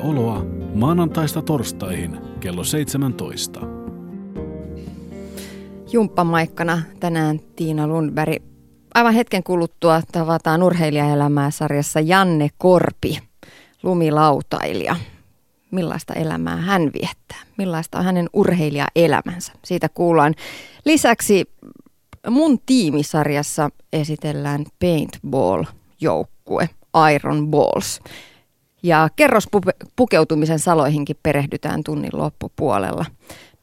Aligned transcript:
oloa 0.00 0.44
maanantaista 0.74 1.42
torstaihin 1.42 2.18
kello 2.40 2.64
17. 2.64 3.60
Jumppamaikkana 5.92 6.82
tänään 7.00 7.40
Tiina 7.56 7.86
Lundberg. 7.86 8.42
Aivan 8.94 9.14
hetken 9.14 9.42
kuluttua 9.42 10.02
tavataan 10.12 10.62
urheilijaelämää 10.62 11.50
sarjassa 11.50 12.00
Janne 12.00 12.48
Korpi, 12.58 13.18
lumilautailija. 13.82 14.96
Millaista 15.70 16.14
elämää 16.14 16.56
hän 16.56 16.82
viettää? 16.82 17.38
Millaista 17.58 17.98
on 17.98 18.04
hänen 18.04 18.28
urheilijaelämänsä? 18.32 19.52
Siitä 19.64 19.88
kuullaan. 19.88 20.34
Lisäksi 20.84 21.44
mun 22.30 22.58
tiimisarjassa 22.66 23.70
esitellään 23.92 24.64
paintball-joukkue 24.78 26.68
Iron 27.14 27.48
Balls. 27.48 28.00
Ja 28.82 29.08
kerrospukeutumisen 29.16 30.58
saloihinkin 30.58 31.16
perehdytään 31.22 31.84
tunnin 31.84 32.10
loppupuolella. 32.12 33.04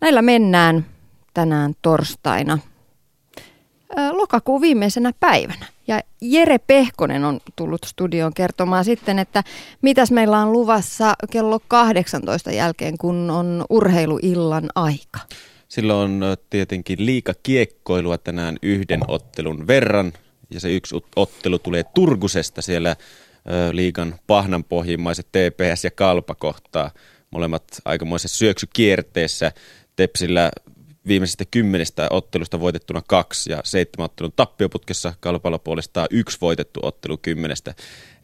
Näillä 0.02 0.22
mennään 0.22 0.86
tänään 1.34 1.74
torstaina 1.82 2.58
lokakuun 4.12 4.62
viimeisenä 4.62 5.12
päivänä. 5.20 5.66
Ja 5.88 6.02
Jere 6.22 6.58
Pehkonen 6.58 7.24
on 7.24 7.40
tullut 7.56 7.82
studioon 7.86 8.34
kertomaan 8.34 8.86
sitten, 8.86 9.20
että 9.20 9.44
mitäs 9.82 10.12
meillä 10.12 10.38
on 10.38 10.52
luvassa 10.52 11.14
kello 11.32 11.60
18 11.68 12.52
jälkeen, 12.52 12.98
kun 12.98 13.30
on 13.30 13.66
urheiluillan 13.70 14.70
aika. 14.76 15.20
Silloin 15.68 16.24
on 16.24 16.38
tietenkin 16.50 17.06
liika 17.06 17.34
kiekkoilua 17.44 18.18
tänään 18.18 18.58
yhden 18.62 19.02
ottelun 19.08 19.68
verran. 19.68 20.14
Ja 20.50 20.60
se 20.60 20.74
yksi 20.74 20.96
ottelu 21.16 21.60
tulee 21.60 21.84
Turkusesta 21.84 22.62
siellä 22.62 22.96
liikan 23.72 24.16
pahnanpohjimmaiset 24.28 25.28
TPS 25.32 25.84
ja 25.84 25.92
Kalpa 25.92 26.36
kohtaa. 26.36 26.92
Molemmat 27.32 27.64
aikamoisessa 27.86 28.38
syöksykierteessä. 28.38 29.52
Tepsillä 29.96 30.52
viimeisestä 31.08 31.46
kymmenestä 31.52 32.08
ottelusta 32.10 32.60
voitettuna 32.60 33.02
kaksi 33.08 33.52
ja 33.52 33.62
seitsemän 33.64 34.06
ottelun 34.06 34.34
tappioputkessa 34.36 35.14
Kalpalla 35.20 35.60
puolestaan 35.60 36.08
yksi 36.12 36.38
voitettu 36.42 36.80
ottelu 36.84 37.18
kymmenestä. 37.18 37.74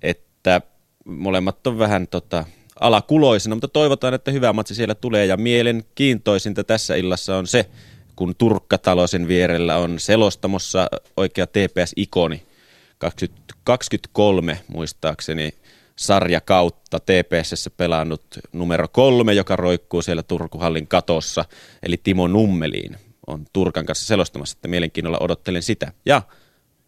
Että 0.01 0.61
molemmat 1.05 1.67
on 1.67 1.79
vähän 1.79 2.07
tota, 2.07 2.45
alakuloisena, 2.79 3.55
mutta 3.55 3.67
toivotaan, 3.67 4.13
että 4.13 4.31
hyvä 4.31 4.53
matsi 4.53 4.75
siellä 4.75 4.95
tulee 4.95 5.25
ja 5.25 5.37
mielenkiintoisinta 5.37 6.63
tässä 6.63 6.95
illassa 6.95 7.37
on 7.37 7.47
se, 7.47 7.69
kun 8.15 8.35
Turkkataloisen 8.35 9.27
vierellä 9.27 9.77
on 9.77 9.99
selostamossa 9.99 10.87
oikea 11.17 11.47
TPS-ikoni 11.47 12.43
2023 13.01 14.59
muistaakseni 14.67 15.53
sarja 15.95 16.41
kautta 16.41 16.99
TPSssä 16.99 17.69
pelannut 17.69 18.23
numero 18.51 18.87
kolme, 18.87 19.33
joka 19.33 19.55
roikkuu 19.55 20.01
siellä 20.01 20.23
Turkuhallin 20.23 20.87
katossa, 20.87 21.45
eli 21.83 21.97
Timo 21.97 22.27
Nummeliin 22.27 22.97
on 23.27 23.45
Turkan 23.53 23.85
kanssa 23.85 24.05
selostamassa, 24.05 24.57
että 24.57 24.67
mielenkiinnolla 24.67 25.17
odottelen 25.21 25.63
sitä. 25.63 25.91
Ja 26.05 26.21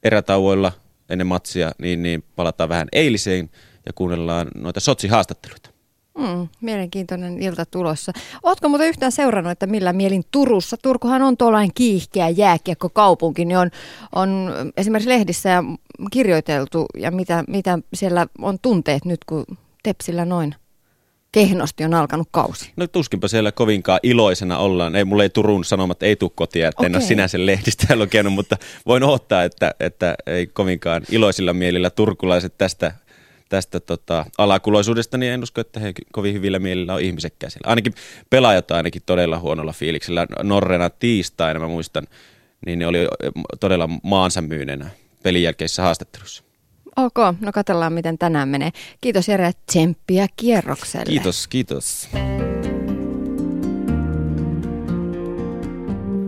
erätauoilla 0.03 0.71
ennen 1.09 1.27
matsia, 1.27 1.71
niin, 1.77 2.03
niin 2.03 2.23
palataan 2.35 2.69
vähän 2.69 2.87
eiliseen 2.91 3.49
ja 3.85 3.93
kuunnellaan 3.93 4.47
noita 4.55 4.79
Sotsi-haastatteluita. 4.79 5.72
Mm, 6.17 6.47
mielenkiintoinen 6.61 7.41
ilta 7.43 7.65
tulossa. 7.65 8.11
Oletko 8.43 8.69
muuten 8.69 8.87
yhtään 8.87 9.11
seurannut, 9.11 9.51
että 9.51 9.67
millä 9.67 9.93
mielin 9.93 10.23
Turussa? 10.31 10.77
Turkuhan 10.77 11.21
on 11.21 11.37
tuollainen 11.37 11.73
kiihkeä 11.75 12.29
jääkiekkokaupunki, 12.29 13.45
niin 13.45 13.57
on, 13.57 13.69
on 14.15 14.51
esimerkiksi 14.77 15.09
lehdissä 15.09 15.49
ja 15.49 15.63
kirjoiteltu 16.11 16.85
ja 16.97 17.11
mitä, 17.11 17.43
mitä 17.47 17.79
siellä 17.93 18.27
on 18.41 18.59
tunteet 18.61 19.05
nyt, 19.05 19.19
kun 19.25 19.45
Tepsillä 19.83 20.25
noin 20.25 20.55
kehnosti 21.31 21.83
on 21.83 21.93
alkanut 21.93 22.27
kausi? 22.31 22.71
No 22.75 22.87
tuskinpa 22.87 23.27
siellä 23.27 23.51
kovinkaan 23.51 23.99
iloisena 24.03 24.57
ollaan. 24.57 24.95
Ei, 24.95 25.05
mulle 25.05 25.23
ei 25.23 25.29
Turun 25.29 25.65
Sanomat 25.65 26.03
ei 26.03 26.15
tule 26.15 26.31
kotia, 26.35 26.67
että 26.67 26.81
okay. 26.81 26.85
en 26.89 26.95
ole 26.95 27.03
sinänsä 27.03 27.45
lehdistä 27.45 27.95
lukenut, 27.99 28.33
mutta 28.33 28.57
voin 28.85 29.03
odottaa, 29.03 29.43
että, 29.43 29.75
että 29.79 30.15
ei 30.27 30.47
kovinkaan 30.47 31.03
iloisilla 31.11 31.53
mielillä 31.53 31.89
turkulaiset 31.89 32.57
tästä 32.57 32.91
tästä 33.53 33.79
tota, 33.79 34.25
alakuloisuudesta, 34.37 35.17
niin 35.17 35.31
en 35.31 35.43
usko, 35.43 35.61
että 35.61 35.79
he 35.79 35.93
kovin 36.11 36.33
hyvillä 36.33 36.59
mielillä 36.59 36.93
on 36.93 37.01
ihmisekkään 37.01 37.51
siellä. 37.51 37.69
Ainakin 37.69 37.93
pelaajat 38.29 38.71
ainakin 38.71 39.01
todella 39.05 39.39
huonolla 39.39 39.73
fiiliksellä. 39.73 40.27
Norrena 40.43 40.89
tiistaina, 40.89 41.59
mä 41.59 41.67
muistan, 41.67 42.07
niin 42.65 42.79
ne 42.79 42.87
oli 42.87 43.07
todella 43.59 43.89
maansa 44.03 44.41
myyneenä 44.41 44.89
pelin 45.23 45.43
jälkeisessä 45.43 45.81
haastattelussa. 45.81 46.43
Ok, 46.95 47.15
no 47.39 47.51
katsellaan 47.51 47.93
miten 47.93 48.17
tänään 48.17 48.49
menee. 48.49 48.71
Kiitos 49.01 49.27
Jere, 49.27 49.51
tsemppiä 49.65 50.27
kierrokselle. 50.35 51.05
Kiitos, 51.05 51.47
kiitos. 51.47 52.09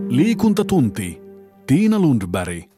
Liikuntatunti. 0.10 1.22
Tiina 1.68 2.00
Lundberg. 2.00 2.75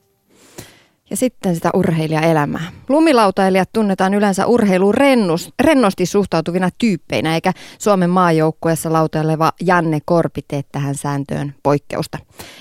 Ja 1.09 1.17
sitten 1.17 1.55
sitä 1.55 1.69
urheilijaelämää. 1.73 2.71
Lumilautailijat 2.89 3.69
tunnetaan 3.73 4.13
yleensä 4.13 4.45
urheiluun 4.45 4.93
rennus, 4.93 5.53
rennosti 5.63 6.05
suhtautuvina 6.05 6.69
tyyppeinä, 6.77 7.35
eikä 7.35 7.51
Suomen 7.79 8.09
maajoukkueessa 8.09 8.93
lautaileva 8.93 9.51
Janne 9.61 9.99
Korpi 10.05 10.41
tee 10.47 10.61
tähän 10.71 10.95
sääntöön 10.95 11.55
poikkeusta. 11.63 12.17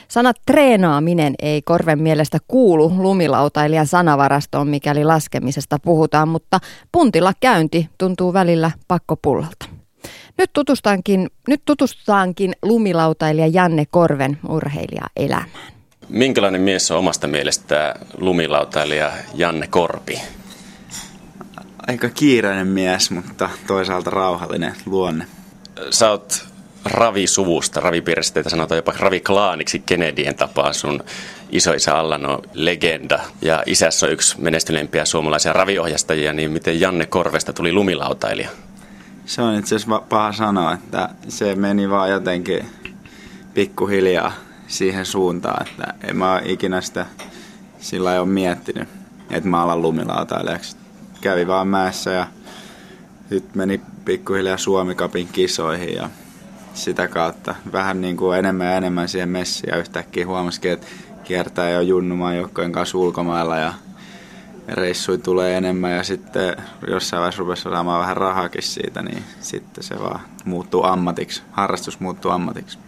Sana 0.09 0.33
treenaaminen 0.47 1.35
ei 1.43 1.63
Korven 1.63 2.03
mielestä 2.03 2.39
kuulu 2.49 2.93
lumilautailijan 2.97 3.87
sanavarastoon, 3.87 4.69
mikäli 4.69 5.05
laskemisesta 5.05 5.79
puhutaan, 5.79 6.29
mutta 6.29 6.59
puntilla 6.93 7.33
käynti 7.41 7.89
tuntuu 7.99 8.33
välillä 8.33 8.71
pakkopullalta. 8.89 9.67
Nyt, 10.39 10.51
tutustaankin, 10.53 11.31
nyt 11.49 11.63
tutustutaankin 11.65 12.53
lumilautailija 12.63 13.47
Janne 13.47 13.85
Korven 13.91 14.39
urheilijaelämään. 14.49 15.76
Minkälainen 16.09 16.61
mies 16.61 16.91
on 16.91 16.99
omasta 16.99 17.27
mielestä 17.27 17.95
lumilautailija 18.19 19.13
Janne 19.35 19.67
Korpi? 19.67 20.23
Aika 21.87 22.09
kiireinen 22.09 22.67
mies, 22.67 23.11
mutta 23.11 23.51
toisaalta 23.67 24.11
rauhallinen 24.11 24.75
luonne. 24.87 25.27
Sä 25.91 26.11
oot 26.11 26.47
ravisuvusta, 26.85 27.81
ravipiiristä, 27.81 28.43
sanotaan 28.47 28.77
jopa 28.79 28.93
raviklaaniksi 28.99 29.83
Kennedyen 29.87 30.35
tapaa. 30.35 30.73
Sun 30.73 31.05
isoisä 31.51 31.97
Allan 31.97 32.27
on 32.27 32.43
legenda 32.53 33.19
ja 33.43 33.63
isässä 33.67 34.07
on 34.07 34.13
yksi 34.13 34.41
menestyneimpiä 34.41 35.05
suomalaisia 35.05 35.53
raviohjastajia, 35.53 36.33
niin 36.33 36.51
miten 36.51 36.81
Janne 36.81 37.07
Korvesta 37.07 37.53
tuli 37.53 37.73
lumilautailija? 37.73 38.49
Se 39.27 39.43
on 39.43 39.59
itse 39.59 39.77
asiassa 39.77 39.99
paha 40.09 40.33
sanoa, 40.33 40.73
että 40.73 41.09
se 41.29 41.55
meni 41.55 41.91
vaan 41.91 42.11
jotenkin 42.11 42.67
pikkuhiljaa 43.55 44.33
siihen 44.67 45.07
suuntaan, 45.07 45.67
että 45.67 45.95
en 46.09 46.17
mä 46.17 46.41
ikinä 46.45 46.81
sitä 46.81 47.07
sillä 47.79 48.13
ei 48.13 48.19
ole 48.19 48.29
miettinyt, 48.29 48.89
että 49.31 49.49
mä 49.49 49.63
alan 49.63 49.83
lumilautailijaksi. 49.83 50.77
Kävi 51.21 51.47
vaan 51.47 51.69
mäessä 51.69 52.11
ja 52.11 52.27
sitten 53.29 53.59
meni 53.59 53.81
pikkuhiljaa 54.05 54.57
Suomikapin 54.57 55.29
kisoihin 55.29 55.95
ja 55.95 56.11
sitä 56.75 57.09
kautta 57.09 57.55
vähän 57.73 58.01
niin 58.01 58.17
kuin 58.17 58.39
enemmän 58.39 58.67
ja 58.67 58.77
enemmän 58.77 59.09
siihen 59.09 59.29
messiin 59.29 59.71
ja 59.71 59.79
yhtäkkiä 59.79 60.27
huomasikin, 60.27 60.73
että 60.73 60.87
kiertää 61.25 61.71
jo 61.71 61.81
junnumaan 61.81 62.37
joukkojen 62.37 62.73
kanssa 62.73 62.99
ulkomailla 62.99 63.57
ja 63.57 63.75
reissui 64.69 65.19
tulee 65.19 65.57
enemmän 65.57 65.93
ja 65.93 66.03
sitten 66.03 66.57
jossain 66.89 67.21
vaiheessa 67.21 67.41
rupesi 67.41 67.63
saamaan 67.63 68.01
vähän 68.01 68.17
rahakin 68.17 68.63
siitä, 68.63 69.03
niin 69.03 69.25
sitten 69.41 69.85
se 69.85 69.99
vaan 70.01 70.21
muuttuu 70.45 70.85
ammatiksi, 70.85 71.43
harrastus 71.51 72.01
muuttuu 72.01 72.31
ammatiksi. 72.31 72.79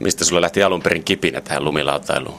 Mistä 0.00 0.24
sulla 0.24 0.40
lähti 0.40 0.62
alun 0.62 0.82
perin 0.82 1.04
kipinä 1.04 1.40
tähän 1.40 1.64
lumilautailuun? 1.64 2.38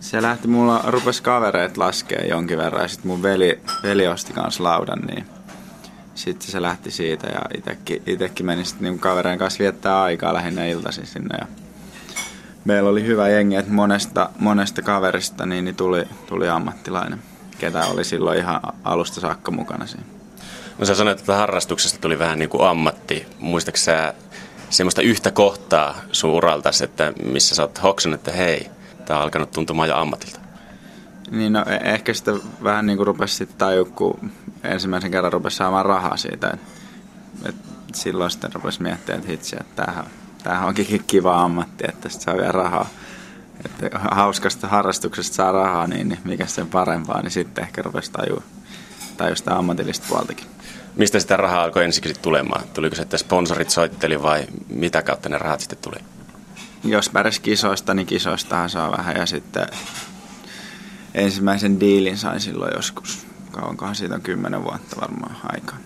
Se 0.00 0.22
lähti, 0.22 0.48
mulla 0.48 0.84
rupesi 0.86 1.22
kavereet 1.22 1.76
laskea 1.76 2.24
jonkin 2.24 2.58
verran 2.58 2.82
ja 2.82 2.88
sitten 2.88 3.06
mun 3.06 3.22
veli, 3.22 3.60
veli 3.82 4.06
osti 4.06 4.32
kanssa 4.32 4.64
laudan, 4.64 4.98
niin 5.00 5.26
sitten 6.14 6.50
se 6.50 6.62
lähti 6.62 6.90
siitä 6.90 7.26
ja 7.26 7.40
itekin, 7.58 8.02
itekin 8.06 8.46
meni 8.46 8.64
sitten 8.64 8.84
niin 8.84 8.98
kavereen 8.98 9.38
kanssa 9.38 9.58
viettää 9.58 10.02
aikaa 10.02 10.34
lähinnä 10.34 10.66
iltaisin 10.66 11.06
sinne 11.06 11.36
ja 11.40 11.46
meillä 12.64 12.90
oli 12.90 13.04
hyvä 13.04 13.28
jengi, 13.28 13.56
että 13.56 13.72
monesta, 13.72 14.30
monesta 14.38 14.82
kaverista 14.82 15.46
niin, 15.46 15.64
niin 15.64 15.76
tuli, 15.76 16.04
tuli 16.26 16.48
ammattilainen, 16.48 17.22
ketä 17.58 17.86
oli 17.86 18.04
silloin 18.04 18.38
ihan 18.38 18.60
alusta 18.84 19.20
saakka 19.20 19.50
mukana 19.50 19.86
siinä. 19.86 20.04
No 20.78 20.86
sä 20.86 20.94
sanoit, 20.94 21.18
että 21.18 21.36
harrastuksesta 21.36 21.98
tuli 22.00 22.18
vähän 22.18 22.38
niin 22.38 22.48
kuin 22.48 22.68
ammatti. 22.68 23.26
Muistaaksä 23.38 23.84
sä 23.84 24.14
semmoista 24.70 25.02
yhtä 25.02 25.30
kohtaa 25.30 25.94
sun 26.12 26.30
uraltas, 26.30 26.82
että 26.82 27.12
missä 27.24 27.54
sä 27.54 27.62
oot 27.62 27.82
hoksannut, 27.82 28.20
että 28.20 28.32
hei, 28.32 28.70
tää 29.04 29.16
on 29.16 29.22
alkanut 29.22 29.50
tuntumaan 29.50 29.88
jo 29.88 29.96
ammatilta? 29.96 30.40
Niin 31.30 31.52
no, 31.52 31.64
e- 31.66 31.90
ehkä 31.94 32.14
sitä 32.14 32.32
vähän 32.62 32.86
niin 32.86 32.96
kuin 32.96 33.06
rupesi 33.06 33.34
sitten 33.34 33.58
tajua, 33.58 33.84
kun 33.84 34.32
ensimmäisen 34.64 35.10
kerran 35.10 35.32
rupesi 35.32 35.56
saamaan 35.56 35.86
rahaa 35.86 36.16
siitä. 36.16 36.50
Et, 36.50 36.60
et 37.48 37.94
silloin 37.94 38.30
sitten 38.30 38.52
rupesi 38.52 38.82
miettimään, 38.82 39.18
että 39.18 39.30
hitsi, 39.30 39.56
että 39.60 39.84
tämähän, 39.84 40.06
tämähän 40.42 40.68
onkin 40.68 41.04
kiva 41.06 41.42
ammatti, 41.42 41.84
että 41.88 42.00
tästä 42.00 42.24
saa 42.24 42.36
vielä 42.36 42.52
rahaa. 42.52 42.88
Että 43.64 43.98
hauskasta 44.10 44.68
harrastuksesta 44.68 45.36
saa 45.36 45.52
rahaa, 45.52 45.86
niin, 45.86 46.08
niin 46.08 46.20
mikä 46.24 46.46
sen 46.46 46.66
parempaa, 46.66 47.22
niin 47.22 47.30
sitten 47.30 47.64
ehkä 47.64 47.82
rupesi 47.82 48.12
tajua, 48.12 48.42
tajua 49.16 49.36
sitä 49.36 49.56
ammatillista 49.56 50.06
puoltakin. 50.08 50.46
Mistä 50.96 51.20
sitä 51.20 51.36
rahaa 51.36 51.62
alkoi 51.62 51.84
ensiksi 51.84 52.14
tulemaan? 52.22 52.64
Tuliko 52.74 52.96
se, 52.96 53.02
että 53.02 53.18
sponsorit 53.18 53.70
soitteli 53.70 54.22
vai 54.22 54.46
mitä 54.68 55.02
kautta 55.02 55.28
ne 55.28 55.38
rahat 55.38 55.60
sitten 55.60 55.78
tuli? 55.78 56.04
Jos 56.84 57.10
pärjäs 57.10 57.40
kisoista, 57.40 57.94
niin 57.94 58.06
kisoistahan 58.06 58.70
saa 58.70 58.92
vähän. 58.92 59.16
Ja 59.16 59.26
sitten 59.26 59.66
ensimmäisen 61.14 61.80
diilin 61.80 62.16
sain 62.16 62.40
silloin 62.40 62.72
joskus. 62.76 63.26
Kauankohan 63.50 63.94
siitä 63.94 64.14
on 64.14 64.22
kymmenen 64.22 64.64
vuotta 64.64 65.00
varmaan 65.00 65.36
aikaa. 65.42 65.76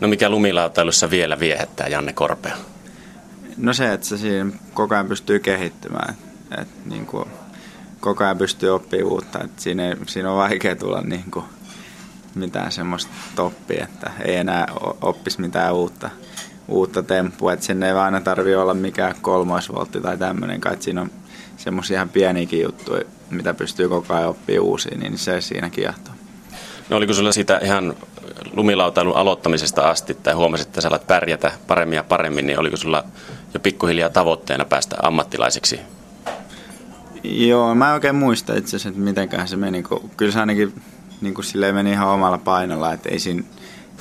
No 0.00 0.08
mikä 0.08 0.28
lumilautailussa 0.28 1.10
vielä 1.10 1.40
viehättää 1.40 1.88
Janne 1.88 2.12
Korpea? 2.12 2.56
No 3.56 3.72
se, 3.72 3.92
että 3.92 4.06
se 4.06 4.16
siinä 4.16 4.50
koko 4.74 4.94
ajan 4.94 5.08
pystyy 5.08 5.38
kehittymään. 5.38 6.16
Et 6.60 6.86
niin 6.86 7.06
kuin, 7.06 7.28
koko 8.00 8.24
ajan 8.24 8.38
pystyy 8.38 8.70
oppimaan 8.70 9.12
uutta. 9.12 9.40
Et 9.44 9.58
siinä, 9.58 9.88
ei, 9.88 9.96
siinä 10.06 10.30
on 10.30 10.36
vaikea 10.36 10.76
tulla 10.76 11.00
niin 11.00 11.30
kuin, 11.30 11.44
mitään 12.34 12.72
semmoista 12.72 13.12
toppia, 13.36 13.84
että 13.84 14.10
ei 14.24 14.36
enää 14.36 14.66
oppisi 15.02 15.40
mitään 15.40 15.74
uutta, 15.74 16.10
uutta 16.68 17.02
temppua. 17.02 17.52
Et 17.52 17.62
sinne 17.62 17.86
ei 17.86 17.92
aina 17.92 18.20
tarvitse 18.20 18.58
olla 18.58 18.74
mikään 18.74 19.14
kolmoisvoltti 19.22 20.00
tai 20.00 20.18
tämmöinen, 20.18 20.60
kai 20.60 20.76
siinä 20.80 21.00
on 21.00 21.10
semmoisia 21.56 21.94
ihan 21.94 22.08
pieniäkin 22.08 22.62
juttuja, 22.62 23.04
mitä 23.30 23.54
pystyy 23.54 23.88
koko 23.88 24.14
ajan 24.14 24.28
oppimaan 24.28 24.66
uusia, 24.66 24.98
niin 24.98 25.18
se 25.18 25.40
siinä 25.40 25.70
kiehtoo. 25.70 26.14
No 26.88 26.96
oliko 26.96 27.12
sulla 27.12 27.32
sitä 27.32 27.60
ihan 27.62 27.94
lumilautailun 28.52 29.16
aloittamisesta 29.16 29.90
asti, 29.90 30.14
tai 30.14 30.34
huomasit, 30.34 30.66
että 30.66 30.80
sä 30.80 30.88
alat 30.88 31.06
pärjätä 31.06 31.52
paremmin 31.66 31.96
ja 31.96 32.04
paremmin, 32.04 32.46
niin 32.46 32.58
oliko 32.58 32.76
sulla 32.76 33.04
jo 33.54 33.60
pikkuhiljaa 33.60 34.10
tavoitteena 34.10 34.64
päästä 34.64 34.96
ammattilaiseksi? 35.02 35.80
Joo, 37.24 37.74
mä 37.74 37.88
en 37.88 37.94
oikein 37.94 38.14
muista 38.14 38.54
itse 38.54 38.68
asiassa, 38.68 38.88
että 38.88 39.00
mitenkään 39.00 39.48
se 39.48 39.56
meni. 39.56 39.84
Kyllä 40.16 40.32
se 40.32 40.40
ainakin 40.40 40.82
niin 41.22 41.34
kuin 41.34 41.44
silleen 41.44 41.74
meni 41.74 41.90
ihan 41.92 42.08
omalla 42.08 42.38
painolla, 42.38 42.92
että 42.92 43.08
ei 43.08 43.18
siinä, 43.18 43.42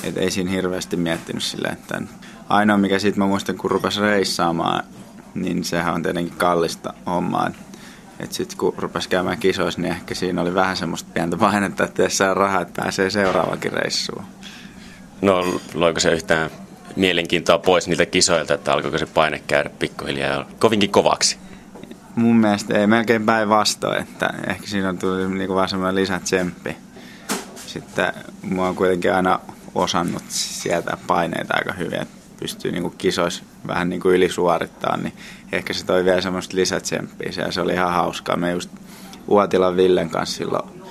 että 0.03 0.19
ei 0.19 0.31
siinä 0.31 0.51
hirveästi 0.51 0.97
miettinyt 0.97 1.43
silleen, 1.43 1.73
että 1.73 2.01
ainoa 2.49 2.77
mikä 2.77 2.99
sitten 2.99 3.23
mä 3.23 3.27
muistan, 3.27 3.57
kun 3.57 3.71
rupesi 3.71 4.01
reissaamaan, 4.01 4.83
niin 5.33 5.63
sehän 5.63 5.93
on 5.93 6.03
tietenkin 6.03 6.37
kallista 6.37 6.93
hommaa. 7.05 7.51
Että 8.19 8.35
sitten 8.35 8.57
kun 8.57 8.73
rupesi 8.77 9.09
käymään 9.09 9.37
kisoissa, 9.37 9.81
niin 9.81 9.91
ehkä 9.91 10.15
siinä 10.15 10.41
oli 10.41 10.53
vähän 10.53 10.77
semmoista 10.77 11.09
pientä 11.13 11.37
painetta, 11.37 11.83
että 11.83 12.03
jos 12.03 12.17
saa 12.17 12.33
rahaa, 12.33 12.61
että 12.61 12.81
pääsee 12.81 13.09
seuraavakin 13.09 13.73
reissuun. 13.73 14.23
No 15.21 15.59
loiko 15.73 15.99
se 15.99 16.11
yhtään 16.11 16.49
mielenkiintoa 16.95 17.57
pois 17.57 17.87
niiltä 17.87 18.05
kisoilta, 18.05 18.53
että 18.53 18.73
alkoiko 18.73 18.97
se 18.97 19.05
paine 19.05 19.41
käydä 19.47 19.69
pikkuhiljaa 19.79 20.45
kovinkin 20.59 20.89
kovaksi? 20.89 21.37
Mun 22.15 22.35
mielestä 22.35 22.79
ei 22.79 22.87
melkein 22.87 23.25
päinvastoin, 23.25 24.01
että 24.01 24.33
ehkä 24.49 24.67
siinä 24.67 24.89
on 24.89 24.97
tullut 24.97 25.31
niinku 25.31 25.55
vaan 25.55 25.69
semmoinen 25.69 25.95
lisätsemppi. 25.95 26.77
Sitten 27.73 28.13
mua 28.41 28.67
on 28.67 28.75
kuitenkin 28.75 29.13
aina 29.13 29.39
osannut 29.75 30.23
sieltä 30.27 30.97
paineita 31.07 31.53
aika 31.57 31.73
hyvin, 31.73 32.01
että 32.01 32.15
pystyy 32.39 32.71
niinku 32.71 32.89
kisoissa 32.89 33.43
vähän 33.67 33.89
niinku 33.89 34.09
ylisuorittaa, 34.09 34.97
niin 34.97 35.13
ehkä 35.51 35.73
se 35.73 35.85
toi 35.85 36.05
vielä 36.05 36.21
semmoista 36.21 36.57
lisätsemppiä 36.57 37.31
ja 37.37 37.51
se 37.51 37.61
oli 37.61 37.73
ihan 37.73 37.93
hauskaa. 37.93 38.37
Me 38.37 38.51
just 38.51 38.69
Uotilan 39.27 39.77
Villen 39.77 40.09
kanssa 40.09 40.37
silloin, 40.37 40.83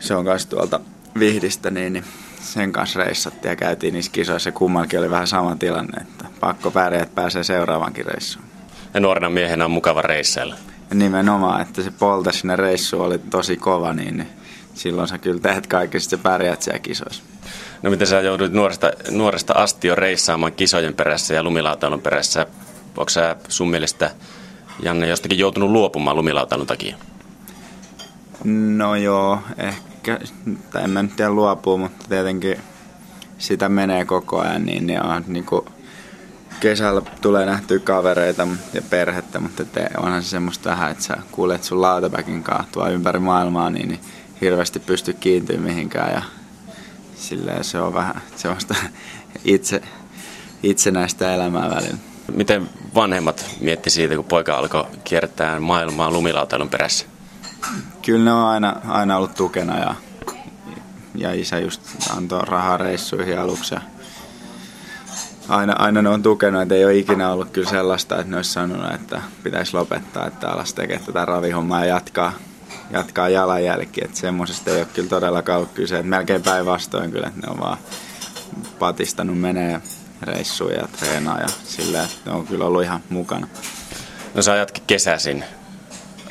se 0.00 0.14
on 0.14 0.24
kanssa 0.24 0.50
tuolta 0.50 0.80
Vihdistä, 1.18 1.70
niin, 1.70 1.92
niin 1.92 2.04
sen 2.40 2.72
kanssa 2.72 3.04
reissattiin 3.04 3.50
ja 3.50 3.56
käytiin 3.56 3.94
niissä 3.94 4.12
kisoissa. 4.12 4.52
Kummallakin 4.52 4.98
oli 4.98 5.10
vähän 5.10 5.26
sama 5.26 5.56
tilanne, 5.56 6.00
että 6.00 6.24
pakko 6.40 6.70
pärjää, 6.70 7.02
että 7.02 7.14
pääsee 7.14 7.44
seuraavankin 7.44 8.06
reissuun. 8.06 8.44
Ja 8.94 9.00
nuorena 9.00 9.30
miehenä 9.30 9.64
on 9.64 9.70
mukava 9.70 10.02
reissailla. 10.02 10.54
Nimenomaan, 10.94 11.62
että 11.62 11.82
se 11.82 11.90
polta 11.90 12.32
sinne 12.32 12.56
reissu 12.56 13.00
oli 13.00 13.18
tosi 13.18 13.56
kova, 13.56 13.92
niin, 13.92 14.16
niin 14.16 14.28
silloin 14.78 15.08
sä 15.08 15.18
kyllä 15.18 15.40
teet 15.40 15.66
kaikki, 15.66 16.00
sitten 16.00 16.18
pärjät 16.18 16.62
siellä 16.62 16.78
kisoissa. 16.78 17.22
No 17.82 17.90
miten 17.90 18.06
sä 18.06 18.20
joudut 18.20 18.52
nuoresta, 18.52 18.90
nuoresta 19.10 19.54
asti 19.54 19.88
jo 19.88 19.94
reissaamaan 19.94 20.52
kisojen 20.52 20.94
perässä 20.94 21.34
ja 21.34 21.42
lumilautailun 21.42 22.02
perässä? 22.02 22.46
Onko 22.96 23.08
sä 23.08 23.36
sun 23.48 23.70
mielestä, 23.70 24.10
Janne, 24.82 25.08
jostakin 25.08 25.38
joutunut 25.38 25.70
luopumaan 25.70 26.16
lumilautailun 26.16 26.66
takia? 26.66 26.96
No 28.44 28.96
joo, 28.96 29.38
ehkä, 29.58 30.18
tai 30.70 30.84
en 30.84 30.90
mä 30.90 31.02
nyt 31.02 31.16
tiedä 31.16 31.30
luopua, 31.30 31.76
mutta 31.76 32.04
tietenkin 32.08 32.56
sitä 33.38 33.68
menee 33.68 34.04
koko 34.04 34.40
ajan, 34.40 34.66
niin, 34.66 34.86
niin 34.86 35.02
on 35.02 35.24
niin 35.26 35.44
kuin, 35.44 35.64
kesällä 36.60 37.02
tulee 37.20 37.46
nähtyä 37.46 37.78
kavereita 37.78 38.48
ja 38.74 38.82
perhettä, 38.90 39.40
mutta 39.40 39.64
te, 39.64 39.90
onhan 39.96 40.22
se 40.22 40.28
semmoista 40.28 40.70
vähän, 40.70 40.90
että 40.90 41.04
sä 41.04 41.16
kuulet 41.32 41.64
sun 41.64 41.82
lautapäkin 41.82 42.44
tuo 42.72 42.88
ympäri 42.88 43.18
maailmaa, 43.18 43.70
niin, 43.70 43.88
niin 43.88 44.00
hirveästi 44.40 44.80
pysty 44.80 45.12
kiintyä 45.12 45.56
mihinkään 45.56 46.12
ja 46.12 46.22
silleen 47.16 47.64
se 47.64 47.80
on 47.80 47.94
vähän 47.94 48.22
semmoista 48.36 48.74
itse, 49.44 49.82
itsenäistä 50.62 51.34
elämää 51.34 51.70
välillä. 51.70 51.98
Miten 52.32 52.68
vanhemmat 52.94 53.46
mietti 53.60 53.90
siitä, 53.90 54.16
kun 54.16 54.24
poika 54.24 54.54
alkoi 54.54 54.86
kiertää 55.04 55.60
maailmaa 55.60 56.10
lumilautailun 56.10 56.68
perässä? 56.68 57.06
Kyllä 58.02 58.24
ne 58.24 58.32
on 58.32 58.44
aina, 58.44 58.76
aina 58.88 59.16
ollut 59.16 59.34
tukena 59.34 59.78
ja, 59.78 59.94
ja 61.14 61.32
isä 61.32 61.58
just 61.58 61.80
antoi 62.16 62.42
rahaa 62.46 62.76
reissuihin 62.76 63.38
aluksi. 63.38 63.74
Ja 63.74 63.80
aina, 65.48 65.72
aina 65.72 66.02
ne 66.02 66.08
on 66.08 66.22
tukenut, 66.22 66.62
että 66.62 66.74
ei 66.74 66.84
ole 66.84 66.96
ikinä 66.96 67.32
ollut 67.32 67.50
kyllä 67.50 67.70
sellaista, 67.70 68.16
että 68.16 68.30
ne 68.30 68.36
olisi 68.36 68.52
sanonut, 68.52 68.94
että 68.94 69.22
pitäisi 69.42 69.74
lopettaa, 69.74 70.26
että 70.26 70.48
alas 70.48 70.74
tekee 70.74 70.98
tätä 70.98 71.24
ravihommaa 71.24 71.84
ja 71.84 71.94
jatkaa, 71.94 72.32
jatkaa 72.90 73.28
jalanjälki. 73.28 74.00
Että 74.04 74.16
semmoisesta 74.16 74.70
ei 74.70 74.76
ole 74.76 74.86
kyllä 74.94 75.08
todellakaan 75.08 75.58
ollut 75.58 75.72
kyse. 75.72 75.96
Että 75.96 76.08
melkein 76.08 76.42
päinvastoin 76.42 77.10
kyllä, 77.10 77.26
että 77.26 77.46
ne 77.46 77.52
on 77.52 77.60
vaan 77.60 77.78
patistanut 78.78 79.40
menee 79.40 79.80
reissuja 80.22 80.80
ja 80.80 80.88
treenaa 80.98 81.40
ja 81.40 81.48
sillä, 81.64 82.02
että 82.02 82.30
ne 82.30 82.32
on 82.32 82.46
kyllä 82.46 82.64
ollut 82.64 82.82
ihan 82.82 83.00
mukana. 83.08 83.48
No 84.34 84.42
sä 84.42 84.52
ajatkin 84.52 84.84
kesäisin 84.86 85.44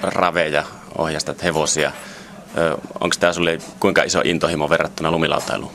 raveja, 0.01 0.63
ohjastat 0.98 1.44
hevosia. 1.44 1.92
Onko 3.00 3.15
tämä 3.19 3.33
sulle 3.33 3.57
kuinka 3.80 4.04
iso 4.04 4.21
intohimo 4.24 4.69
verrattuna 4.69 5.12
lumilautailuun? 5.12 5.71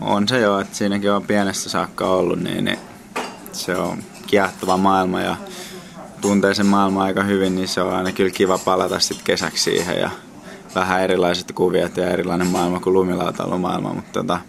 On 0.00 0.28
se 0.28 0.40
jo, 0.40 0.60
että 0.60 0.76
siinäkin 0.76 1.12
on 1.12 1.26
pienestä 1.26 1.70
saakka 1.70 2.06
ollut, 2.06 2.40
niin, 2.40 2.64
niin 2.64 2.78
se 3.52 3.76
on 3.76 4.02
kiehtova 4.26 4.76
maailma 4.76 5.20
ja 5.20 5.36
tuntee 6.20 6.54
sen 6.54 6.66
maailman 6.66 7.02
aika 7.02 7.22
hyvin, 7.22 7.54
niin 7.54 7.68
se 7.68 7.80
on 7.82 7.94
aina 7.94 8.12
kyllä 8.12 8.30
kiva 8.30 8.58
palata 8.58 9.00
sitten 9.00 9.24
kesäksi 9.24 9.62
siihen 9.62 10.00
ja 10.00 10.10
vähän 10.74 11.02
erilaiset 11.02 11.52
kuviot 11.52 11.96
ja 11.96 12.10
erilainen 12.10 12.46
maailma 12.46 12.80
kuin 12.80 12.94
lumilautailumaailma, 12.94 13.94
mutta 13.94 14.12
tota, 14.12 14.40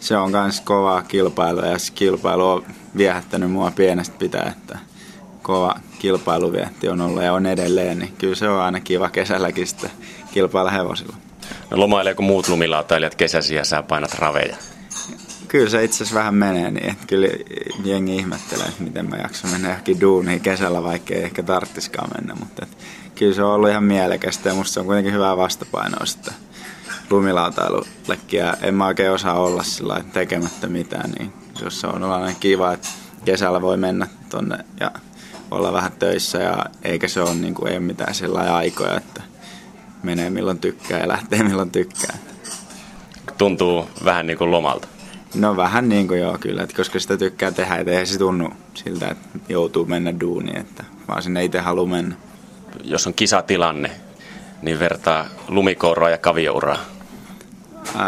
se 0.00 0.16
on 0.16 0.30
myös 0.30 0.60
kovaa 0.60 1.02
kilpailua 1.02 1.66
ja 1.66 1.78
se 1.78 1.92
kilpailu 1.92 2.48
on 2.48 2.64
viehättänyt 2.96 3.50
mua 3.50 3.72
pienestä 3.76 4.16
pitää, 4.18 4.54
että 4.56 4.78
kova 5.42 5.74
kilpailuvietti 5.98 6.88
on 6.88 7.00
ollut 7.00 7.22
ja 7.22 7.32
on 7.32 7.46
edelleen, 7.46 7.98
niin 7.98 8.12
kyllä 8.18 8.34
se 8.34 8.48
on 8.48 8.60
aina 8.60 8.80
kiva 8.80 9.08
kesälläkin 9.08 9.66
sitten 9.66 9.90
kilpailla 10.32 10.70
hevosilla. 10.70 11.16
No 11.70 11.80
lomaileeko 11.80 12.22
muut 12.22 12.48
lumilautailijat 12.48 13.14
kesäsi 13.14 13.54
ja 13.54 13.64
sä 13.64 13.82
painat 13.82 14.14
raveja? 14.14 14.56
Kyllä 15.50 15.70
se 15.70 15.84
itse 15.84 15.96
asiassa 15.96 16.18
vähän 16.18 16.34
menee 16.34 16.70
niin, 16.70 16.90
että 16.90 17.06
kyllä 17.06 17.28
jengi 17.84 18.16
ihmettelee, 18.16 18.66
että 18.66 18.82
miten 18.82 19.10
mä 19.10 19.16
jaksan 19.16 19.50
mennä 19.50 19.68
johonkin 19.68 20.00
duuniin 20.00 20.40
kesällä, 20.40 20.82
vaikka 20.82 21.14
ei 21.14 21.22
ehkä 21.22 21.42
tarttiskaan 21.42 22.10
mennä, 22.18 22.34
mutta 22.34 22.62
et, 22.62 22.76
kyllä 23.14 23.34
se 23.34 23.42
on 23.42 23.54
ollut 23.54 23.70
ihan 23.70 23.84
mielekästä 23.84 24.48
ja 24.48 24.54
musta 24.54 24.74
se 24.74 24.80
on 24.80 24.86
kuitenkin 24.86 25.14
hyvää 25.14 25.36
vastapainoa 25.36 26.06
sitten 26.06 26.34
lumilautailullekin 27.10 28.40
ja 28.40 28.54
en 28.62 28.74
mä 28.74 28.86
oikein 28.86 29.10
osaa 29.10 29.40
olla 29.40 29.62
sillä 29.62 30.04
tekemättä 30.12 30.66
mitään, 30.66 31.10
niin 31.10 31.32
jos 31.62 31.80
se 31.80 31.86
on 31.86 32.02
ollut 32.02 32.38
kiva, 32.40 32.72
että 32.72 32.88
kesällä 33.24 33.62
voi 33.62 33.76
mennä 33.76 34.06
tonne 34.28 34.64
ja 34.80 34.90
olla 35.50 35.72
vähän 35.72 35.92
töissä 35.92 36.38
ja 36.38 36.66
eikä 36.82 37.08
se 37.08 37.20
ole, 37.20 37.34
niin 37.34 37.54
kuin, 37.54 37.72
ei 37.72 37.80
mitään 37.80 38.14
sellaisia 38.14 38.56
aikoja, 38.56 38.96
että 38.96 39.22
menee 40.02 40.30
milloin 40.30 40.58
tykkää 40.58 41.00
ja 41.00 41.08
lähtee 41.08 41.42
milloin 41.42 41.70
tykkää. 41.70 42.18
Tuntuu 43.38 43.88
vähän 44.04 44.26
niin 44.26 44.38
kuin 44.38 44.50
lomalta. 44.50 44.88
No 45.34 45.56
vähän 45.56 45.88
niin 45.88 46.08
kuin 46.08 46.20
joo 46.20 46.38
kyllä, 46.38 46.62
että 46.62 46.76
koska 46.76 47.00
sitä 47.00 47.16
tykkää 47.16 47.50
tehdä, 47.50 47.76
että 47.76 47.90
eihän 47.90 48.06
se 48.06 48.18
tunnu 48.18 48.50
siltä, 48.74 49.08
että 49.08 49.38
joutuu 49.48 49.86
mennä 49.86 50.20
duuniin, 50.20 50.56
että 50.56 50.84
vaan 51.08 51.22
sinne 51.22 51.44
itse 51.44 51.58
haluaa 51.58 51.86
mennä. 51.86 52.14
Jos 52.84 53.06
on 53.06 53.14
kisatilanne, 53.14 53.90
niin 54.62 54.78
vertaa 54.78 55.26
lumikouroa 55.48 56.10
ja 56.10 56.18
kaviouraa. 56.18 56.78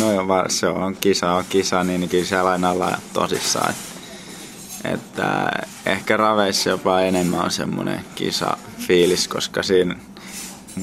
no 0.00 0.12
joo, 0.12 0.44
se 0.48 0.66
on 0.66 0.96
kisa, 1.00 1.32
on 1.32 1.44
kisa, 1.48 1.84
niin 1.84 2.08
kyllä 2.08 2.24
siellä 2.24 2.50
aina 2.50 2.70
ollaan 2.70 2.98
tosissaan. 3.12 3.70
Että 3.70 3.92
että 4.84 5.52
ehkä 5.86 6.16
raveissa 6.16 6.70
jopa 6.70 7.00
enemmän 7.00 7.40
on 7.40 7.50
semmoinen 7.50 8.04
kisa 8.14 8.56
fiilis, 8.78 9.28
koska 9.28 9.62
siinä 9.62 9.94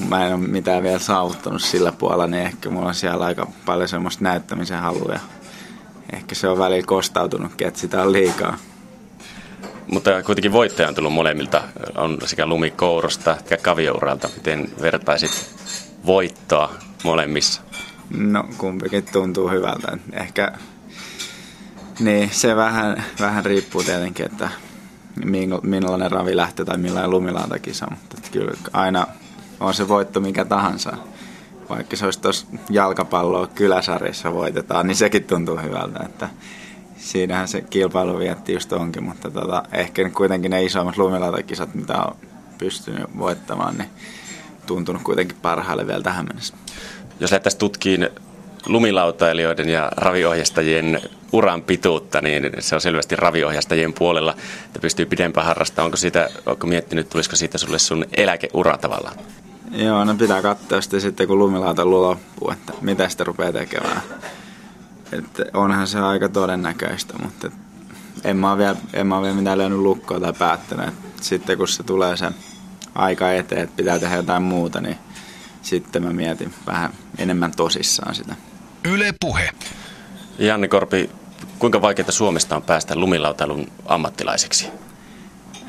mä 0.08 0.26
en 0.26 0.34
ole 0.34 0.46
mitään 0.46 0.82
vielä 0.82 0.98
saavuttanut 0.98 1.62
sillä 1.62 1.92
puolella, 1.92 2.26
niin 2.26 2.42
ehkä 2.42 2.70
mulla 2.70 2.88
on 2.88 2.94
siellä 2.94 3.24
aika 3.24 3.46
paljon 3.66 3.88
semmoista 3.88 4.24
näyttämisen 4.24 4.78
haluja. 4.78 5.20
Ehkä 6.12 6.34
se 6.34 6.48
on 6.48 6.58
välillä 6.58 6.86
kostautunutkin, 6.86 7.68
että 7.68 7.80
sitä 7.80 8.02
on 8.02 8.12
liikaa. 8.12 8.56
Mutta 9.92 10.22
kuitenkin 10.22 10.52
voittaja 10.52 10.88
on 10.88 10.94
tullut 10.94 11.12
molemmilta, 11.12 11.62
on 11.96 12.18
sekä 12.24 12.46
lumikourosta 12.46 13.36
että 13.36 13.56
kaviouralta. 13.56 14.28
Miten 14.36 14.68
vertaisit 14.80 15.54
voittoa 16.06 16.74
molemmissa? 17.04 17.62
No 18.10 18.44
kumpikin 18.58 19.04
tuntuu 19.12 19.50
hyvältä. 19.50 19.98
Ehkä 20.12 20.52
niin, 21.98 22.30
se 22.32 22.56
vähän, 22.56 23.04
vähän 23.20 23.44
riippuu 23.44 23.82
tietenkin, 23.82 24.26
että 24.26 24.50
millainen 25.62 26.10
ravi 26.10 26.36
lähtee 26.36 26.64
tai 26.64 26.78
millainen 26.78 27.10
lumilautakisa, 27.10 27.86
mutta 27.90 28.16
kyllä 28.32 28.52
aina 28.72 29.06
on 29.60 29.74
se 29.74 29.88
voitto 29.88 30.20
mikä 30.20 30.44
tahansa. 30.44 30.96
Vaikka 31.68 31.96
se 31.96 32.04
olisi 32.04 32.20
tuossa 32.20 32.46
jalkapalloa 32.70 33.46
kyläsarjassa 33.46 34.32
voitetaan, 34.32 34.86
niin 34.86 34.96
sekin 34.96 35.24
tuntuu 35.24 35.56
hyvältä. 35.56 36.00
Että 36.04 36.28
siinähän 36.96 37.48
se 37.48 37.60
kilpailu 37.60 38.18
vietti 38.18 38.52
just 38.52 38.72
onkin, 38.72 39.02
mutta 39.02 39.30
tota, 39.30 39.62
ehkä 39.72 40.10
kuitenkin 40.10 40.50
ne 40.50 40.64
isommat 40.64 40.96
lumilautakisat, 40.96 41.74
mitä 41.74 42.02
on 42.02 42.16
pystynyt 42.58 43.18
voittamaan, 43.18 43.78
niin 43.78 43.90
tuntunut 44.66 45.02
kuitenkin 45.02 45.36
parhaalle 45.42 45.86
vielä 45.86 46.02
tähän 46.02 46.26
mennessä. 46.26 46.54
Jos 47.20 47.30
lähdettäisiin 47.30 47.58
tutkiin 47.58 48.08
lumilautailijoiden 48.66 49.68
ja 49.68 49.92
raviohjastajien 49.96 51.00
uran 51.32 51.62
pituutta, 51.62 52.20
niin 52.20 52.50
se 52.58 52.74
on 52.74 52.80
selvästi 52.80 53.16
raviohjastajien 53.16 53.92
puolella, 53.92 54.34
että 54.66 54.78
pystyy 54.78 55.06
pidempään 55.06 55.46
harrastamaan. 55.46 55.86
Onko, 55.86 55.96
siitä, 55.96 56.30
onko 56.46 56.66
miettinyt, 56.66 57.08
tulisiko 57.08 57.36
siitä 57.36 57.58
sulle 57.58 57.78
sun 57.78 58.04
eläkeura 58.16 58.78
tavallaan? 58.78 59.16
Joo, 59.70 60.04
no 60.04 60.14
pitää 60.14 60.42
katsoa 60.42 60.80
sitten, 60.80 61.00
sitten 61.00 61.26
kun 61.26 61.38
lumilautailu 61.38 62.02
loppuu, 62.02 62.50
että 62.50 62.72
mitä 62.80 63.08
sitä 63.08 63.24
rupeaa 63.24 63.52
tekemään. 63.52 64.02
Että 65.12 65.44
onhan 65.54 65.86
se 65.86 66.00
aika 66.00 66.28
todennäköistä, 66.28 67.14
mutta 67.22 67.50
en 68.24 68.36
mä 68.36 68.50
ole 68.50 68.58
vielä, 68.58 68.76
en 68.92 69.06
mä 69.06 69.16
ole 69.16 69.22
vielä 69.22 69.36
mitään 69.36 69.58
löynyt 69.58 69.78
lukkoa 69.78 70.20
tai 70.20 70.32
päättänyt. 70.32 70.94
Sitten 71.20 71.58
kun 71.58 71.68
se 71.68 71.82
tulee 71.82 72.16
se 72.16 72.30
aika 72.94 73.32
eteen, 73.32 73.62
että 73.62 73.76
pitää 73.76 73.98
tehdä 73.98 74.16
jotain 74.16 74.42
muuta, 74.42 74.80
niin 74.80 74.96
sitten 75.62 76.02
mä 76.02 76.12
mietin 76.12 76.54
vähän 76.66 76.92
enemmän 77.18 77.52
tosissaan 77.56 78.14
sitä. 78.14 78.34
Yle 78.84 79.14
Puhe. 79.20 79.50
Janne 80.38 80.68
Korpi, 80.68 81.10
kuinka 81.58 81.82
vaikeaa 81.82 82.10
Suomesta 82.10 82.56
on 82.56 82.62
päästä 82.62 82.96
lumilautailun 82.96 83.66
ammattilaiseksi? 83.86 84.68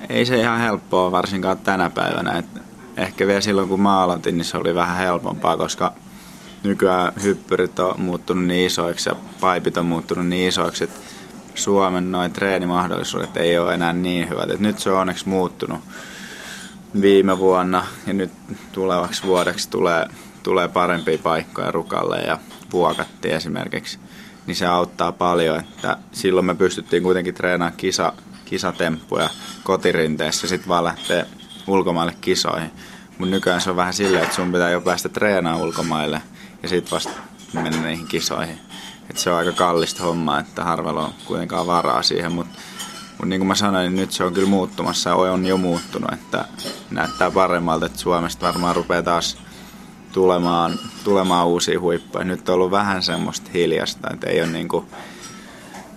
Ei 0.10 0.26
se 0.26 0.40
ihan 0.40 0.60
helppoa 0.60 1.12
varsinkaan 1.12 1.58
tänä 1.58 1.90
päivänä. 1.90 2.38
Et 2.38 2.46
ehkä 3.02 3.28
vielä 3.28 3.42
silloin 3.42 3.70
kun 3.70 3.82
mä 3.82 4.02
aloitin, 4.02 4.38
niin 4.38 4.46
se 4.46 4.58
oli 4.58 4.76
vähän 4.76 4.98
helpompaa, 4.98 5.58
koska 5.58 5.94
nykyään 6.64 7.14
hyppyrit 7.24 7.80
on 7.80 8.02
muuttunut 8.02 8.46
niin 8.46 8.68
isoiksi 8.68 9.10
ja 9.10 9.16
paipit 9.40 9.78
on 9.78 9.86
muuttunut 9.86 10.28
niin 10.28 10.48
isoiksi, 10.48 10.84
että 10.84 11.00
Suomen 11.56 12.12
noin 12.12 12.34
treenimahdollisuudet 12.34 13.38
ei 13.38 13.58
ole 13.58 13.74
enää 13.74 13.94
niin 13.94 14.30
hyvät. 14.30 14.50
Et 14.50 14.60
nyt 14.60 14.80
se 14.80 14.92
on 14.92 15.00
onneksi 15.00 15.30
muuttunut 15.30 15.80
viime 17.02 17.38
vuonna 17.38 17.86
ja 18.08 18.14
nyt 18.14 18.32
tulevaksi 18.72 19.24
vuodeksi 19.24 19.70
tulee, 19.70 20.08
tulee 20.44 20.68
parempia 20.68 21.18
paikkoja 21.18 21.72
Rukalle 21.72 22.20
ja 22.20 22.40
Vuokatti 22.72 23.32
esimerkiksi. 23.32 24.00
Niin 24.48 24.56
se 24.56 24.66
auttaa 24.66 25.12
paljon, 25.12 25.60
että 25.60 25.98
silloin 26.12 26.46
me 26.46 26.56
pystyttiin 26.56 27.04
kuitenkin 27.04 27.34
treenaamaan 27.34 27.78
kisa, 27.78 28.14
kisatemppuja 28.46 29.30
kotirinteessä 29.64 30.48
sitten 30.48 30.70
vaan 30.70 30.84
lähteä 30.84 31.26
ulkomaille 31.68 32.16
kisoihin. 32.22 32.72
Mutta 33.22 33.36
nykyään 33.36 33.62
se 33.62 33.70
on 33.70 33.76
vähän 33.76 33.94
silleen, 33.94 34.24
että 34.24 34.36
sun 34.36 34.52
pitää 34.52 34.70
jo 34.70 34.82
päästä 34.82 35.10
treenaamaan 35.10 35.64
ulkomaille 35.68 36.22
ja 36.64 36.70
sitten 36.70 36.92
vasta 36.92 37.12
mennä 37.54 37.82
niihin 37.82 38.08
kisoihin. 38.08 38.60
Et 39.10 39.18
se 39.18 39.30
on 39.30 39.38
aika 39.38 39.52
kallista 39.52 40.04
hommaa, 40.04 40.40
että 40.40 40.64
harvalla 40.64 41.06
on 41.06 41.14
kuitenkaan 41.26 41.68
varaa 41.68 42.04
siihen, 42.04 42.32
mutta 42.32 42.60
mutta 43.12 43.26
niin 43.26 43.40
kuin 43.40 43.48
mä 43.48 43.56
sanoin, 43.56 43.84
niin 43.84 44.02
nyt 44.02 44.12
se 44.12 44.24
on 44.24 44.34
kyllä 44.34 44.50
muuttumassa 44.50 45.10
ja 45.10 45.16
on 45.16 45.46
jo 45.46 45.58
muuttunut, 45.58 46.14
että 46.14 46.46
näyttää 46.92 47.32
paremmalta, 47.32 47.86
että 47.86 48.00
Suomesta 48.00 48.48
varmaan 48.48 48.76
rupeaa 48.76 49.04
taas 49.04 49.38
tulemaan, 50.12 50.80
tulemaan 51.04 51.48
uusia 51.48 51.80
huippuja. 51.80 52.26
Nyt 52.26 52.50
on 52.50 52.56
ollut 52.56 52.72
vähän 52.72 53.04
semmoista 53.04 53.52
hiljasta, 53.54 54.10
että 54.14 54.30
ei 54.30 54.42
ole 54.42 54.52
niin 54.52 54.68
kuin 54.68 54.86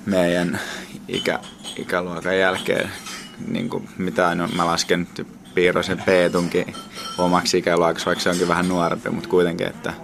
meidän 0.07 0.61
ikä, 1.09 1.39
ikäluokan 1.77 2.39
jälkeen 2.39 2.91
niin 3.49 3.71
kuin 3.71 3.89
mitään. 3.99 4.39
No, 4.39 4.49
mä 4.49 4.67
lasken 4.67 5.09
Piirosen 5.55 6.03
Peetunkin 6.07 6.75
omaksi 7.19 7.59
ikäluokaksi, 7.59 8.07
vaikka 8.07 8.23
se 8.23 8.31
onkin 8.31 8.49
vähän 8.49 8.69
nuorempi, 8.69 9.11
mutta 9.11 9.29
kuitenkin, 9.29 9.67
että 9.67 9.95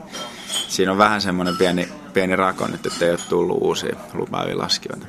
siinä 0.68 0.92
on 0.92 0.98
vähän 0.98 1.20
semmoinen 1.20 1.56
pieni, 1.56 1.88
pieni 2.12 2.36
rako 2.36 2.66
nyt, 2.66 2.86
että 2.86 3.04
ei 3.04 3.10
ole 3.10 3.18
tullut 3.28 3.58
uusia 3.60 3.96
lupaavia 4.14 4.58
laskijoita. 4.58 5.06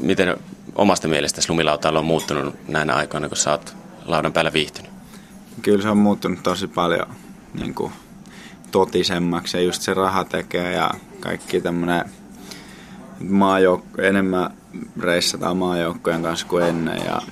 Miten 0.00 0.36
omasta 0.74 1.08
mielestäsi 1.08 1.50
lumilautailu 1.50 1.98
on 1.98 2.04
muuttunut 2.04 2.68
näinä 2.68 2.94
aikoina, 2.94 3.28
kun 3.28 3.36
sä 3.36 3.50
oot 3.50 3.76
laudan 4.04 4.32
päällä 4.32 4.52
viihtynyt? 4.52 4.92
Kyllä 5.62 5.82
se 5.82 5.88
on 5.88 5.98
muuttunut 5.98 6.42
tosi 6.42 6.66
paljon 6.66 7.06
niin 7.54 7.74
kuin, 7.74 7.92
totisemmaksi 8.70 9.56
ja 9.56 9.62
just 9.62 9.82
se 9.82 9.94
raha 9.94 10.24
tekee 10.24 10.72
ja 10.72 10.90
kaikki 11.20 11.60
tämmöinen 11.60 12.04
maajoukko, 13.28 14.02
enemmän 14.02 14.50
reissataan 15.00 15.56
maajoukkojen 15.56 16.22
kanssa 16.22 16.46
kuin 16.46 16.64
ennen 16.64 17.00
ja 17.06 17.22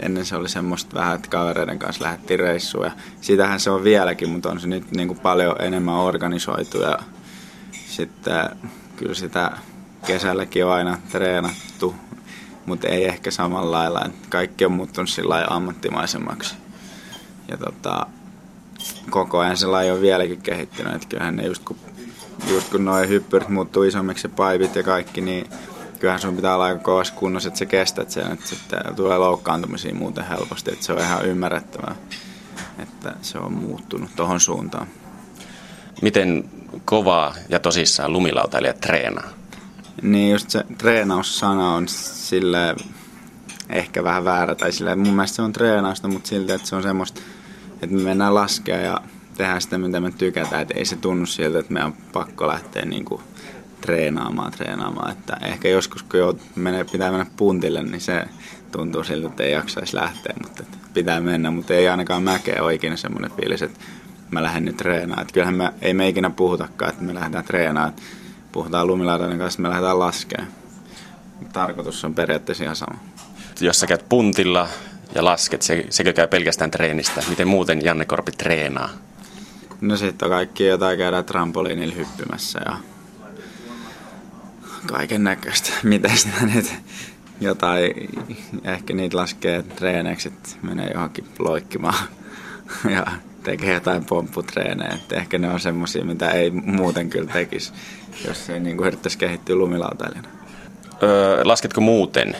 ennen 0.00 0.26
se 0.26 0.36
oli 0.36 0.48
semmoista 0.48 0.96
vähän, 0.96 1.16
että 1.16 1.28
kavereiden 1.30 1.78
kanssa 1.78 2.04
lähdettiin 2.04 2.40
reissuun 2.40 2.84
ja 2.84 2.92
sitähän 3.20 3.60
se 3.60 3.70
on 3.70 3.84
vieläkin, 3.84 4.28
mutta 4.28 4.50
on 4.50 4.60
se 4.60 4.66
nyt 4.66 4.90
niin 4.90 5.08
kuin 5.08 5.20
paljon 5.20 5.56
enemmän 5.58 5.94
organisoitu 5.94 6.80
ja 6.80 6.98
sitten 7.72 8.48
kyllä 8.96 9.14
sitä 9.14 9.50
kesälläkin 10.06 10.64
on 10.64 10.72
aina 10.72 10.98
treenattu 11.10 11.94
mutta 12.68 12.88
ei 12.88 13.04
ehkä 13.04 13.30
samalla 13.30 13.70
lailla. 13.70 14.10
Kaikki 14.28 14.64
on 14.64 14.72
muuttunut 14.72 15.10
sillä 15.10 15.46
ammattimaisemmaksi. 15.50 16.54
Ja 17.48 17.56
tota, 17.56 18.06
koko 19.10 19.38
ajan 19.38 19.56
se 19.56 19.66
laji 19.66 19.90
on 19.90 20.00
vieläkin 20.00 20.42
kehittynyt. 20.42 20.94
Että 20.94 21.08
kyllähän 21.08 21.36
ne 21.36 21.46
just 21.46 21.64
kun, 21.64 21.76
just 22.50 22.68
kun 22.68 22.84
noin 22.84 23.08
hyppyrit 23.08 23.48
muuttuu 23.48 23.82
isommiksi 23.82 24.26
ja 24.26 24.32
paipit 24.36 24.76
ja 24.76 24.82
kaikki, 24.82 25.20
niin 25.20 25.46
kyllähän 26.00 26.20
sun 26.20 26.36
pitää 26.36 26.54
olla 26.54 26.64
aika 26.64 26.80
kovassa 26.80 27.14
kunnossa, 27.14 27.48
että 27.48 27.58
sä 27.58 27.66
kestät 27.66 28.10
sen, 28.10 28.32
että 28.32 28.46
sitten 28.46 28.80
tulee 28.96 29.18
loukkaantumisia 29.18 29.94
muuten 29.94 30.24
helposti, 30.28 30.72
että 30.72 30.84
se 30.84 30.92
on 30.92 30.98
ihan 30.98 31.26
ymmärrettävää, 31.26 31.94
että 32.78 33.14
se 33.22 33.38
on 33.38 33.52
muuttunut 33.52 34.10
tuohon 34.16 34.40
suuntaan. 34.40 34.86
Miten 36.02 36.50
kovaa 36.84 37.34
ja 37.48 37.58
tosissaan 37.58 38.12
lumilautailijat 38.12 38.80
treenaa? 38.80 39.28
Niin 40.02 40.32
just 40.32 40.50
se 40.50 40.64
treenaussana 40.78 41.74
on 41.74 41.88
sille 41.88 42.76
ehkä 43.68 44.04
vähän 44.04 44.24
väärä. 44.24 44.54
Tai 44.54 44.72
sille, 44.72 44.94
mun 44.94 45.14
mielestä 45.14 45.36
se 45.36 45.42
on 45.42 45.52
treenausta, 45.52 46.08
mutta 46.08 46.28
silti, 46.28 46.52
että 46.52 46.68
se 46.68 46.76
on 46.76 46.82
semmoista, 46.82 47.20
että 47.82 47.96
me 47.96 48.02
mennään 48.02 48.34
laskea 48.34 48.76
ja 48.76 49.00
tehdään 49.36 49.60
sitä, 49.60 49.78
mitä 49.78 50.00
me 50.00 50.10
tykätään. 50.10 50.62
Että 50.62 50.74
ei 50.74 50.84
se 50.84 50.96
tunnu 50.96 51.26
siltä, 51.26 51.58
että 51.58 51.72
meidän 51.72 51.86
on 51.86 51.96
pakko 52.12 52.48
lähteä 52.48 52.84
niin 52.84 53.04
kuin 53.04 53.22
treenaamaan, 53.80 54.52
treenaamaan. 54.52 55.12
Että 55.12 55.36
ehkä 55.44 55.68
joskus, 55.68 56.02
kun 56.02 56.20
jo 56.20 56.38
menee, 56.54 56.84
pitää 56.84 57.10
mennä 57.10 57.26
puntille, 57.36 57.82
niin 57.82 58.00
se 58.00 58.24
tuntuu 58.72 59.04
siltä, 59.04 59.26
että 59.26 59.42
ei 59.42 59.52
jaksaisi 59.52 59.96
lähteä, 59.96 60.34
mutta 60.42 60.64
pitää 60.94 61.20
mennä. 61.20 61.50
Mutta 61.50 61.74
ei 61.74 61.88
ainakaan 61.88 62.22
mäkeä 62.22 62.62
ole 62.62 62.74
ikinä 62.74 62.96
semmoinen 62.96 63.30
fiilis, 63.30 63.62
että 63.62 63.78
mä 64.30 64.42
lähden 64.42 64.64
nyt 64.64 64.76
treenaamaan. 64.76 65.22
Että 65.22 65.34
kyllähän 65.34 65.54
me, 65.54 65.72
ei 65.82 65.94
me 65.94 66.08
ikinä 66.08 66.30
puhutakaan, 66.30 66.90
että 66.90 67.04
me 67.04 67.14
lähdetään 67.14 67.44
treenaamaan 67.44 67.94
puhutaan 68.52 68.86
lumilaudan 68.86 69.38
kanssa, 69.38 69.62
me 69.62 69.68
lähdetään 69.68 69.98
laskemaan. 69.98 70.52
Tarkoitus 71.52 72.04
on 72.04 72.14
periaatteessa 72.14 72.64
ihan 72.64 72.76
sama. 72.76 72.98
Jos 73.60 73.80
sä 73.80 73.86
käyt 73.86 74.08
puntilla 74.08 74.68
ja 75.14 75.24
lasket, 75.24 75.62
se, 75.62 75.86
sekö 75.90 76.12
käy 76.12 76.26
pelkästään 76.26 76.70
treenistä? 76.70 77.22
Miten 77.28 77.48
muuten 77.48 77.84
Janne 77.84 78.04
Korpi 78.04 78.32
treenaa? 78.32 78.90
No 79.80 79.96
sitten 79.96 80.26
on 80.26 80.30
kaikki 80.30 80.66
jotain 80.66 80.98
käydään 80.98 81.24
trampoliinilla 81.24 81.94
hyppymässä 81.94 82.60
ja 82.66 82.76
kaiken 84.88 85.24
näköistä. 85.24 85.70
Miten 85.82 86.16
sitä 86.16 86.46
nyt 86.54 86.74
jotain, 87.40 87.92
ehkä 88.64 88.94
niitä 88.94 89.16
laskee 89.16 89.62
treeneiksi, 89.62 90.28
että 90.28 90.48
menee 90.62 90.90
johonkin 90.94 91.24
loikkimaan 91.38 92.08
ja 92.94 93.06
tekee 93.42 93.74
jotain 93.74 94.04
pompputreenejä. 94.04 94.94
Että 94.94 95.16
ehkä 95.16 95.38
ne 95.38 95.50
on 95.50 95.60
semmoisia, 95.60 96.04
mitä 96.04 96.30
ei 96.30 96.50
muuten 96.50 97.10
kyllä 97.10 97.32
tekisi 97.32 97.72
jos 98.26 98.50
ei 98.50 98.60
niin 98.60 98.80
yrittäisi 98.80 99.18
kehittyä 99.18 99.56
lumilautailijana. 99.56 100.28
Öö, 101.02 101.44
lasketko 101.44 101.80
muuten 101.80 102.36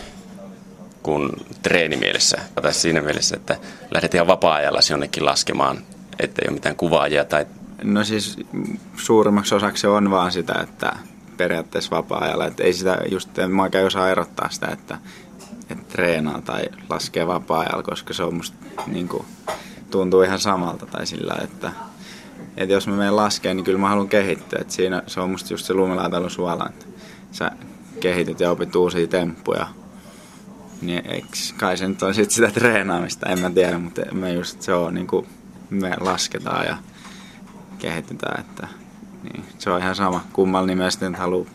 kuin 1.03 1.31
treenimielessä? 1.63 2.39
Tai 2.63 2.75
siinä 2.75 3.01
mielessä, 3.01 3.37
että 3.37 3.57
lähdet 3.95 4.15
ihan 4.15 4.27
vapaa-ajalla 4.27 4.81
jonnekin 4.91 5.25
laskemaan, 5.25 5.79
ettei 6.19 6.45
ole 6.49 6.55
mitään 6.55 6.77
kuvaajia 6.77 7.25
tai... 7.25 7.47
No 7.83 8.05
siis 8.05 8.37
suurimmaksi 8.97 9.55
osaksi 9.55 9.81
se 9.81 9.89
on 9.89 10.11
vaan 10.11 10.33
sitä, 10.33 10.55
että 10.63 10.93
periaatteessa 11.39 11.97
vapaa-ajalla. 11.97 12.47
Että 12.47 12.63
ei 12.63 12.73
sitä 12.73 12.99
just, 13.11 13.39
en 13.39 13.51
mä 13.51 13.69
osaa 13.87 14.11
erottaa 14.11 14.51
sitä, 14.51 14.67
että, 14.67 14.99
että 15.71 15.85
treenaa 15.89 16.41
tai 16.41 16.65
laskee 16.89 17.27
vapaa-ajalla, 17.27 17.83
koska 17.83 18.15
se 18.15 18.23
on 18.23 18.35
musta 18.35 18.57
niin 18.87 19.09
kuin, 19.09 19.25
tuntuu 19.91 20.23
ihan 20.23 20.41
samalta 20.41 20.87
tai 20.87 21.07
sillä, 21.07 21.39
että 21.45 21.73
että 22.57 22.75
jos 22.75 22.87
mä 22.87 22.97
menen 22.97 23.17
laskeen, 23.17 23.57
niin 23.57 23.65
kyllä 23.65 23.79
mä 23.79 23.89
haluan 23.89 24.09
kehittyä. 24.09 24.59
Et 24.61 24.71
siinä 24.71 25.03
se 25.07 25.21
on 25.21 25.31
musta 25.31 25.53
just 25.53 25.67
se 25.67 25.75
lumilaitailun 25.75 26.31
suola, 26.31 26.69
että 26.69 26.87
sä 27.33 27.51
kehityt 28.01 28.41
ja 28.41 28.51
opit 28.51 28.77
uusia 28.77 29.07
temppuja. 29.07 29.67
Niin 30.83 31.07
eiks, 31.07 31.53
kai 31.53 31.77
se 31.77 31.89
nyt 31.89 32.03
on 32.03 32.15
sit 32.15 32.31
sitä 32.31 32.51
treenaamista, 32.51 33.29
en 33.29 33.39
mä 33.39 33.51
tiedä, 33.51 33.79
mutta 33.79 34.03
me 34.13 34.33
just 34.33 34.63
se 34.63 34.75
on 34.75 34.95
niinku, 34.95 35.27
me 35.71 35.97
lasketaan 36.01 36.67
ja 36.67 36.77
kehitetään, 37.79 38.41
että 38.41 38.69
niin 39.33 39.45
se 39.59 39.71
on 39.71 39.81
ihan 39.81 39.95
sama, 39.95 40.25
kummalla 40.33 40.67
nimellä 40.67 41.09
nyt 41.09 41.19
haluaa 41.19 41.51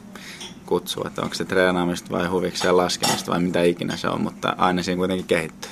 kutsua, 0.65 1.03
että 1.07 1.21
onko 1.21 1.35
se 1.35 1.45
treenaamista 1.45 2.09
vai 2.11 2.27
huvikseen 2.27 2.77
laskemista 2.77 3.31
vai 3.31 3.39
mitä 3.39 3.63
ikinä 3.63 3.97
se 3.97 4.07
on, 4.07 4.21
mutta 4.21 4.55
aina 4.57 4.83
siinä 4.83 4.97
kuitenkin 4.97 5.27
kehittyy. 5.27 5.71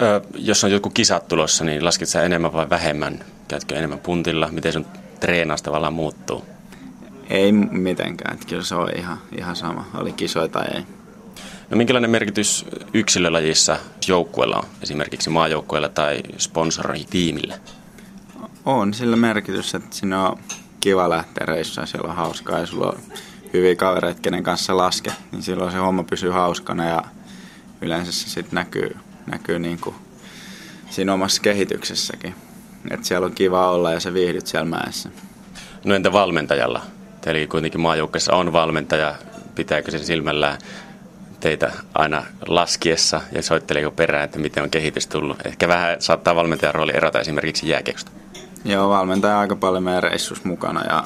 Ö, 0.00 0.20
jos 0.34 0.64
on 0.64 0.72
joku 0.72 0.90
kisat 0.90 1.28
tulossa, 1.28 1.64
niin 1.64 1.84
laskit 1.84 2.08
sä 2.08 2.22
enemmän 2.22 2.52
vai 2.52 2.70
vähemmän? 2.70 3.24
Käytkö 3.48 3.76
enemmän 3.76 3.98
puntilla? 3.98 4.48
Miten 4.48 4.72
sun 4.72 4.86
treenaus 5.20 5.62
tavallaan 5.62 5.92
muuttuu? 5.92 6.44
Ei 7.30 7.52
mitenkään, 7.52 8.34
että 8.34 8.46
kyllä 8.46 8.62
se 8.62 8.74
on 8.74 8.90
ihan, 8.96 9.18
ihan 9.38 9.56
sama, 9.56 9.84
oli 9.94 10.12
kisoja 10.12 10.48
tai 10.48 10.64
ei. 10.74 10.82
No 11.70 11.76
minkälainen 11.76 12.10
merkitys 12.10 12.66
yksilölajissa 12.94 13.76
joukkueella 14.08 14.56
on, 14.56 14.64
esimerkiksi 14.82 15.30
maajoukkueella 15.30 15.88
tai 15.88 16.20
sponsoritiimillä? 16.38 17.58
On 18.64 18.94
sillä 18.94 19.16
merkitys, 19.16 19.74
että 19.74 19.96
siinä 19.96 20.28
on 20.28 20.38
kiva 20.86 21.10
lähteä 21.10 21.46
reissuun, 21.46 21.86
siellä 21.86 22.10
on 22.10 22.16
hauskaa 22.16 22.58
ja 22.58 22.66
sulla 22.66 22.86
on 22.86 22.98
hyviä 23.52 23.76
kavereita, 23.76 24.20
kenen 24.20 24.42
kanssa 24.42 24.76
lasket, 24.76 25.14
niin 25.32 25.42
silloin 25.42 25.72
se 25.72 25.78
homma 25.78 26.02
pysyy 26.02 26.30
hauskana 26.30 26.84
ja 26.84 27.02
yleensä 27.80 28.12
se 28.12 28.28
sitten 28.30 28.54
näkyy, 28.54 28.96
näkyy 29.26 29.58
niin 29.58 29.78
kuin 29.80 29.96
siinä 30.90 31.14
omassa 31.14 31.42
kehityksessäkin. 31.42 32.34
Että 32.90 33.06
siellä 33.06 33.24
on 33.24 33.32
kiva 33.32 33.70
olla 33.70 33.92
ja 33.92 34.00
se 34.00 34.14
viihdyt 34.14 34.46
siellä 34.46 34.68
mäessä. 34.68 35.08
No 35.84 35.94
entä 35.94 36.12
valmentajalla? 36.12 36.82
Eli 37.26 37.46
kuitenkin 37.46 37.80
maajoukkueessa 37.80 38.36
on 38.36 38.52
valmentaja. 38.52 39.14
Pitääkö 39.54 39.90
se 39.90 39.98
silmällä 39.98 40.58
teitä 41.40 41.72
aina 41.94 42.24
laskiessa 42.48 43.20
ja 43.32 43.42
soitteleeko 43.42 43.90
perään, 43.90 44.24
että 44.24 44.38
miten 44.38 44.62
on 44.62 44.70
kehitys 44.70 45.06
tullut? 45.06 45.46
Ehkä 45.46 45.68
vähän 45.68 45.96
saattaa 45.98 46.36
valmentajan 46.36 46.74
rooli 46.74 46.92
erota 46.94 47.20
esimerkiksi 47.20 47.68
jääkiekosta. 47.68 48.10
Joo, 48.66 48.88
valmentaja 48.88 49.40
aika 49.40 49.56
paljon 49.56 49.82
meidän 49.82 50.02
reissus 50.02 50.44
mukana 50.44 50.84
ja, 50.84 51.04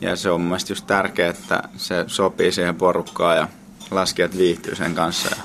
ja 0.00 0.16
se 0.16 0.30
on 0.30 0.40
mun 0.40 0.58
just 0.68 0.86
tärkeää, 0.86 1.30
että 1.30 1.62
se 1.76 2.04
sopii 2.06 2.52
siihen 2.52 2.74
porukkaan 2.74 3.36
ja 3.36 3.48
laskijat 3.90 4.38
viihtyy 4.38 4.74
sen 4.74 4.94
kanssa 4.94 5.28
ja 5.36 5.42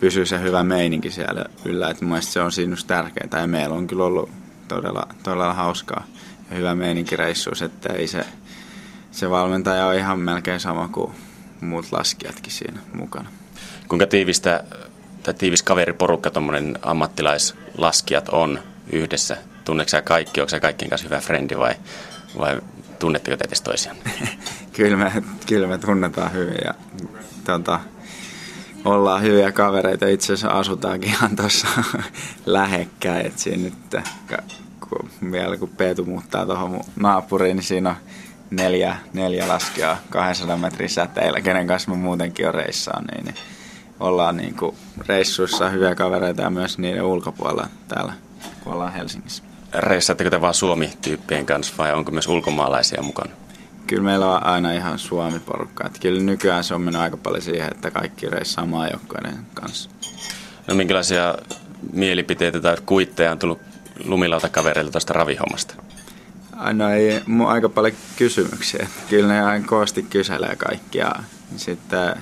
pysyy 0.00 0.26
se 0.26 0.40
hyvä 0.40 0.62
meininki 0.62 1.10
siellä 1.10 1.44
yllä. 1.64 1.90
Että 1.90 2.04
mun 2.04 2.22
se 2.22 2.40
on 2.40 2.52
siinä 2.52 2.72
just 2.72 2.86
tärkeää 2.86 3.40
ja 3.40 3.46
meillä 3.46 3.74
on 3.74 3.86
kyllä 3.86 4.04
ollut 4.04 4.30
todella, 4.68 5.08
todella 5.22 5.54
hauskaa 5.54 6.04
ja 6.50 6.56
hyvä 6.56 6.74
meininki 6.74 7.16
reissuus, 7.16 7.62
että 7.62 7.92
ei 7.92 8.06
se, 8.06 8.24
se 9.10 9.30
valmentaja 9.30 9.86
on 9.86 9.94
ihan 9.94 10.20
melkein 10.20 10.60
sama 10.60 10.88
kuin 10.88 11.12
muut 11.60 11.92
laskijatkin 11.92 12.52
siinä 12.52 12.80
mukana. 12.92 13.28
Kuinka 13.88 14.06
tiivistä 14.06 14.64
tai 15.22 15.34
tiivis 15.34 15.62
kaveriporukka 15.62 16.30
tuommoinen 16.30 16.78
ammattilaislaskijat 16.82 18.28
on 18.28 18.58
yhdessä? 18.92 19.36
Tunneeko 19.66 19.88
sä 19.88 20.02
kaikki, 20.02 20.40
onko 20.40 20.48
sä 20.48 20.60
kaikkien 20.60 20.88
kanssa 20.88 21.08
hyvä 21.08 21.20
frendi 21.20 21.58
vai, 21.58 21.74
vai 22.38 22.60
tunnetteko 22.98 23.36
te 23.36 23.44
edes 23.48 23.60
toisiaan? 23.60 23.96
kyllä, 24.76 24.96
me, 24.96 25.12
kyllä 25.46 25.66
me 25.66 25.78
tunnetaan 25.78 26.32
hyvin 26.32 26.58
ja 26.64 26.74
tota, 27.44 27.80
ollaan 28.84 29.22
hyviä 29.22 29.52
kavereita. 29.52 30.08
Itse 30.08 30.32
asiassa 30.32 30.58
asutaankin 30.58 31.08
ihan 31.08 31.36
tuossa 31.36 31.68
lähekkäin. 32.46 33.26
Et 33.26 33.38
siinä 33.38 33.62
nyt, 33.62 34.04
kun, 34.88 35.10
vielä 35.32 35.56
kun 35.56 35.68
Peetu 35.68 36.04
muuttaa 36.04 36.46
tuohon 36.46 36.80
naapuriin, 36.96 37.56
niin 37.56 37.64
siinä 37.64 37.90
on 37.90 37.96
neljä, 38.50 38.96
neljä 39.12 39.48
laskea 39.48 39.96
200 40.10 40.56
metrin 40.56 40.88
säteillä, 40.88 41.40
kenen 41.40 41.66
kanssa 41.66 41.90
mä 41.90 41.96
muutenkin 41.96 42.48
on 42.48 42.54
reissaan, 42.54 43.04
niin, 43.04 43.24
niin 43.24 43.36
ollaan 44.00 44.36
niin 44.36 44.56
kuin 44.56 44.76
reissuissa 45.06 45.68
hyviä 45.68 45.94
kavereita 45.94 46.42
ja 46.42 46.50
myös 46.50 46.78
niiden 46.78 47.02
ulkopuolella 47.02 47.68
täällä, 47.88 48.12
kun 48.64 48.72
ollaan 48.72 48.92
Helsingissä. 48.92 49.45
Reissaatteko 49.76 50.30
te 50.30 50.40
vaan 50.40 50.54
Suomi-tyyppien 50.54 51.46
kanssa 51.46 51.74
vai 51.78 51.92
onko 51.92 52.12
myös 52.12 52.28
ulkomaalaisia 52.28 53.02
mukana? 53.02 53.32
Kyllä 53.86 54.02
meillä 54.02 54.34
on 54.34 54.46
aina 54.46 54.72
ihan 54.72 54.98
Suomi-porukka. 54.98 55.86
Että 55.86 55.98
kyllä 55.98 56.22
nykyään 56.22 56.64
se 56.64 56.74
on 56.74 56.80
mennyt 56.80 57.02
aika 57.02 57.16
paljon 57.16 57.42
siihen, 57.42 57.70
että 57.70 57.90
kaikki 57.90 58.30
reissaa 58.30 58.66
maajoukkoiden 58.66 59.38
kanssa. 59.54 59.90
No 60.66 60.74
minkälaisia 60.74 61.34
mielipiteitä 61.92 62.60
tai 62.60 62.76
kuitteja 62.86 63.32
on 63.32 63.38
tullut 63.38 63.60
lumilautakavereilta 64.04 64.92
tuosta 64.92 65.12
ravihommasta? 65.12 65.74
No 66.72 66.90
ei 66.90 67.22
aika 67.46 67.68
paljon 67.68 67.94
kysymyksiä. 68.16 68.88
Kyllä 69.10 69.28
ne 69.32 69.42
aina 69.42 69.66
koosti 69.66 70.02
kyselee 70.02 70.56
kaikkia. 70.56 71.12
Sitten 71.56 72.14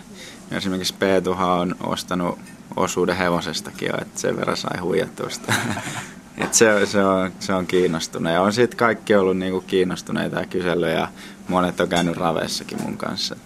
esimerkiksi 0.51 0.95
Peetuhan 0.99 1.51
on 1.51 1.77
ostanut 1.81 2.39
osuuden 2.77 3.17
hevosestakin 3.17 3.89
jo, 3.89 3.95
että 4.03 4.21
sen 4.21 4.37
verran 4.37 4.57
sai 4.57 4.79
huijattua 4.79 5.31
sitä. 5.31 5.55
Et 6.39 6.55
se, 6.55 6.87
se, 6.87 7.05
on, 7.05 7.33
se 7.41 7.53
on 7.53 7.67
kiinnostunut. 7.67 8.33
Ja 8.33 8.43
on 8.43 8.53
sitten 8.53 8.79
kaikki 8.79 9.15
ollut 9.15 9.37
niinku 9.37 9.61
kiinnostuneita 9.61 10.41
ja 10.41 10.47
kysellyt 10.47 10.91
ja 10.91 11.09
monet 11.49 11.81
on 11.81 11.89
käynyt 11.89 12.17
raveissakin 12.17 12.83
mun 12.83 12.97
kanssa. 12.97 13.37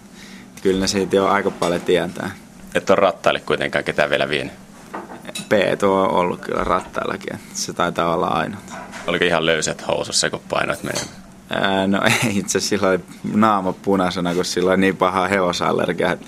Et 0.55 0.61
kyllä 0.61 0.79
ne 0.79 0.87
siitä 0.87 1.15
jo 1.15 1.27
aika 1.27 1.51
paljon 1.51 1.81
tietää. 1.81 2.31
Et 2.75 2.89
on 2.89 2.97
rattaille 2.97 3.39
kuitenkaan 3.39 3.83
ketään 3.83 4.09
vielä 4.09 4.29
vienyt? 4.29 4.53
Peetu 5.49 5.93
on 5.93 6.09
ollut 6.09 6.41
kyllä 6.41 6.63
rattaillakin. 6.63 7.39
Se 7.53 7.73
taitaa 7.73 8.13
olla 8.13 8.27
ainut. 8.27 8.59
Oliko 9.07 9.25
ihan 9.25 9.45
löysät 9.45 9.87
housussa, 9.87 10.29
kun 10.29 10.41
painoit 10.49 10.83
menemään? 10.83 11.19
Ää, 11.49 11.87
no 11.87 12.01
ei 12.25 12.37
itse 12.37 12.59
silloin 12.59 13.03
naama 13.33 13.73
punaisena, 13.73 14.35
kun 14.35 14.45
sillä 14.45 14.71
on 14.71 14.81
niin 14.81 14.97
paha 14.97 15.27
hevosallergia, 15.27 16.11
että 16.11 16.25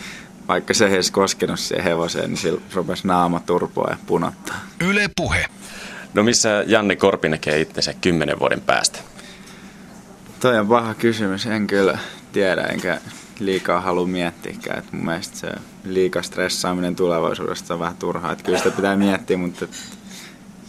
vaikka 0.48 0.74
se 0.74 0.86
ei 0.86 0.94
edes 0.94 1.12
koskenut 1.12 1.60
siihen 1.60 1.84
hevoseen, 1.84 2.30
niin 2.30 2.38
sillä 2.38 2.62
rupesi 2.74 3.08
naama 3.08 3.40
turpoa 3.40 3.88
ja 3.90 3.98
punottaa. 4.08 4.58
Yle 4.80 5.10
puhe. 5.16 5.46
No 6.14 6.24
missä 6.24 6.64
Janne 6.68 6.96
Korpi 6.96 7.30
näkee 7.30 7.62
itsensä 7.62 7.94
kymmenen 7.94 8.40
vuoden 8.40 8.62
päästä? 8.62 9.00
Toi 10.40 10.60
on 10.60 10.68
paha 10.68 10.94
kysymys, 10.94 11.46
en 11.46 11.68
kyllä 11.68 12.00
tiedä, 12.32 12.62
enkä 12.62 13.02
liikaa 13.40 13.82
halua 13.82 14.08
miettiäkään. 14.08 14.80
Et 14.80 14.92
mun 14.92 15.06
mielestä 15.06 15.38
se 15.38 15.48
liika 15.84 16.22
stressaaminen 16.22 16.96
tulevaisuudesta 16.96 17.74
on 17.74 17.80
vähän 17.80 17.98
turhaa. 17.98 18.36
Kyllä 18.36 18.58
sitä 18.58 18.72
pitää 18.72 18.96
miettiä, 18.96 19.38
mutta 19.38 19.68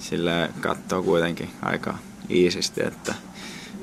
sillä 0.01 0.49
katsoo 0.61 1.03
kuitenkin 1.03 1.51
aika 1.63 1.95
iisisti, 2.31 2.83
että 2.87 3.15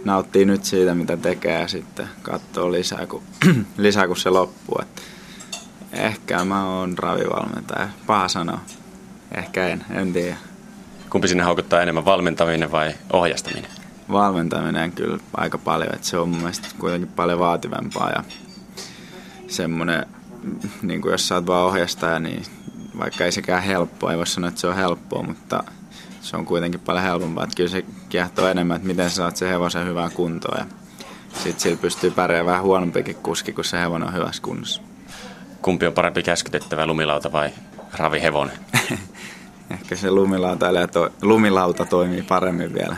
nauttii 0.05 0.45
nyt 0.45 0.63
siitä, 0.63 0.95
mitä 0.95 1.17
tekee 1.17 1.61
ja 1.61 1.67
sitten 1.67 2.07
katsoo 2.21 2.71
lisää, 2.71 3.05
kun, 3.05 3.23
lisää, 3.77 4.07
kun 4.07 4.17
se 4.17 4.29
loppuu. 4.29 4.77
Et 4.81 5.03
ehkä 5.91 6.45
mä 6.45 6.65
oon 6.65 6.97
ravivalmentaja. 6.97 7.89
Paha 8.07 8.27
sanoa. 8.27 8.61
Ehkä 9.31 9.67
en, 9.67 9.85
en 9.91 10.13
tiedä. 10.13 10.48
Kumpi 11.09 11.27
sinne 11.27 11.43
haukuttaa 11.43 11.81
enemmän, 11.81 12.05
valmentaminen 12.05 12.71
vai 12.71 12.93
ohjastaminen? 13.13 13.71
Valmentaminen 14.11 14.91
kyllä 14.91 15.17
aika 15.37 15.57
paljon, 15.57 15.95
että 15.95 16.07
se 16.07 16.17
on 16.17 16.29
mun 16.29 16.37
mielestä 16.37 16.67
kuitenkin 16.79 17.09
paljon 17.15 17.39
vaativempaa 17.39 18.09
ja 18.09 18.23
semmoinen, 19.47 20.05
niin 20.81 21.01
kuin 21.01 21.11
jos 21.11 21.27
sä 21.27 21.35
oot 21.35 21.47
vaan 21.47 21.65
ohjastaja, 21.65 22.19
niin 22.19 22.43
vaikka 22.99 23.25
ei 23.25 23.31
sekään 23.31 23.63
helppoa, 23.63 24.11
ei 24.11 24.17
voi 24.17 24.27
sanoa, 24.27 24.47
että 24.47 24.61
se 24.61 24.67
on 24.67 24.75
helppoa, 24.75 25.23
mutta 25.23 25.63
se 26.21 26.37
on 26.37 26.45
kuitenkin 26.45 26.79
paljon 26.79 27.03
helpompaa. 27.03 27.43
Että 27.43 27.55
kyllä 27.55 27.69
se 27.69 27.85
kiehtoo 28.09 28.47
enemmän, 28.47 28.75
että 28.75 28.87
miten 28.87 29.09
sä 29.09 29.15
saat 29.15 29.35
sen 29.35 29.49
hevosen 29.49 29.87
hyvään 29.87 30.11
kuntoon 30.11 30.57
ja 30.57 30.65
sitten 31.33 31.59
sillä 31.59 31.77
pystyy 31.77 32.11
pärjäämään 32.11 32.45
vähän 32.45 32.63
huonompikin 32.63 33.15
kuski, 33.15 33.53
kun 33.53 33.65
se 33.65 33.79
hevonen 33.79 34.07
on 34.07 34.13
hyvässä 34.13 34.41
kunnossa. 34.41 34.81
Kumpi 35.61 35.87
on 35.87 35.93
parempi 35.93 36.23
käskytettävä, 36.23 36.85
lumilauta 36.85 37.31
vai 37.31 37.49
ravihevonen? 37.97 38.57
Ehkä 39.69 39.95
se 39.95 40.11
lumilauta, 40.11 40.67
to, 40.91 41.09
lumilauta 41.21 41.85
toimii 41.85 42.21
paremmin 42.21 42.73
vielä 42.73 42.97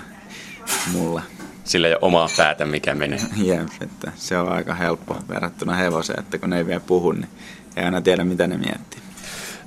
mulla. 0.91 1.21
Sillä 1.63 1.88
ei 1.88 1.93
ole 1.93 1.99
omaa 2.01 2.29
päätä, 2.38 2.65
mikä 2.65 2.95
menee. 2.95 3.19
Jep, 3.36 3.67
että 3.81 4.12
se 4.15 4.38
on 4.38 4.51
aika 4.51 4.73
helppo 4.73 5.17
verrattuna 5.29 5.75
hevoseen, 5.75 6.19
että 6.19 6.38
kun 6.38 6.49
ne 6.49 6.57
ei 6.57 6.65
vielä 6.65 6.79
puhu, 6.79 7.12
niin 7.12 7.29
ei 7.75 7.84
aina 7.86 8.01
tiedä, 8.01 8.23
mitä 8.23 8.47
ne 8.47 8.57
miettii. 8.57 9.01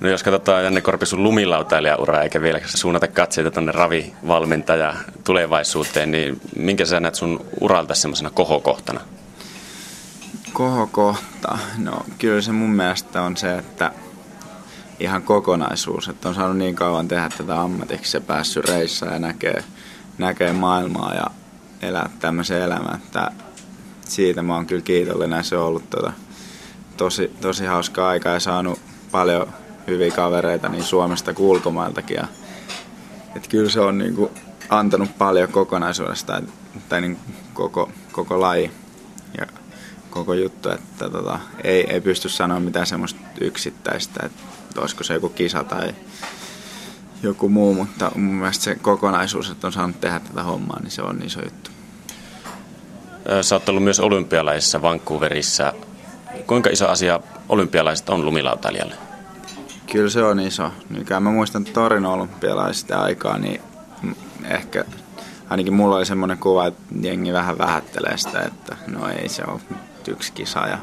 No 0.00 0.08
jos 0.08 0.22
katsotaan 0.22 0.64
Janne 0.64 0.80
Korpi 0.80 1.06
sun 1.06 1.22
lumilautailijaura 1.22 2.22
eikä 2.22 2.42
vielä 2.42 2.60
suunnata 2.64 3.08
katseita 3.08 3.50
tuonne 3.50 3.72
ravivalmentaja 3.72 4.94
tulevaisuuteen, 5.24 6.10
niin 6.10 6.40
minkä 6.56 6.84
sä 6.84 7.00
näet 7.00 7.14
sun 7.14 7.46
uralta 7.60 7.94
semmoisena 7.94 8.30
kohokohtana? 8.30 9.00
Kohokohta? 10.52 11.58
No 11.78 12.06
kyllä 12.18 12.40
se 12.40 12.52
mun 12.52 12.70
mielestä 12.70 13.22
on 13.22 13.36
se, 13.36 13.58
että 13.58 13.92
ihan 15.04 15.22
kokonaisuus, 15.22 16.08
että 16.08 16.28
on 16.28 16.34
saanut 16.34 16.56
niin 16.56 16.74
kauan 16.74 17.08
tehdä 17.08 17.28
tätä 17.38 17.60
ammatiksi 17.60 18.16
ja 18.16 18.20
päässyt 18.20 18.64
reissaan 18.64 19.12
ja 19.12 19.18
näkee, 19.18 19.64
näkee 20.18 20.52
maailmaa 20.52 21.14
ja 21.14 21.26
elää 21.82 22.10
tämmöisen 22.20 22.62
elämän, 22.62 22.94
että 23.04 23.30
siitä 24.08 24.42
mä 24.42 24.54
oon 24.54 24.66
kyllä 24.66 24.82
kiitollinen. 24.82 25.44
Se 25.44 25.56
on 25.56 25.66
ollut 25.66 25.90
tota, 25.90 26.12
tosi, 26.96 27.30
tosi 27.40 27.64
hauska 27.64 28.08
aika 28.08 28.28
ja 28.28 28.40
saanut 28.40 28.80
paljon 29.10 29.48
hyviä 29.86 30.10
kavereita 30.10 30.68
niin 30.68 30.84
Suomesta 30.84 31.34
kuin 31.34 31.48
ulkomailtakin. 31.48 32.16
Ja, 32.16 32.26
et 33.36 33.48
kyllä 33.48 33.70
se 33.70 33.80
on 33.80 33.98
niinku 33.98 34.30
antanut 34.68 35.18
paljon 35.18 35.48
kokonaisuudesta, 35.48 36.42
tai 36.88 37.00
niin 37.00 37.18
koko, 37.54 37.90
koko 38.12 38.40
laji 38.40 38.70
ja 39.38 39.46
koko 40.10 40.34
juttu, 40.34 40.70
että 40.70 41.10
tota, 41.10 41.38
ei, 41.64 41.92
ei 41.92 42.00
pysty 42.00 42.28
sanoa 42.28 42.60
mitään 42.60 42.86
semmoista 42.86 43.20
yksittäistä, 43.40 44.26
että 44.26 44.53
olisiko 44.80 45.04
se 45.04 45.14
joku 45.14 45.28
kisa 45.28 45.64
tai 45.64 45.94
joku 47.22 47.48
muu, 47.48 47.74
mutta 47.74 48.12
mun 48.14 48.34
mielestä 48.34 48.64
se 48.64 48.74
kokonaisuus, 48.74 49.50
että 49.50 49.66
on 49.66 49.72
saanut 49.72 50.00
tehdä 50.00 50.20
tätä 50.20 50.42
hommaa, 50.42 50.80
niin 50.80 50.90
se 50.90 51.02
on 51.02 51.22
iso 51.22 51.40
juttu. 51.44 51.70
Sä 53.42 53.54
oot 53.54 53.68
ollut 53.68 53.84
myös 53.84 54.00
olympialaisissa 54.00 54.82
Vancouverissa. 54.82 55.72
Kuinka 56.46 56.70
iso 56.70 56.88
asia 56.88 57.20
olympialaiset 57.48 58.08
on 58.08 58.24
lumilautailijalle? 58.24 58.94
Kyllä 59.92 60.10
se 60.10 60.22
on 60.22 60.40
iso. 60.40 60.70
Nykyään 60.90 61.22
mä 61.22 61.30
muistan 61.30 61.64
Torin 61.64 62.06
olympialaisista 62.06 63.02
aikaa, 63.02 63.38
niin 63.38 63.60
ehkä 64.44 64.84
ainakin 65.50 65.74
mulla 65.74 65.96
oli 65.96 66.06
semmoinen 66.06 66.38
kuva, 66.38 66.66
että 66.66 66.82
jengi 67.00 67.32
vähän 67.32 67.58
vähättelee 67.58 68.16
sitä, 68.18 68.40
että 68.40 68.76
no 68.86 69.08
ei 69.08 69.28
se 69.28 69.42
ole 69.46 69.60
yksi 70.08 70.32
kisa 70.32 70.66
ja 70.66 70.78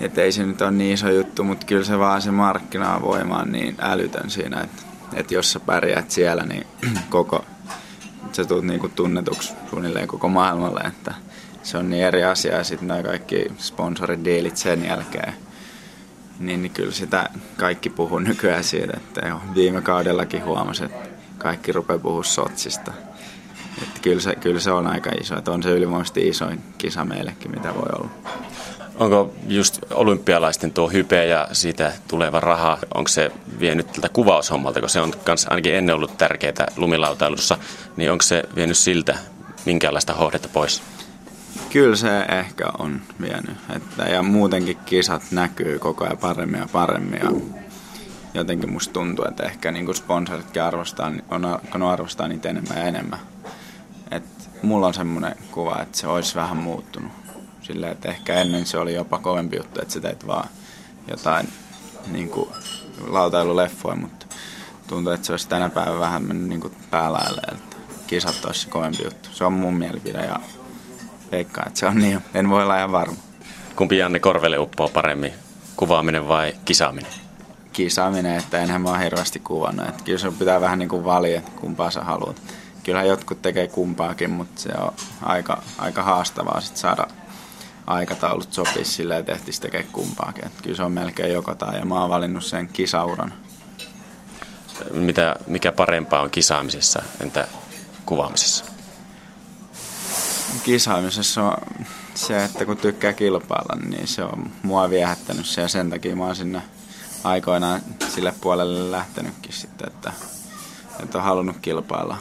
että 0.00 0.22
ei 0.22 0.32
se 0.32 0.46
nyt 0.46 0.62
ole 0.62 0.70
niin 0.70 0.94
iso 0.94 1.10
juttu, 1.10 1.44
mutta 1.44 1.66
kyllä 1.66 1.84
se 1.84 1.98
vaan 1.98 2.22
se 2.22 2.30
markkinavoima 2.30 3.38
on 3.38 3.52
niin 3.52 3.76
älytön 3.80 4.30
siinä, 4.30 4.60
että, 4.60 4.82
että 5.14 5.34
jos 5.34 5.52
sä 5.52 5.60
pärjäät 5.60 6.10
siellä, 6.10 6.44
niin 6.44 6.66
koko, 7.10 7.44
sä 8.32 8.44
tulet 8.44 8.64
niinku 8.64 8.88
tunnetuksi 8.88 9.52
suunnilleen 9.70 10.08
koko 10.08 10.28
maailmalle, 10.28 10.80
että 10.80 11.14
se 11.62 11.78
on 11.78 11.90
niin 11.90 12.04
eri 12.04 12.24
asia 12.24 12.56
ja 12.56 12.64
sitten 12.64 12.88
nämä 12.88 13.02
kaikki 13.02 13.46
sponsoridiilit 13.58 14.56
sen 14.56 14.84
jälkeen, 14.84 15.34
niin, 16.38 16.62
niin 16.62 16.72
kyllä 16.72 16.92
sitä 16.92 17.30
kaikki 17.56 17.90
puhuu 17.90 18.18
nykyään 18.18 18.64
siitä, 18.64 18.92
että 18.96 19.28
jo 19.28 19.40
viime 19.54 19.80
kaudellakin 19.80 20.44
huomasi, 20.44 20.84
että 20.84 21.08
kaikki 21.38 21.72
rupeaa 21.72 21.98
puhua 21.98 22.24
Sotsista. 22.24 22.92
Että 23.82 24.00
kyllä, 24.02 24.20
se, 24.20 24.36
kyllä 24.36 24.60
se 24.60 24.70
on 24.72 24.86
aika 24.86 25.10
iso, 25.20 25.38
että 25.38 25.50
on 25.50 25.62
se 25.62 25.70
ylivoimaisesti 25.70 26.28
isoin 26.28 26.60
kisa 26.78 27.04
meillekin, 27.04 27.50
mitä 27.50 27.74
voi 27.74 27.88
olla. 27.98 28.10
Onko 28.98 29.34
just 29.48 29.78
olympialaisten 29.90 30.72
tuo 30.72 30.88
hype 30.88 31.26
ja 31.26 31.48
siitä 31.52 31.92
tuleva 32.08 32.40
raha, 32.40 32.78
onko 32.94 33.08
se 33.08 33.30
vienyt 33.60 33.92
tältä 33.92 34.08
kuvaushommalta, 34.08 34.80
kun 34.80 34.88
se 34.88 35.00
on 35.00 35.12
kans 35.24 35.46
ainakin 35.50 35.74
ennen 35.74 35.94
ollut 35.94 36.18
tärkeää 36.18 36.66
lumilautailussa, 36.76 37.58
niin 37.96 38.12
onko 38.12 38.22
se 38.22 38.42
vienyt 38.56 38.78
siltä 38.78 39.18
minkäänlaista 39.66 40.14
hohdetta 40.14 40.48
pois? 40.52 40.82
Kyllä 41.70 41.96
se 41.96 42.18
ehkä 42.20 42.64
on 42.78 43.00
vienyt. 43.20 43.56
Että, 43.76 44.02
ja 44.02 44.22
muutenkin 44.22 44.76
kisat 44.76 45.22
näkyy 45.30 45.78
koko 45.78 46.04
ajan 46.04 46.18
paremmin 46.18 46.60
ja 46.60 46.68
paremmin. 46.72 47.20
Ja 47.22 47.30
jotenkin 48.34 48.72
musta 48.72 48.92
tuntuu, 48.92 49.24
että 49.28 49.42
ehkä 49.42 49.72
niin 49.72 49.94
sponsoritkin 49.94 50.62
arvostaa, 50.62 51.12
on 51.30 51.44
alkanut 51.44 51.90
arvostaa 51.90 52.28
niitä 52.28 52.48
enemmän 52.48 52.78
ja 52.78 52.84
enemmän. 52.84 53.18
Et 54.10 54.24
mulla 54.62 54.86
on 54.86 54.94
semmoinen 54.94 55.36
kuva, 55.50 55.82
että 55.82 55.98
se 55.98 56.06
olisi 56.06 56.34
vähän 56.34 56.56
muuttunut. 56.56 57.27
Silleen, 57.68 57.92
että 57.92 58.08
ehkä 58.08 58.34
ennen 58.34 58.66
se 58.66 58.78
oli 58.78 58.94
jopa 58.94 59.18
kovempi 59.18 59.56
juttu, 59.56 59.80
että 59.82 59.94
sä 59.94 60.00
teit 60.00 60.26
vaan 60.26 60.48
jotain 61.08 61.48
niin 62.06 62.28
kuin 62.28 62.48
lautailuleffoja, 63.06 63.96
mutta 63.96 64.26
tuntuu, 64.86 65.12
että 65.12 65.26
se 65.26 65.32
olisi 65.32 65.48
tänä 65.48 65.68
päivänä 65.68 66.00
vähän 66.00 66.22
mennyt 66.22 66.48
niin 66.48 66.76
päälaille, 66.90 67.40
että 67.52 67.76
kisat 68.06 68.44
olisi 68.44 68.60
se 68.60 68.68
kovempi 68.68 69.04
juttu. 69.04 69.28
Se 69.32 69.44
on 69.44 69.52
mun 69.52 69.74
mielipide 69.74 70.18
ja 70.18 70.40
veikkaan, 71.32 71.68
että 71.68 71.80
se 71.80 71.86
on 71.86 71.98
niin. 71.98 72.20
En 72.34 72.50
voi 72.50 72.62
olla 72.62 72.76
ihan 72.76 72.92
varma. 72.92 73.16
Kumpi 73.76 73.98
Janne 73.98 74.18
Korvelle 74.18 74.58
uppoo 74.58 74.88
paremmin, 74.88 75.32
kuvaaminen 75.76 76.28
vai 76.28 76.54
kisaaminen? 76.64 77.12
Kisaaminen, 77.72 78.36
että 78.36 78.58
enhän 78.58 78.82
mä 78.82 78.90
ole 78.90 79.04
hirveästi 79.04 79.40
kuvannut. 79.40 79.88
Että 79.88 80.04
kyllä 80.04 80.18
se 80.18 80.30
pitää 80.30 80.60
vähän 80.60 80.78
niin 80.78 80.88
kuin 80.88 81.04
valia, 81.04 81.38
että 81.38 81.50
kumpaa 81.60 81.90
sä 81.90 82.00
haluat. 82.00 82.42
Kyllähän 82.82 83.08
jotkut 83.08 83.42
tekee 83.42 83.68
kumpaakin, 83.68 84.30
mutta 84.30 84.60
se 84.60 84.72
on 84.78 84.92
aika, 85.22 85.62
aika 85.78 86.02
haastavaa 86.02 86.60
sit 86.60 86.76
saada 86.76 87.06
aikataulut 87.88 88.52
sopii 88.52 88.84
silleen, 88.84 89.20
että 89.20 89.32
ehtis 89.32 89.60
tekee 89.60 89.82
kumpaakin. 89.82 90.46
Että 90.46 90.62
kyllä 90.62 90.76
se 90.76 90.82
on 90.82 90.92
melkein 90.92 91.32
joko 91.32 91.54
tai, 91.54 91.78
ja 91.78 91.84
mä 91.84 92.00
oon 92.00 92.10
valinnut 92.10 92.44
sen 92.44 92.68
kisauran. 92.68 93.34
Mitä, 94.92 95.36
mikä 95.46 95.72
parempaa 95.72 96.22
on 96.22 96.30
kisaamisessa, 96.30 97.02
entä 97.20 97.48
kuvaamisessa? 98.06 98.64
Kisaamisessa 100.64 101.42
on 101.42 101.86
se, 102.14 102.44
että 102.44 102.64
kun 102.64 102.76
tykkää 102.76 103.12
kilpailla, 103.12 103.82
niin 103.88 104.08
se 104.08 104.22
on 104.22 104.50
mua 104.62 104.90
viehättänyt 104.90 105.46
se 105.46 105.60
ja 105.60 105.68
sen 105.68 105.90
takia 105.90 106.16
mä 106.16 106.24
oon 106.24 106.36
sinne 106.36 106.62
aikoinaan 107.24 107.80
sille 108.08 108.34
puolelle 108.40 108.90
lähtenytkin 108.90 109.52
sitten, 109.52 109.88
että, 109.88 110.12
että 111.02 111.18
on 111.18 111.24
halunnut 111.24 111.56
kilpailla. 111.62 112.16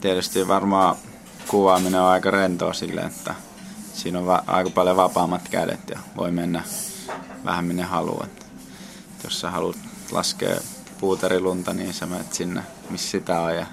Tietysti 0.00 0.48
varmaan 0.48 0.96
kuvaaminen 1.48 2.00
on 2.00 2.08
aika 2.08 2.30
rentoa 2.30 2.72
sille, 2.72 3.00
että 3.00 3.34
siinä 4.00 4.18
on 4.18 4.26
va- 4.26 4.44
aika 4.46 4.70
paljon 4.70 4.96
vapaammat 4.96 5.48
kädet 5.48 5.80
ja 5.90 5.98
voi 6.16 6.30
mennä 6.30 6.62
vähän 7.44 7.64
minne 7.64 7.82
haluat. 7.82 8.46
Jos 9.24 9.40
sä 9.40 9.50
haluat 9.50 9.76
laskea 10.10 10.56
puuterilunta, 11.00 11.74
niin 11.74 11.94
sä 11.94 12.06
menet 12.06 12.32
sinne, 12.32 12.62
missä 12.90 13.10
sitä 13.10 13.40
on 13.40 13.54
ja 13.54 13.66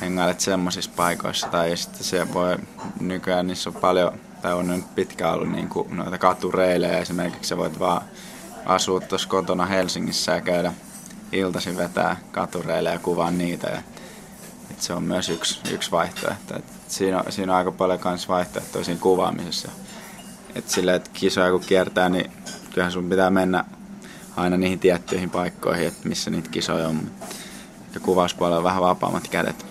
hengailet 0.00 0.40
semmoisissa 0.40 0.90
paikoissa. 0.96 1.48
Tai 1.48 1.76
sitten 1.76 2.04
se 2.04 2.34
voi 2.34 2.56
nykyään, 3.00 3.46
niissä 3.46 3.70
on 3.70 3.76
paljon, 3.76 4.20
tai 4.42 4.54
on 4.54 4.68
nyt 4.68 4.94
pitkään 4.94 5.34
ollut 5.34 5.52
niin 5.52 5.68
kuin 5.68 5.96
noita 5.96 6.18
katureilejä. 6.18 6.98
Esimerkiksi 6.98 7.48
sä 7.48 7.56
voit 7.56 7.78
vaan 7.78 8.02
asua 8.66 9.00
tuossa 9.00 9.28
kotona 9.28 9.66
Helsingissä 9.66 10.32
ja 10.32 10.40
käydä 10.40 10.72
iltaisin 11.32 11.76
vetää 11.76 12.16
katureille 12.32 12.90
ja 12.90 12.98
kuvaa 12.98 13.30
niitä. 13.30 13.66
Ja, 13.68 13.82
et 14.70 14.82
se 14.82 14.92
on 14.92 15.02
myös 15.02 15.28
yksi, 15.28 15.60
yksi 15.70 15.90
vaihtoehto. 15.90 16.56
Et 16.56 16.77
siinä, 16.90 17.18
on, 17.18 17.32
siinä 17.32 17.52
on 17.52 17.58
aika 17.58 17.72
paljon 17.72 18.00
myös 18.04 18.28
vaihtoehtoja 18.28 18.84
siinä 18.84 19.00
kuvaamisessa. 19.00 19.68
Et 20.54 20.68
sille, 20.68 20.94
että 20.94 21.10
kisoja 21.12 21.50
kun 21.50 21.60
kiertää, 21.60 22.08
niin 22.08 22.30
kyllähän 22.70 22.92
sun 22.92 23.08
pitää 23.08 23.30
mennä 23.30 23.64
aina 24.36 24.56
niihin 24.56 24.78
tiettyihin 24.78 25.30
paikkoihin, 25.30 25.88
että 25.88 26.08
missä 26.08 26.30
niitä 26.30 26.50
kisoja 26.50 26.88
on. 26.88 27.10
Ja 27.94 28.00
kuvauspuolella 28.00 28.58
on 28.58 28.64
vähän 28.64 28.82
vapaammat 28.82 29.28
kädet. 29.28 29.66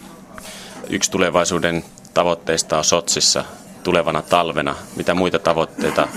Yksi 0.89 1.11
tulevaisuuden 1.11 1.83
tavoitteista 2.13 2.77
on 2.77 2.83
Sotsissa 2.83 3.45
tulevana 3.83 4.21
talvena. 4.21 4.75
Mitä 4.95 5.13
muita 5.13 5.39
tavoitteita 5.39 6.07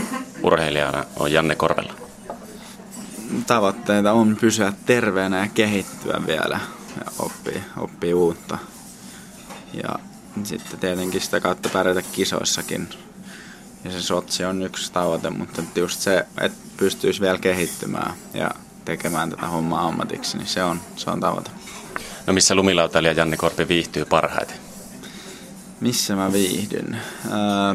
urheilijana 0.43 1.05
on 1.17 1.33
Janne 1.33 1.55
Korvella? 1.55 1.93
Tavoitteita 3.47 4.13
on 4.13 4.37
pysyä 4.41 4.73
terveenä 4.87 5.39
ja 5.39 5.49
kehittyä 5.55 6.21
vielä 6.27 6.61
ja 6.97 7.13
oppii, 7.19 7.63
oppii 7.77 8.15
uutta. 8.15 8.59
Ja 9.75 9.99
sitten 10.47 10.81
tietenkin 10.81 11.21
sitä 11.21 11.41
kautta 11.41 11.69
pärjätä 11.69 12.03
kisoissakin. 12.03 12.89
Ja 13.85 13.91
se 13.91 14.03
Sotsi 14.03 14.45
on 14.45 14.63
yksi 14.63 14.93
tavoite, 14.93 15.31
mutta 15.31 15.63
just 15.75 16.01
se, 16.01 16.27
että 16.41 16.59
pystyisi 16.77 17.21
vielä 17.21 17.39
kehittymään 17.39 18.15
ja 18.35 18.51
tekemään 18.85 19.31
tätä 19.31 19.47
hommaa 19.47 19.87
ammatiksi, 19.87 20.37
niin 20.39 20.47
se 20.49 20.63
on, 20.65 20.81
se 20.97 21.11
on 21.11 21.21
tavoite. 21.21 21.51
No 22.27 22.33
missä 22.33 22.55
lumilautailija 22.55 23.13
Janne 23.13 23.37
Korpi 23.37 23.69
viihtyy 23.69 24.05
parhaiten? 24.05 24.57
Missä 25.81 26.17
mä 26.17 26.33
viihdyn? 26.33 27.01
Öö, 27.25 27.75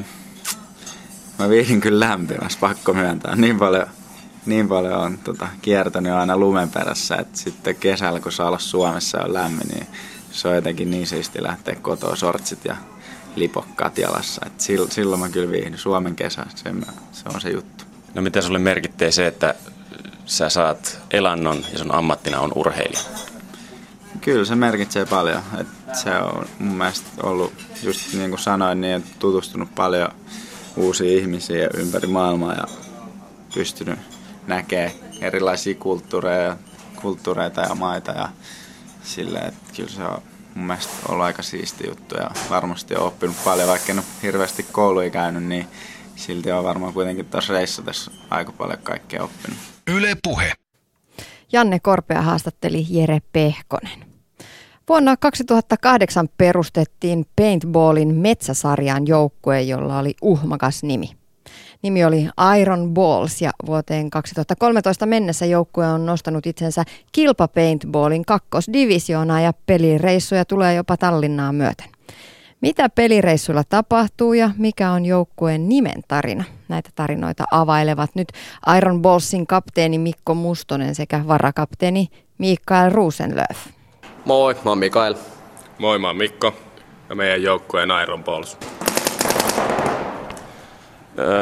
mä 1.39 1.49
viihdyn 1.49 1.82
kyllä 1.82 2.10
lämpimässä, 2.10 2.60
pakko 2.60 2.93
myöntää. 2.93 3.36
Niin 3.36 3.58
paljon, 3.58 3.88
niin 4.45 4.67
paljon 4.67 4.93
on 4.93 5.17
tota, 5.17 5.47
kiertänyt 5.62 6.13
aina 6.13 6.38
lumen 6.38 6.69
perässä, 6.69 7.15
että 7.15 7.38
sitten 7.38 7.75
kesällä, 7.75 8.19
kun 8.19 8.32
saa 8.32 8.47
olla 8.47 8.60
Suomessa 8.60 9.21
on 9.21 9.34
lämmin, 9.34 9.67
niin 9.67 9.88
se 10.36 10.48
on 10.48 10.56
jotenkin 10.56 10.91
niin 10.91 11.08
siisti 11.08 11.43
lähteä 11.43 11.76
kotoa 11.76 12.15
sortsit 12.15 12.65
ja 12.65 12.76
lipokkaat 13.36 13.98
jalassa. 13.98 14.41
Et 14.45 14.60
silloin 14.89 15.19
mä 15.19 15.30
kyllä 15.30 15.52
viihdyn 15.52 15.78
Suomen 15.78 16.15
kesä, 16.15 16.45
se, 16.56 16.74
se 17.12 17.24
on 17.34 17.41
se 17.41 17.50
juttu. 17.50 17.84
No 18.13 18.21
mitä 18.21 18.41
sulle 18.41 18.60
merkittää 18.60 19.12
se, 19.12 19.28
että 19.28 19.56
sä 20.26 20.50
saat 20.50 21.00
elannon 21.12 21.65
ja 21.71 21.78
sun 21.78 21.95
ammattina 21.95 22.39
on 22.39 22.52
urheilija? 22.56 23.02
Kyllä 24.21 24.45
se 24.45 24.56
merkitsee 24.56 25.06
paljon. 25.06 25.41
Et 25.60 25.67
se 25.93 26.10
on 26.17 26.45
mun 26.60 26.78
mielestä 26.78 27.08
ollut, 27.24 27.54
just 27.84 28.13
niin 28.13 28.30
kuin 28.30 28.39
sanoin, 28.39 28.82
niin 28.82 29.04
tutustunut 29.19 29.76
paljon 29.76 30.10
uusia 30.78 31.19
ihmisiä 31.19 31.69
ympäri 31.74 32.08
maailmaa 32.08 32.54
ja 32.54 32.63
pystynyt 33.54 34.00
näkemään 34.48 34.91
erilaisia 35.21 35.76
kulttuureja, 35.76 36.58
kulttuureita 37.02 37.62
ja 37.62 37.76
maita 37.76 38.12
ja 38.12 38.30
silleen, 39.06 39.48
että 39.48 39.74
kyllä 39.76 39.89
se 39.89 40.04
on 40.04 40.22
mun 40.56 40.68
mielestä 40.68 40.94
ollut 41.10 41.26
aika 41.26 41.41
siisti 41.41 41.88
juttu 41.88 42.15
ja 42.15 42.32
varmasti 42.50 42.96
on 42.96 43.08
oppinut 43.08 43.36
paljon, 43.46 43.68
vaikka 43.68 43.91
en 43.91 44.00
ole 44.00 44.06
hirveästi 44.24 44.65
kouluja 44.72 45.10
käynyt, 45.10 45.44
niin 45.44 45.68
silti 46.15 46.52
on 46.52 46.63
varmaan 46.63 46.94
kuitenkin 46.94 47.26
tuossa 47.26 47.54
reissatessa 47.54 48.12
aika 48.30 48.52
paljon 48.52 48.80
kaikkea 48.84 49.24
oppinut. 49.24 49.60
Yle 49.88 50.15
Puhe. 50.24 50.52
Janne 51.52 51.80
Korpea 51.80 52.22
haastatteli 52.22 52.86
Jere 52.89 53.20
Pehkonen. 53.34 54.06
Vuonna 54.89 55.18
2008 55.18 56.28
perustettiin 56.38 57.26
Paintballin 57.36 58.15
metsäsarjan 58.15 59.08
joukkue, 59.08 59.62
jolla 59.62 60.00
oli 60.00 60.15
uhmakas 60.22 60.84
nimi. 60.84 61.24
Nimi 61.86 62.06
oli 62.06 62.28
Iron 62.62 62.93
Balls 62.93 63.41
ja 63.41 63.52
vuoteen 63.65 64.10
2013 64.10 65.06
mennessä 65.06 65.45
joukkue 65.45 65.88
on 65.88 66.06
nostanut 66.06 66.45
itsensä 66.45 66.84
kilpa 67.12 67.48
paintballin 67.48 68.26
kakkosdivisioonaa 68.26 69.41
ja 69.41 69.54
pelireissuja 69.65 70.45
tulee 70.45 70.74
jopa 70.74 70.98
Tallinnaan 70.98 71.56
myöten. 71.56 71.89
Mitä 72.62 72.89
pelireissuilla 72.89 73.63
tapahtuu 73.69 74.34
ja 74.34 74.50
mikä 74.58 74.91
on 74.91 75.06
joukkueen 75.06 75.69
nimen 75.69 76.04
tarina? 76.08 76.43
Näitä 76.67 76.89
tarinoita 76.95 77.43
availevat 77.52 78.10
nyt 78.15 78.28
Iron 78.78 79.02
Ballsin 79.02 79.48
kapteeni 79.48 79.98
Mikko 79.98 80.36
Mustonen 80.36 80.95
sekä 80.95 81.28
varakapteeni 81.28 82.08
Mikael 82.38 82.91
Rosenlöf. 82.91 83.67
Moi, 84.26 84.54
mä 84.54 84.71
oon 84.71 84.78
Mikael. 84.78 85.15
Moi, 85.80 86.00
mä 86.00 86.08
oon 86.08 86.17
Mikko 86.17 86.54
ja 87.10 87.15
meidän 87.15 87.43
joukkueen 87.43 87.89
Iron 88.04 88.24
Balls. 88.24 88.58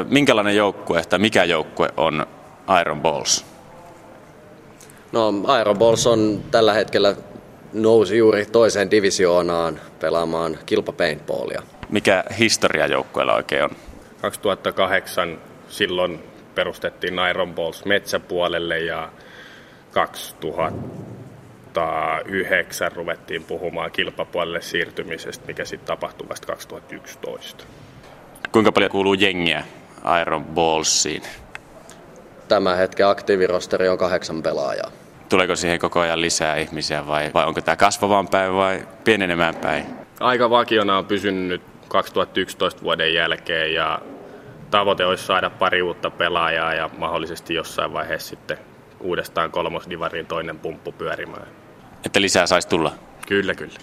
Minkälainen 0.09 0.55
joukkue 0.55 1.03
tai 1.03 1.19
mikä 1.19 1.43
joukkue 1.43 1.89
on 1.97 2.25
Iron 2.81 3.01
Balls? 3.01 3.45
No 5.11 5.33
Iron 5.61 5.77
Balls 5.77 6.07
on 6.07 6.43
tällä 6.51 6.73
hetkellä 6.73 7.15
nousi 7.73 8.17
juuri 8.17 8.45
toiseen 8.45 8.91
divisioonaan 8.91 9.79
pelaamaan 9.99 10.57
kilpapaintballia. 10.65 11.61
Mikä 11.89 12.23
historia 12.39 12.87
joukkueella 12.87 13.35
oikein 13.35 13.63
on? 13.63 13.69
2008 14.21 15.37
silloin 15.69 16.23
perustettiin 16.55 17.13
Iron 17.29 17.53
Balls 17.53 17.85
metsäpuolelle 17.85 18.79
ja 18.79 19.09
2009 19.91 22.91
ruvettiin 22.91 23.43
puhumaan 23.43 23.91
kilpapuolelle 23.91 24.61
siirtymisestä, 24.61 25.47
mikä 25.47 25.65
sitten 25.65 25.87
tapahtui 25.87 26.29
vasta 26.29 26.47
2011. 26.47 27.63
Kuinka 28.51 28.71
paljon 28.71 28.91
kuuluu 28.91 29.13
jengiä 29.13 29.63
Iron 30.21 30.45
Ballsiin? 30.45 31.21
Tämä 32.47 32.75
hetken 32.75 33.07
aktiivirosteri 33.07 33.89
on 33.89 33.97
kahdeksan 33.97 34.43
pelaajaa. 34.43 34.91
Tuleeko 35.29 35.55
siihen 35.55 35.79
koko 35.79 35.99
ajan 35.99 36.21
lisää 36.21 36.55
ihmisiä 36.55 37.07
vai, 37.07 37.31
vai 37.33 37.45
onko 37.45 37.61
tämä 37.61 37.75
kasvavaan 37.75 38.27
päin 38.27 38.53
vai 38.53 38.87
pienenemään 39.03 39.55
päin? 39.55 39.85
Aika 40.19 40.49
vakiona 40.49 40.97
on 40.97 41.05
pysynyt 41.05 41.61
2011 41.87 42.81
vuoden 42.81 43.13
jälkeen 43.13 43.73
ja 43.73 43.99
tavoite 44.71 45.05
olisi 45.05 45.25
saada 45.25 45.49
pari 45.49 45.81
uutta 45.81 46.09
pelaajaa 46.09 46.73
ja 46.73 46.89
mahdollisesti 46.97 47.53
jossain 47.53 47.93
vaiheessa 47.93 48.29
sitten 48.29 48.57
uudestaan 48.99 49.51
kolmosdivariin 49.51 50.25
toinen 50.25 50.59
pumppu 50.59 50.91
pyörimään. 50.91 51.47
Että 52.05 52.21
lisää 52.21 52.47
saisi 52.47 52.67
tulla? 52.67 52.91
Kyllä, 53.27 53.55
kyllä. 53.55 53.79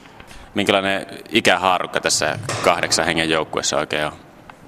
Minkälainen 0.54 1.06
ikähaarukka 1.28 2.00
tässä 2.00 2.38
kahdeksan 2.64 3.04
hengen 3.04 3.30
joukkueessa 3.30 3.76
oikein 3.76 4.06
on? 4.06 4.12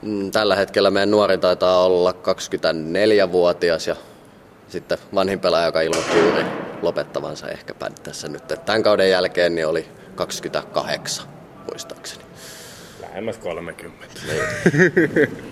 Mm, 0.02 0.30
tällä 0.30 0.56
hetkellä 0.56 0.90
meidän 0.90 1.10
nuori 1.10 1.38
taitaa 1.38 1.84
olla 1.84 2.12
24-vuotias 2.12 3.86
ja 3.86 3.96
sitten 4.68 4.98
vanhin 5.14 5.40
pelaaja, 5.40 5.66
joka 5.66 5.80
ilmoitti 5.80 6.18
juuri 6.18 6.44
lopettavansa 6.82 7.48
ehkäpä 7.48 7.90
tässä 8.02 8.28
nyt. 8.28 8.42
Tämän 8.64 8.82
kauden 8.82 9.10
jälkeen 9.10 9.54
niin 9.54 9.66
oli 9.66 9.88
28, 10.14 11.28
muistaakseni. 11.68 12.24
Lähemmäs 13.00 13.38
30. 13.38 14.06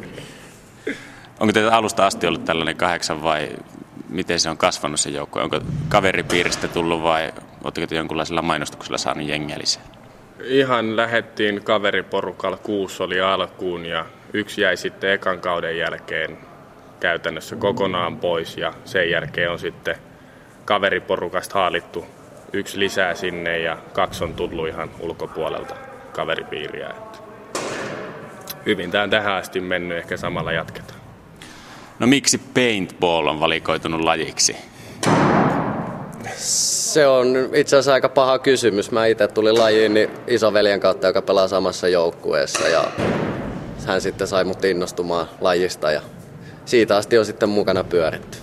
Onko 1.41 1.53
teillä 1.53 1.73
alusta 1.73 2.07
asti 2.07 2.27
ollut 2.27 2.45
tällainen 2.45 2.77
kahdeksan 2.77 3.23
vai 3.23 3.49
miten 4.09 4.41
se 4.41 4.51
on 4.51 4.57
kasvanut 4.57 5.01
se 5.01 5.11
joukko? 5.11 5.41
Onko 5.41 5.61
kaveripiiristä 5.89 6.69
tullut 6.69 7.03
vai 7.03 7.33
oletteko 7.65 7.87
te 7.87 7.97
jonkunlaisella 7.97 8.43
mainostuksella 8.43 8.99
saanut 8.99 9.29
jengiä 9.29 9.59
lisää? 9.59 9.83
Ihan 10.45 10.97
lähettiin 10.97 11.65
kaveriporukalla, 11.65 12.57
kuusi 12.57 13.03
oli 13.03 13.21
alkuun 13.21 13.87
ja 13.87 14.07
yksi 14.33 14.61
jäi 14.61 14.77
sitten 14.77 15.11
ekan 15.11 15.41
kauden 15.41 15.79
jälkeen 15.79 16.39
käytännössä 17.01 17.57
kokonaan 17.57 18.17
pois 18.17 18.57
ja 18.57 18.73
sen 18.85 19.11
jälkeen 19.11 19.51
on 19.51 19.59
sitten 19.59 19.97
kaveriporukasta 20.65 21.59
haalittu 21.59 22.07
yksi 22.53 22.79
lisää 22.79 23.15
sinne 23.15 23.59
ja 23.59 23.79
kaksi 23.93 24.25
on 24.25 24.35
tullut 24.35 24.69
ihan 24.69 24.91
ulkopuolelta 25.01 25.75
kaveripiiriä. 26.13 26.91
Hyvin 28.67 28.91
tämä 28.91 29.05
on 29.05 29.11
tähän 29.11 29.35
asti 29.35 29.61
mennyt, 29.61 29.99
ehkä 29.99 30.17
samalla 30.17 30.53
jatketaan. 30.53 31.01
No 31.99 32.07
miksi 32.07 32.41
paintball 32.55 33.27
on 33.27 33.41
valikoitunut 33.41 34.01
lajiksi? 34.01 34.57
Se 36.37 37.07
on 37.07 37.27
itse 37.55 37.77
asiassa 37.77 37.93
aika 37.93 38.09
paha 38.09 38.39
kysymys. 38.39 38.91
Mä 38.91 39.07
itse 39.07 39.29
tulin 39.29 39.59
lajiin 39.59 39.95
niin 39.95 40.11
isoveljen 40.27 40.81
kautta, 40.81 41.07
joka 41.07 41.23
pelaa 41.23 41.49
samassa 41.49 41.89
joukkueessa 41.89 42.69
ja 42.69 42.85
hän 43.87 44.01
sitten 44.01 44.27
sai 44.27 44.45
mut 44.45 44.65
innostumaan 44.65 45.27
lajista 45.41 45.93
ja 45.93 46.01
siitä 46.65 46.97
asti 46.97 47.19
on 47.19 47.27
sitten 47.27 47.49
mukana 47.49 47.85
pyöritty. 47.85 48.39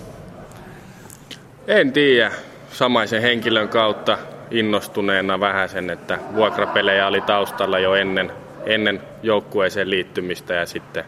En 1.66 1.92
tiedä. 1.92 2.32
Samaisen 2.72 3.22
henkilön 3.22 3.68
kautta 3.68 4.18
innostuneena 4.50 5.40
vähän 5.40 5.68
sen, 5.68 5.90
että 5.90 6.18
vuokrapelejä 6.34 7.06
oli 7.06 7.20
taustalla 7.20 7.78
jo 7.78 7.94
ennen, 7.94 8.32
ennen 8.66 9.02
joukkueeseen 9.22 9.90
liittymistä 9.90 10.54
ja 10.54 10.66
sitten 10.66 11.04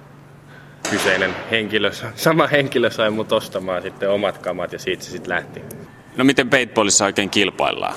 kyseinen 0.91 1.31
henkilö, 1.51 1.91
sama 2.15 2.47
henkilö 2.47 2.91
sai 2.91 3.11
mut 3.11 3.33
ostamaan 3.33 3.83
sitten 3.83 4.11
omat 4.11 4.39
kamat 4.39 4.73
ja 4.73 4.79
siitä 4.79 5.05
se 5.05 5.11
sitten 5.11 5.31
lähti. 5.31 5.63
No 6.17 6.25
miten 6.25 6.51
paintballissa 6.51 7.05
oikein 7.05 7.31
kilpaillaan? 7.31 7.95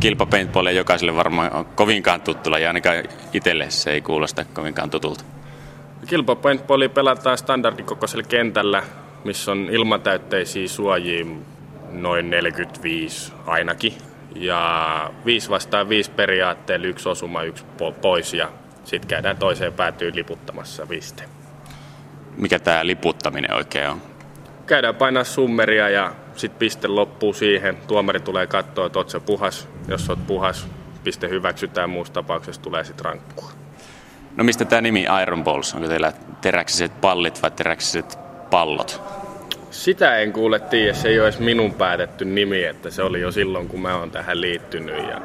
Kilpa 0.00 0.26
paintballia 0.26 0.72
jokaiselle 0.72 1.16
varmaan 1.16 1.52
on 1.52 1.64
kovinkaan 1.64 2.20
tuttu 2.20 2.50
ja 2.50 2.68
ainakaan 2.68 2.96
itselle 3.32 3.70
se 3.70 3.90
ei 3.90 4.00
kuulosta 4.00 4.44
kovinkaan 4.44 4.90
tutulta. 4.90 5.24
Kilpa 6.06 6.36
paintballia 6.36 6.88
pelataan 6.88 7.38
standardikokoisella 7.38 8.22
kentällä, 8.22 8.82
missä 9.24 9.52
on 9.52 9.68
ilmatäytteisiä 9.70 10.68
suojia 10.68 11.26
noin 11.92 12.30
45 12.30 13.32
ainakin. 13.46 13.92
Ja 14.34 15.10
5 15.24 15.50
vastaan 15.50 15.88
5 15.88 16.10
periaatteella 16.10 16.86
yksi 16.86 17.08
osuma, 17.08 17.42
yksi 17.42 17.64
pois 18.02 18.34
ja 18.34 18.48
sitten 18.84 19.08
käydään 19.08 19.36
toiseen 19.36 19.72
päätyyn 19.72 20.16
liputtamassa 20.16 20.88
viste 20.88 21.24
mikä 22.36 22.58
tämä 22.58 22.86
liputtaminen 22.86 23.54
oikein 23.54 23.88
on? 23.90 24.02
Käydään 24.66 24.94
painaa 24.94 25.24
summeria 25.24 25.88
ja 25.88 26.12
sitten 26.36 26.58
piste 26.58 26.88
loppuu 26.88 27.32
siihen. 27.32 27.76
Tuomari 27.88 28.20
tulee 28.20 28.46
katsoa, 28.46 28.86
että 28.86 28.98
oot 28.98 29.22
puhas. 29.26 29.68
Jos 29.88 30.10
oot 30.10 30.26
puhas, 30.26 30.66
piste 31.04 31.28
hyväksytään. 31.28 31.90
Muussa 31.90 32.12
tapauksessa 32.12 32.62
tulee 32.62 32.84
sitten 32.84 33.04
rankkua. 33.04 33.50
No 34.36 34.44
mistä 34.44 34.64
tämä 34.64 34.80
nimi 34.80 35.06
Iron 35.22 35.44
Balls? 35.44 35.74
Onko 35.74 35.88
teillä 35.88 36.12
teräksiset 36.40 37.00
pallit 37.00 37.42
vai 37.42 37.50
teräksiset 37.50 38.18
pallot? 38.50 39.02
Sitä 39.70 40.16
en 40.16 40.32
kuule 40.32 40.58
tiedä. 40.58 40.94
Se 40.94 41.08
ei 41.08 41.20
ole 41.20 41.28
edes 41.28 41.40
minun 41.40 41.74
päätetty 41.74 42.24
nimi, 42.24 42.64
että 42.64 42.90
se 42.90 43.02
oli 43.02 43.20
jo 43.20 43.32
silloin, 43.32 43.68
kun 43.68 43.80
mä 43.80 43.96
oon 43.96 44.10
tähän 44.10 44.40
liittynyt. 44.40 45.08
Ja 45.08 45.20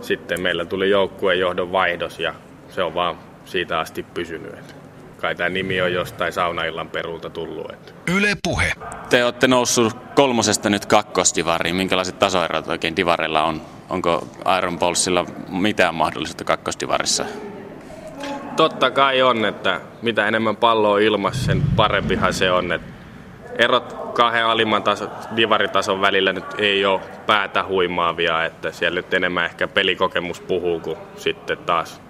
sitten 0.00 0.40
meillä 0.40 0.64
tuli 0.64 0.90
joukkueen 0.90 1.38
johdon 1.38 1.72
vaihdos 1.72 2.20
ja 2.20 2.34
se 2.68 2.82
on 2.82 2.94
vaan 2.94 3.18
siitä 3.44 3.78
asti 3.78 4.02
pysynyt 4.02 4.77
kai 5.20 5.34
tämä 5.34 5.48
nimi 5.48 5.80
on 5.80 5.92
jostain 5.92 6.32
saunaillan 6.32 6.90
perulta 6.90 7.30
tullut. 7.30 7.70
Että. 7.70 7.92
Yle 8.12 8.36
Puhe. 8.42 8.72
Te 9.10 9.24
olette 9.24 9.48
noussut 9.48 9.96
kolmosesta 10.14 10.70
nyt 10.70 10.86
kakkosdivariin. 10.86 11.76
Minkälaiset 11.76 12.18
tasoerot 12.18 12.68
oikein 12.68 12.96
divarilla 12.96 13.42
on? 13.42 13.62
Onko 13.90 14.28
Iron 14.58 14.78
Ballsilla 14.78 15.24
mitään 15.48 15.94
mahdollisuutta 15.94 16.44
kakkosdivarissa? 16.44 17.24
Totta 18.56 18.90
kai 18.90 19.22
on, 19.22 19.44
että 19.44 19.80
mitä 20.02 20.28
enemmän 20.28 20.56
palloa 20.56 20.98
ilmassa, 20.98 21.44
sen 21.44 21.62
parempihan 21.76 22.32
se 22.32 22.50
on. 22.50 22.72
Että 22.72 22.92
erot 23.58 23.92
kahden 24.14 24.46
alimman 24.46 24.82
taso, 24.82 25.08
divaritason 25.36 26.00
välillä 26.00 26.32
nyt 26.32 26.44
ei 26.58 26.84
ole 26.84 27.00
päätä 27.26 27.64
huimaavia, 27.64 28.44
että 28.44 28.72
siellä 28.72 28.96
nyt 28.96 29.14
enemmän 29.14 29.44
ehkä 29.44 29.68
pelikokemus 29.68 30.40
puhuu 30.40 30.80
kuin 30.80 30.98
sitten 31.16 31.58
taas 31.58 32.00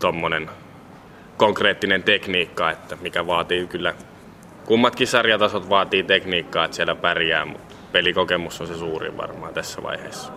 tuommoinen 0.00 0.50
konkreettinen 1.40 2.02
tekniikka, 2.02 2.70
että 2.70 2.96
mikä 3.00 3.26
vaatii 3.26 3.66
kyllä, 3.66 3.94
kummatkin 4.66 5.06
sarjatasot 5.06 5.68
vaatii 5.68 6.02
tekniikkaa, 6.02 6.64
että 6.64 6.74
siellä 6.74 6.94
pärjää, 6.94 7.44
mutta 7.44 7.74
pelikokemus 7.92 8.60
on 8.60 8.66
se 8.66 8.74
suurin 8.74 9.16
varmaan 9.16 9.54
tässä 9.54 9.82
vaiheessa. 9.82 10.32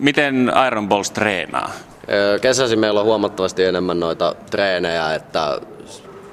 Miten 0.00 0.52
Iron 0.66 0.88
Balls 0.88 1.10
treenaa? 1.10 1.70
Kesäsi 2.40 2.76
meillä 2.76 3.00
on 3.00 3.06
huomattavasti 3.06 3.64
enemmän 3.64 4.00
noita 4.00 4.34
treenejä, 4.50 5.14
että 5.14 5.60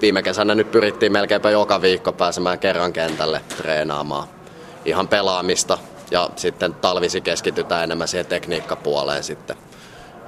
viime 0.01 0.23
kesänä 0.23 0.55
nyt 0.55 0.71
pyrittiin 0.71 1.11
melkeinpä 1.11 1.49
joka 1.49 1.81
viikko 1.81 2.11
pääsemään 2.11 2.59
kerran 2.59 2.93
kentälle 2.93 3.41
treenaamaan 3.57 4.27
ihan 4.85 5.07
pelaamista 5.07 5.77
ja 6.11 6.29
sitten 6.35 6.73
talvisi 6.73 7.21
keskitytään 7.21 7.83
enemmän 7.83 8.07
siihen 8.07 8.25
tekniikkapuoleen 8.25 9.23
sitten. 9.23 9.55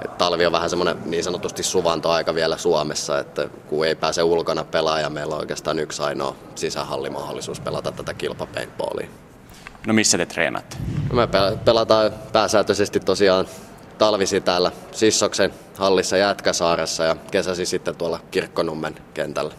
Et 0.04 0.18
talvi 0.18 0.46
on 0.46 0.52
vähän 0.52 0.70
semmoinen 0.70 0.96
niin 1.04 1.24
sanotusti 1.24 1.62
suvantoaika 1.62 2.34
vielä 2.34 2.56
Suomessa, 2.56 3.18
että 3.18 3.48
kun 3.66 3.86
ei 3.86 3.94
pääse 3.94 4.22
ulkona 4.22 4.64
pelaamaan, 4.64 5.12
meillä 5.12 5.34
on 5.34 5.40
oikeastaan 5.40 5.78
yksi 5.78 6.02
ainoa 6.02 6.36
sisähallimahdollisuus 6.54 7.60
pelata 7.60 7.92
tätä 7.92 8.14
kilpapaintballia. 8.14 9.08
No 9.86 9.94
missä 9.94 10.18
te 10.18 10.26
treenaatte? 10.26 10.76
Me 11.12 11.28
pelataan 11.64 12.12
pääsääntöisesti 12.32 13.00
tosiaan 13.00 13.46
talvisi 13.98 14.40
täällä 14.40 14.72
Sissoksen 14.92 15.54
hallissa 15.78 16.16
Jätkäsaaressa 16.16 17.04
ja 17.04 17.16
kesäsi 17.30 17.66
sitten 17.66 17.96
tuolla 17.96 18.20
Kirkkonummen 18.30 18.94
kentällä. 19.14 19.54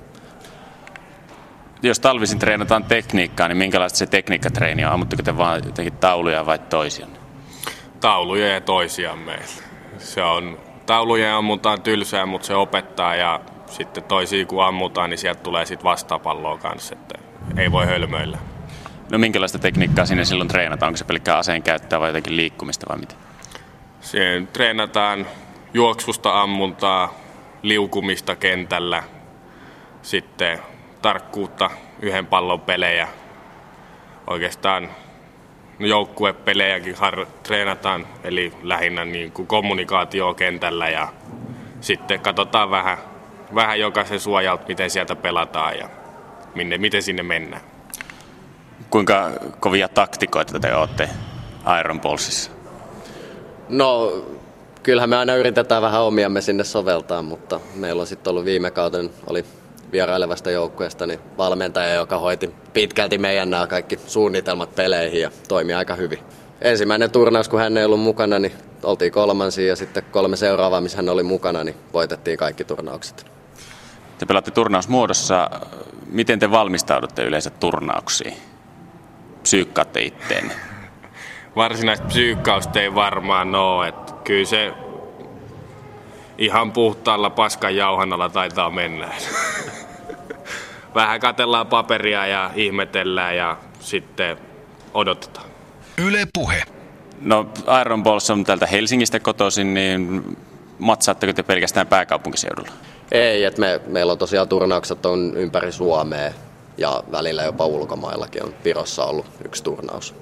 Jos 1.81 1.99
talvisin 1.99 2.39
treenataan 2.39 2.83
tekniikkaa, 2.83 3.47
niin 3.47 3.57
minkälaista 3.57 3.97
se 3.97 4.05
tekniikkatreeni 4.05 4.85
on? 4.85 4.91
Ammutteko 4.91 5.23
te 5.23 5.37
vaan 5.37 5.61
jotenkin 5.65 5.93
tauluja 5.93 6.45
vai 6.45 6.59
toisiaan? 6.59 7.11
Tauluja 7.99 8.47
ja 8.47 8.61
toisiaan 8.61 9.19
meillä 9.19 9.66
se 9.99 10.23
on, 10.23 10.59
taulujen 10.85 11.33
ammutaan 11.33 11.81
tylsää, 11.81 12.25
mutta 12.25 12.47
se 12.47 12.55
opettaa 12.55 13.15
ja 13.15 13.41
sitten 13.65 14.03
toisia 14.03 14.45
kun 14.45 14.65
ammutaan, 14.65 15.09
niin 15.09 15.17
sieltä 15.17 15.43
tulee 15.43 15.65
sitten 15.65 15.83
vastapalloa 15.83 16.57
kanssa, 16.57 16.95
että 16.95 17.15
ei 17.57 17.71
voi 17.71 17.85
hölmöillä. 17.85 18.37
No 19.11 19.17
minkälaista 19.17 19.59
tekniikkaa 19.59 20.05
sinne 20.05 20.25
silloin 20.25 20.47
treenataan? 20.47 20.87
Onko 20.87 20.97
se 20.97 21.05
pelkkää 21.05 21.37
aseen 21.37 21.63
käyttöä 21.63 21.99
vai 21.99 22.09
jotenkin 22.09 22.37
liikkumista 22.37 22.85
vai 22.89 22.97
mitä? 22.97 23.15
Siinä 24.01 24.45
treenataan 24.53 25.25
juoksusta 25.73 26.41
ammuntaa, 26.41 27.13
liukumista 27.61 28.35
kentällä, 28.35 29.03
sitten 30.01 30.59
tarkkuutta, 31.01 31.69
yhden 32.01 32.25
pallon 32.25 32.61
pelejä. 32.61 33.07
Oikeastaan 34.27 34.89
joukkuepelejäkin 35.79 36.95
har- 36.95 37.27
treenataan, 37.43 38.07
eli 38.23 38.53
lähinnä 38.63 39.05
niin 39.05 39.31
kuin 39.31 39.47
kommunikaatio 39.47 40.33
kentällä 40.33 40.89
ja 40.89 41.07
sitten 41.81 42.19
katsotaan 42.19 42.71
vähän, 42.71 42.97
vähän 43.55 43.79
jokaisen 43.79 44.19
suojalta, 44.19 44.67
miten 44.67 44.89
sieltä 44.89 45.15
pelataan 45.15 45.77
ja 45.77 45.89
minne, 46.55 46.77
miten 46.77 47.03
sinne 47.03 47.23
mennään. 47.23 47.61
Kuinka 48.89 49.31
kovia 49.59 49.87
taktikoita 49.89 50.59
te 50.59 50.75
olette 50.75 51.09
Iron 51.79 52.01
Ballsissa? 52.01 52.51
No, 53.69 54.13
kyllähän 54.83 55.09
me 55.09 55.17
aina 55.17 55.35
yritetään 55.35 55.81
vähän 55.81 56.01
omiamme 56.01 56.41
sinne 56.41 56.63
soveltaa, 56.63 57.21
mutta 57.21 57.59
meillä 57.75 58.01
on 58.01 58.07
sitten 58.07 58.31
ollut 58.31 58.45
viime 58.45 58.71
kauden, 58.71 59.09
oli 59.27 59.45
vierailevasta 59.91 60.51
joukkueesta, 60.51 61.07
niin 61.07 61.19
valmentaja, 61.37 61.93
joka 61.93 62.19
hoiti 62.19 62.55
pitkälti 62.73 63.17
meidän 63.17 63.49
nämä 63.49 63.67
kaikki 63.67 63.99
suunnitelmat 64.07 64.75
peleihin 64.75 65.21
ja 65.21 65.31
toimi 65.47 65.73
aika 65.73 65.95
hyvin. 65.95 66.19
Ensimmäinen 66.61 67.11
turnaus, 67.11 67.49
kun 67.49 67.59
hän 67.59 67.77
ei 67.77 67.85
ollut 67.85 67.99
mukana, 67.99 68.39
niin 68.39 68.53
oltiin 68.83 69.11
kolmansia 69.11 69.67
ja 69.67 69.75
sitten 69.75 70.03
kolme 70.11 70.35
seuraavaa, 70.35 70.81
missä 70.81 70.97
hän 70.97 71.09
oli 71.09 71.23
mukana, 71.23 71.63
niin 71.63 71.75
voitettiin 71.93 72.37
kaikki 72.37 72.63
turnaukset. 72.63 73.25
Te 74.17 74.25
pelaatte 74.25 74.51
turnausmuodossa. 74.51 75.49
Miten 76.05 76.39
te 76.39 76.51
valmistaudutte 76.51 77.23
yleensä 77.23 77.49
turnauksiin? 77.49 78.37
Psyykkaatte 79.41 80.01
itteenne? 80.01 80.53
Varsinaista 81.55 82.05
psyykkausta 82.07 82.79
ei 82.79 82.95
varmaan 82.95 83.55
ole. 83.55 83.87
Että 83.87 84.13
kyllä 84.23 84.45
se 84.45 84.73
ihan 86.37 86.71
puhtaalla 86.71 87.29
paskan 87.29 87.75
jauhannalla 87.75 88.29
taitaa 88.29 88.69
mennä. 88.69 89.07
Vähän 90.97 91.19
katellaan 91.19 91.67
paperia 91.67 92.27
ja 92.27 92.51
ihmetellään 92.55 93.37
ja 93.37 93.57
sitten 93.79 94.37
odotetaan. 94.93 95.45
Yle 95.97 96.27
Puhe. 96.33 96.63
No 97.21 97.49
Iron 97.81 98.03
Balls 98.03 98.29
on 98.29 98.43
täältä 98.43 98.65
Helsingistä 98.65 99.19
kotoisin, 99.19 99.73
niin 99.73 100.23
matsaatteko 100.79 101.33
te 101.33 101.43
pelkästään 101.43 101.87
pääkaupunkiseudulla? 101.87 102.71
Ei, 103.11 103.43
että 103.43 103.59
me, 103.59 103.81
meillä 103.87 104.11
on 104.11 104.17
tosiaan 104.17 104.47
turnaukset 104.47 105.05
on 105.05 105.33
ympäri 105.35 105.71
Suomea 105.71 106.31
ja 106.77 107.03
välillä 107.11 107.43
jopa 107.43 107.65
ulkomaillakin 107.65 108.43
on 108.43 108.53
Virossa 108.65 109.05
ollut 109.05 109.25
yksi 109.45 109.63
turnaus. 109.63 110.15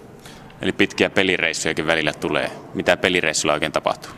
Eli 0.62 0.72
pitkiä 0.72 1.10
pelireissujakin 1.10 1.88
välillä 1.88 2.14
tulee. 2.14 2.52
Mitä 2.74 2.98
pelireissulla 2.98 3.54
oikein 3.54 3.72
tapahtuu? 3.72 4.12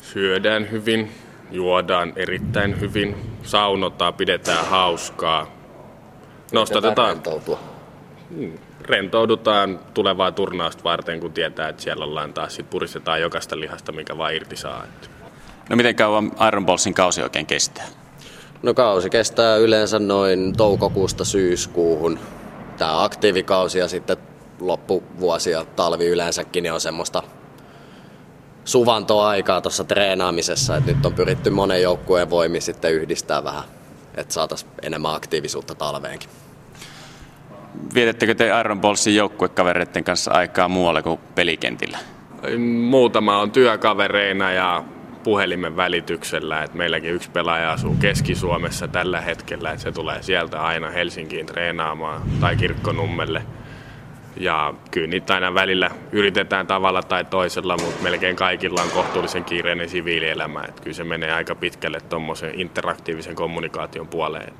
Syödään 0.00 0.70
hyvin, 0.70 1.12
juodaan 1.50 2.12
erittäin 2.16 2.80
hyvin, 2.80 3.16
saunotaan, 3.42 4.14
pidetään 4.14 4.66
hauskaa. 4.66 5.46
Nostatetaan, 6.52 7.08
Rentoutua. 7.08 7.60
rentoudutaan 8.80 9.80
tulevaa 9.94 10.32
turnausta 10.32 10.84
varten, 10.84 11.20
kun 11.20 11.32
tietää, 11.32 11.68
että 11.68 11.82
siellä 11.82 12.04
ollaan 12.04 12.32
taas, 12.32 12.54
sit 12.54 12.70
puristetaan 12.70 13.20
jokaista 13.20 13.60
lihasta, 13.60 13.92
mikä 13.92 14.18
vaan 14.18 14.34
irti 14.34 14.56
saa. 14.56 14.84
No 15.70 15.76
miten 15.76 15.94
kauan 15.94 16.32
Iron 16.48 16.66
Ballsin 16.66 16.94
kausi 16.94 17.22
oikein 17.22 17.46
kestää? 17.46 17.84
No 18.62 18.74
kausi 18.74 19.10
kestää 19.10 19.56
yleensä 19.56 19.98
noin 19.98 20.56
toukokuusta 20.56 21.24
syyskuuhun. 21.24 22.18
Tämä 22.78 23.04
aktiivikausi 23.04 23.78
ja 23.78 23.88
sitten 23.88 24.16
loppuvuosi 24.60 25.50
ja 25.50 25.64
talvi 25.76 26.06
yleensäkin 26.06 26.62
niin 26.62 26.72
on 26.72 26.80
semmoista 26.80 27.22
suvantoaikaa 28.66 29.60
tuossa 29.60 29.84
treenaamisessa. 29.84 30.76
Et 30.76 30.86
nyt 30.86 31.06
on 31.06 31.14
pyritty 31.14 31.50
monen 31.50 31.82
joukkueen 31.82 32.30
voimin 32.30 32.62
sitten 32.62 32.92
yhdistää 32.92 33.44
vähän, 33.44 33.64
että 34.14 34.34
saataisiin 34.34 34.70
enemmän 34.82 35.14
aktiivisuutta 35.14 35.74
talveenkin. 35.74 36.30
Vietettekö 37.94 38.34
te 38.34 38.60
Iron 38.60 38.80
Ballsin 38.80 39.16
joukkuekavereiden 39.16 40.04
kanssa 40.04 40.30
aikaa 40.30 40.68
muualle 40.68 41.02
kuin 41.02 41.20
pelikentillä? 41.34 41.98
Muutama 42.88 43.40
on 43.40 43.50
työkavereina 43.50 44.52
ja 44.52 44.84
puhelimen 45.24 45.76
välityksellä. 45.76 46.62
Et 46.62 46.74
meilläkin 46.74 47.10
yksi 47.10 47.30
pelaaja 47.30 47.72
asuu 47.72 47.96
Keski-Suomessa 48.00 48.88
tällä 48.88 49.20
hetkellä, 49.20 49.70
että 49.70 49.82
se 49.82 49.92
tulee 49.92 50.22
sieltä 50.22 50.62
aina 50.62 50.90
Helsinkiin 50.90 51.46
treenaamaan 51.46 52.22
tai 52.40 52.56
Kirkkonummelle. 52.56 53.42
Ja 54.36 54.74
kyllä 54.90 55.06
niitä 55.06 55.34
aina 55.34 55.54
välillä 55.54 55.90
yritetään 56.12 56.66
tavalla 56.66 57.02
tai 57.02 57.24
toisella, 57.24 57.76
mutta 57.76 58.02
melkein 58.02 58.36
kaikilla 58.36 58.82
on 58.82 58.90
kohtuullisen 58.90 59.44
kiireinen 59.44 59.88
siviilielämä. 59.88 60.64
Et 60.68 60.80
kyllä 60.80 60.96
se 60.96 61.04
menee 61.04 61.32
aika 61.32 61.54
pitkälle 61.54 62.00
tuommoisen 62.00 62.60
interaktiivisen 62.60 63.34
kommunikaation 63.34 64.08
puoleen. 64.08 64.52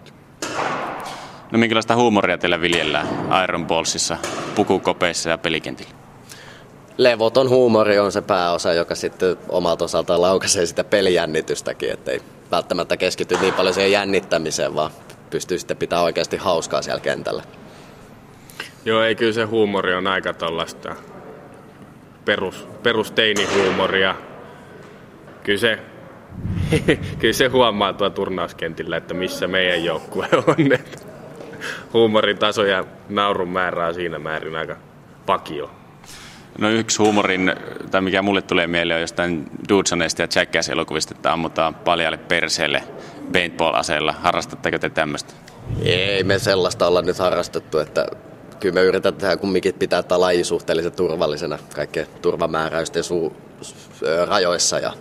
No 1.53 1.59
minkälaista 1.59 1.97
huumoria 1.97 2.39
teillä 2.39 2.61
viljellään 2.61 3.07
Iron 3.45 3.67
Ballsissa, 3.67 4.17
pukukopeissa 4.55 5.31
ja 5.31 5.39
pelikentillä? 5.39 5.91
Levoton 6.97 7.49
huumori 7.49 7.99
on 7.99 8.13
se 8.13 8.23
pääosa, 8.23 8.73
joka 8.73 8.95
sitten 8.95 9.37
omalta 9.49 9.85
osaltaan 9.85 10.23
laukaisee 10.23 10.67
sitä 10.67 10.85
pelijännitystäkin, 10.85 11.91
ettei 11.91 12.23
välttämättä 12.51 12.97
keskity 12.97 13.37
niin 13.41 13.55
paljon 13.55 13.75
siihen 13.75 13.93
jännittämiseen, 13.93 14.75
vaan 14.75 14.91
pystyy 15.31 15.59
sitten 15.59 15.77
pitää 15.77 16.03
oikeasti 16.03 16.37
hauskaa 16.37 16.83
siellä 16.83 17.01
kentällä. 17.01 17.43
Joo, 18.87 19.03
ei 19.03 19.15
kyllä 19.15 19.33
se 19.33 19.45
huumori 19.45 19.95
on 19.95 20.07
aika 20.07 20.35
tollasta 20.35 20.97
perus, 22.25 22.69
perusteinihuumoria. 22.83 24.15
Kyllä 25.43 25.59
se, 25.59 25.79
kyllä 27.19 27.33
se 27.33 27.47
huomaa 27.47 27.93
tuolla 27.93 28.15
turnauskentillä, 28.15 28.97
että 28.97 29.15
missä 29.15 29.47
meidän 29.47 29.85
joukkue 29.85 30.29
on. 30.47 30.73
Että 30.73 30.99
Huumorin 31.93 32.39
taso 32.39 32.65
ja 32.65 32.85
naurun 33.09 33.49
määrä 33.49 33.87
on 33.87 33.95
siinä 33.95 34.19
määrin 34.19 34.57
aika 34.57 34.77
pakio. 35.27 35.71
No 36.59 36.71
yksi 36.71 36.99
huumorin, 36.99 37.53
tai 37.91 38.01
mikä 38.01 38.23
mulle 38.23 38.43
tulee 38.43 38.67
mieleen 38.67 38.97
on 38.97 39.01
jostain 39.01 39.45
Dudsoneista 39.69 40.23
ja 40.23 40.29
Jackass-elokuvista, 40.35 41.15
että 41.15 41.33
ammutaan 41.33 41.75
paljalle 41.75 42.19
perseelle 42.19 42.83
paintball-aseella. 43.33 44.13
Harrastatteko 44.13 44.79
te 44.79 44.91
tämmöistä? 44.91 45.35
Ei 45.83 46.25
me 46.25 46.39
sellaista 46.39 46.87
olla 46.87 47.03
nyt 47.03 47.19
harrastettu, 47.19 47.79
että 47.79 48.07
kyllä 48.61 48.75
me 48.75 48.83
yritetään 48.83 49.39
kumminkin 49.39 49.75
pitää 49.75 50.03
tätä 50.03 50.21
laji 50.21 50.45
suhteellisen 50.45 50.93
turvallisena 50.93 51.59
kaikkien 51.75 52.07
turvamääräysten 52.23 53.03
su- 53.05 53.33
rajoissa. 54.29 54.79
Ja, 54.79 54.93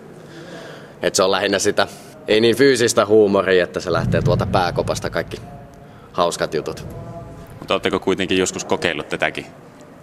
että 1.01 1.17
se 1.17 1.23
on 1.23 1.31
lähinnä 1.31 1.59
sitä, 1.59 1.87
ei 2.27 2.41
niin 2.41 2.55
fyysistä 2.55 3.05
huumoria, 3.05 3.63
että 3.63 3.79
se 3.79 3.91
lähtee 3.91 4.21
tuolta 4.21 4.45
pääkopasta 4.45 5.09
kaikki 5.09 5.37
hauskat 6.11 6.53
jutut. 6.53 6.87
Mutta 7.59 7.73
oletteko 7.73 7.99
kuitenkin 7.99 8.37
joskus 8.37 8.65
kokeillut 8.65 9.09
tätäkin 9.09 9.45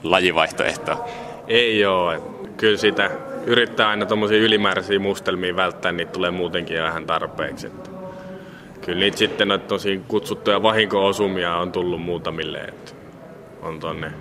lajivaihtoehtoa? 0.03 1.09
Ei 1.49 1.85
oo. 1.85 2.13
et 2.13 2.23
Kyllä 2.57 2.79
sitä 2.79 3.11
yrittää 3.47 3.89
aina 3.89 4.07
tuommoisia 4.07 4.39
ylimääräisiä 4.39 4.99
mustelmia 4.99 5.57
välttää, 5.57 5.93
niitä 5.93 6.13
tulee 6.13 6.31
muutenkin 6.31 6.83
vähän 6.83 7.07
tarpeeksi. 7.07 7.67
Että 7.67 7.91
kyllä 8.81 9.01
niitä 9.01 9.17
sitten 9.17 9.49
noita 9.49 9.67
tosi 9.67 10.01
kutsuttuja 10.09 10.63
vahinko-osumia 10.63 11.57
on 11.57 11.73
tullut 11.73 12.03
muutamille. 12.03 12.59
Että 12.59 12.93
on 13.63 13.81
tonne 13.81 14.13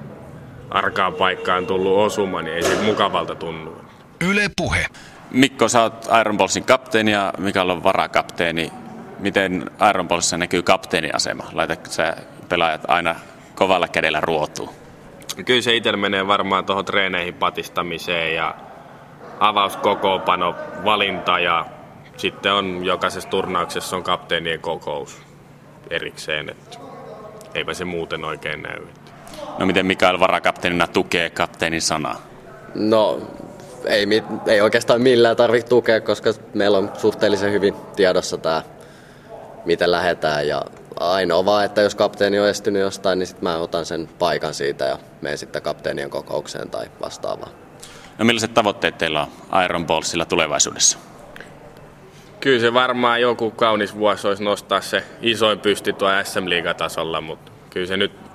arkaan 0.69 1.13
paikkaan 1.13 1.67
tullut 1.67 1.97
osuma, 1.97 2.41
niin 2.41 2.55
ei 2.55 2.63
se 2.63 2.75
mukavalta 2.83 3.35
tunnu. 3.35 3.75
Yle 4.21 4.49
Puhe. 4.57 4.85
Mikko, 5.31 5.67
sä 5.67 5.81
oot 5.81 6.07
Iron 6.19 6.37
Ballsin 6.37 6.63
kapteeni 6.63 7.11
ja 7.11 7.33
Mikael 7.37 7.69
on 7.69 7.83
varakapteeni. 7.83 8.71
Miten 9.19 9.71
Iron 9.89 10.07
Ballsissa 10.07 10.37
näkyy 10.37 10.61
kapteenin 10.61 11.15
asema? 11.15 11.43
Laitatko 11.53 11.89
sä 11.89 12.17
pelaajat 12.49 12.81
aina 12.87 13.15
kovalla 13.55 13.87
kädellä 13.87 14.21
ruotuun? 14.21 14.69
Kyllä 15.45 15.61
se 15.61 15.75
itsellä 15.75 15.97
menee 15.97 16.27
varmaan 16.27 16.65
tuohon 16.65 16.85
treeneihin 16.85 17.33
patistamiseen 17.33 18.35
ja 18.35 18.55
avauskokoopano 19.39 20.55
valinta 20.85 21.39
ja 21.39 21.65
sitten 22.17 22.53
on 22.53 22.85
jokaisessa 22.85 23.29
turnauksessa 23.29 23.95
on 23.95 24.03
kapteenien 24.03 24.59
kokous 24.59 25.21
erikseen, 25.89 26.49
että 26.49 26.77
eipä 27.55 27.73
se 27.73 27.85
muuten 27.85 28.25
oikein 28.25 28.61
näy. 28.61 28.87
No 29.61 29.65
miten 29.65 29.85
Mikael 29.85 30.19
varakapteenina 30.19 30.87
tukee 30.87 31.29
kapteenin 31.29 31.81
sanaa? 31.81 32.21
No, 32.75 33.21
ei, 33.85 34.07
ei 34.47 34.61
oikeastaan 34.61 35.01
millään 35.01 35.35
tarvitse 35.35 35.69
tukea, 35.69 36.01
koska 36.01 36.33
meillä 36.53 36.77
on 36.77 36.91
suhteellisen 36.97 37.51
hyvin 37.51 37.75
tiedossa 37.95 38.37
tämä, 38.37 38.63
miten 39.65 39.91
lähdetään. 39.91 40.47
Ja 40.47 40.65
ainoa 40.99 41.45
vaan, 41.45 41.65
että 41.65 41.81
jos 41.81 41.95
kapteeni 41.95 42.39
on 42.39 42.49
estynyt 42.49 42.81
jostain, 42.81 43.19
niin 43.19 43.27
sitten 43.27 43.43
mä 43.43 43.57
otan 43.57 43.85
sen 43.85 44.09
paikan 44.19 44.53
siitä 44.53 44.85
ja 44.85 44.97
menen 45.21 45.37
sitten 45.37 45.61
kapteenien 45.61 46.09
kokoukseen 46.09 46.69
tai 46.69 46.85
vastaavaan. 47.01 47.51
No 48.17 48.25
millaiset 48.25 48.53
tavoitteet 48.53 48.97
teillä 48.97 49.27
on 49.51 49.63
Iron 49.63 49.85
Ballsilla 49.85 50.25
tulevaisuudessa? 50.25 50.97
Kyllä 52.39 52.59
se 52.59 52.73
varmaan 52.73 53.21
joku 53.21 53.51
kaunis 53.51 53.95
vuosi 53.95 54.27
olisi 54.27 54.43
nostaa 54.43 54.81
se 54.81 55.03
isoin 55.21 55.59
pysti 55.59 55.93
tuo 55.93 56.09
SM-liigatasolla, 56.23 57.21
mutta 57.21 57.51
kyllä 57.69 57.87
se 57.87 57.97
nyt 57.97 58.30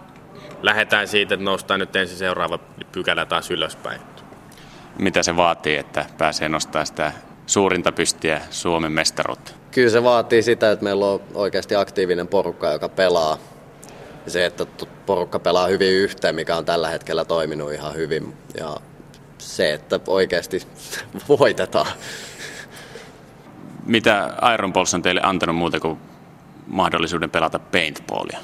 lähdetään 0.62 1.08
siitä, 1.08 1.34
että 1.34 1.44
noustaan 1.44 1.80
nyt 1.80 1.96
ensin 1.96 2.18
seuraava 2.18 2.58
pykälä 2.92 3.26
taas 3.26 3.50
ylöspäin. 3.50 4.00
Mitä 4.98 5.22
se 5.22 5.36
vaatii, 5.36 5.76
että 5.76 6.04
pääsee 6.18 6.48
nostamaan 6.48 6.86
sitä 6.86 7.12
suurinta 7.46 7.92
pystiä 7.92 8.40
Suomen 8.50 8.92
mestaruutta? 8.92 9.52
Kyllä 9.70 9.90
se 9.90 10.02
vaatii 10.02 10.42
sitä, 10.42 10.72
että 10.72 10.84
meillä 10.84 11.06
on 11.06 11.20
oikeasti 11.34 11.74
aktiivinen 11.74 12.28
porukka, 12.28 12.72
joka 12.72 12.88
pelaa. 12.88 13.38
Se, 14.26 14.46
että 14.46 14.66
porukka 15.06 15.38
pelaa 15.38 15.66
hyvin 15.66 15.92
yhteen, 15.92 16.34
mikä 16.34 16.56
on 16.56 16.64
tällä 16.64 16.88
hetkellä 16.88 17.24
toiminut 17.24 17.72
ihan 17.72 17.94
hyvin. 17.94 18.36
Ja 18.58 18.76
se, 19.38 19.72
että 19.72 20.00
oikeasti 20.06 20.62
voitetaan. 21.38 21.86
Mitä 23.84 24.34
Iron 24.54 24.72
Balls 24.72 24.94
on 24.94 25.02
teille 25.02 25.20
antanut 25.24 25.56
muuta 25.56 25.80
kuin 25.80 25.98
mahdollisuuden 26.66 27.30
pelata 27.30 27.58
paintballia? 27.58 28.38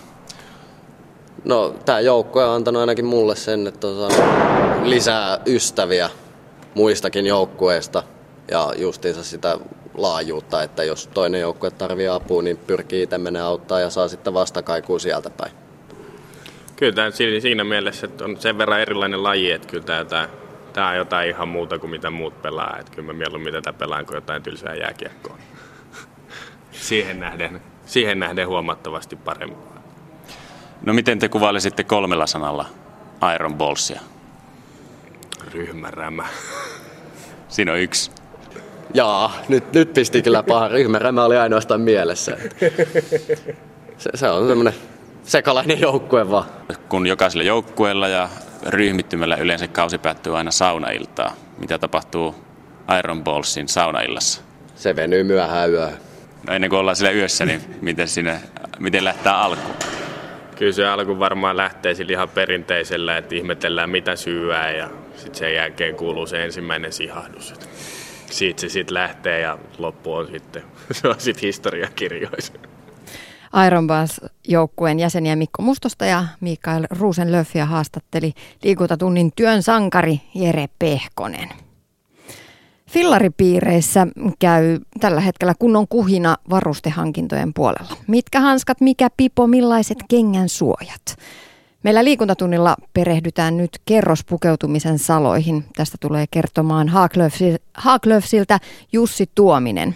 No, 1.45 1.75
tämä 1.85 2.01
joukko 2.01 2.45
on 2.45 2.55
antanut 2.55 2.81
ainakin 2.81 3.05
mulle 3.05 3.37
sen, 3.37 3.67
että 3.67 3.87
on 3.87 4.11
saanut 4.11 4.87
lisää 4.89 5.39
ystäviä 5.47 6.11
muistakin 6.75 7.27
joukkueista 7.27 8.03
ja 8.51 8.73
justiinsa 8.77 9.25
sitä 9.25 9.59
laajuutta, 9.95 10.63
että 10.63 10.85
jos 10.85 11.07
toinen 11.07 11.41
joukkue 11.41 11.71
tarvii 11.71 12.09
apua, 12.09 12.43
niin 12.43 12.57
pyrkii 12.57 13.03
itse 13.03 13.19
mennä 13.19 13.47
auttaa 13.47 13.81
ja 13.81 13.91
saa 13.91 14.09
sitten 14.09 14.35
vastakaikua 14.35 14.99
sieltä 14.99 15.31
päin. 15.31 15.53
Kyllä 16.77 16.93
tämä 16.93 17.11
siinä 17.41 17.65
mielessä, 17.65 18.07
että 18.07 18.25
on 18.25 18.37
sen 18.41 18.59
verran 18.59 18.81
erilainen 18.81 19.23
laji, 19.23 19.51
että 19.51 19.69
kyllä 19.69 19.85
tämä, 19.85 20.05
tämä, 20.05 20.29
tämä 20.73 20.89
on 20.89 20.97
jotain 20.97 21.31
ihan 21.31 21.49
muuta 21.49 21.79
kuin 21.79 21.91
mitä 21.91 22.11
muut 22.11 22.43
pelaa. 22.43 22.77
Että 22.81 22.93
kyllä 22.93 23.07
mä 23.07 23.19
mieluummin 23.19 23.53
tätä 23.53 23.73
pelaan 23.73 24.07
kuin 24.07 24.15
jotain 24.15 24.43
tylsää 24.43 24.75
jääkiekkoa. 24.75 25.39
siihen, 26.73 27.21
nähden, 27.21 27.63
siihen 27.87 28.19
nähden 28.19 28.49
huomattavasti 28.49 29.17
paremmin. 29.17 29.82
No 30.87 30.93
miten 30.93 31.19
te 31.19 31.29
kuvailisitte 31.29 31.85
kolmella 31.85 32.27
sanalla 32.27 32.67
Iron 33.35 33.55
Ballsia? 33.55 34.01
Ryhmärämä. 35.53 36.27
Siinä 37.49 37.73
on 37.73 37.79
yksi. 37.79 38.11
Jaa, 38.95 39.35
nyt, 39.49 39.73
nyt 39.73 39.95
pisti 39.95 40.23
kyllä 40.23 40.43
paha. 40.43 40.69
Ryhmärämä 40.69 41.25
oli 41.25 41.37
ainoastaan 41.37 41.81
mielessä. 41.81 42.37
Se, 43.99 44.11
se 44.15 44.29
on 44.29 44.49
semmoinen 44.49 44.75
sekalainen 45.25 45.81
joukkue 45.81 46.31
vaan. 46.31 46.45
Kun 46.89 47.07
jokaisella 47.07 47.45
joukkueella 47.45 48.09
ja 48.09 48.29
ryhmittymällä 48.67 49.37
yleensä 49.37 49.69
kausi 49.69 49.99
päättyy 49.99 50.37
aina 50.39 50.51
saunailtaa. 50.51 51.33
Mitä 51.59 51.79
tapahtuu 51.79 52.35
Iron 52.99 53.25
Ballsin 53.25 53.69
saunaillassa? 53.69 54.43
Se 54.75 54.97
venyy 54.97 55.25
myöhään 55.25 55.71
yöhön. 55.71 55.97
No 56.47 56.55
ennen 56.55 56.71
kuin 56.71 56.81
ollaan 56.81 56.97
siellä 56.97 57.13
yössä, 57.13 57.47
niin 57.47 57.61
miten, 57.81 58.09
sinne, 58.09 58.41
miten 58.79 59.05
lähtee 59.05 59.33
alkuun? 59.33 59.77
Kyllä 60.57 60.73
se 60.73 60.87
alku 60.87 61.19
varmaan 61.19 61.57
lähtee 61.57 61.95
sillä 61.95 62.13
ihan 62.13 62.29
perinteisellä, 62.29 63.17
että 63.17 63.35
ihmetellään 63.35 63.91
mitä 63.91 64.17
syyää 64.17 64.71
ja 64.71 64.91
sitten 65.17 65.35
sen 65.35 65.55
jälkeen 65.55 65.97
kuuluu 65.97 66.27
se 66.27 66.45
ensimmäinen 66.45 66.93
sihahdus. 66.93 67.55
Siitä 68.27 68.61
se 68.61 68.69
sitten 68.69 68.95
lähtee 68.95 69.41
ja 69.41 69.59
loppu 69.79 70.15
on 70.15 70.27
sitten, 70.27 70.63
se 70.93 71.09
on 71.09 71.15
sitten 71.19 71.43
historiakirjoissa. 71.43 72.53
Iron 73.67 73.87
joukkueen 74.49 74.99
jäseniä 74.99 75.37
Mikko 75.37 75.63
Mustosta 75.63 76.05
ja 76.05 76.25
Mikael 76.41 76.87
Ruusenlöffiä 76.91 77.67
haastatteli 77.67 78.33
liikuntatunnin 78.63 79.33
työn 79.37 79.63
sankari 79.63 80.21
Jere 80.35 80.69
Pehkonen. 80.79 81.49
Fillaripiireissä 82.93 84.07
käy 84.39 84.79
tällä 85.01 85.21
hetkellä 85.21 85.55
kunnon 85.59 85.89
kuhina 85.89 86.37
varustehankintojen 86.51 87.55
puolella. 87.55 87.97
Mitkä 88.07 88.41
hanskat, 88.41 88.81
mikä 88.81 89.09
pipo, 89.17 89.47
millaiset 89.47 89.99
kengän 90.09 90.49
suojat? 90.49 91.17
Meillä 91.83 92.05
liikuntatunnilla 92.05 92.77
perehdytään 92.95 93.57
nyt 93.57 93.71
kerrospukeutumisen 93.85 94.99
saloihin. 94.99 95.65
Tästä 95.77 95.97
tulee 96.01 96.25
kertomaan 96.31 96.89
Haaklöfsiltä 97.75 98.59
Jussi 98.93 99.31
Tuominen. 99.35 99.95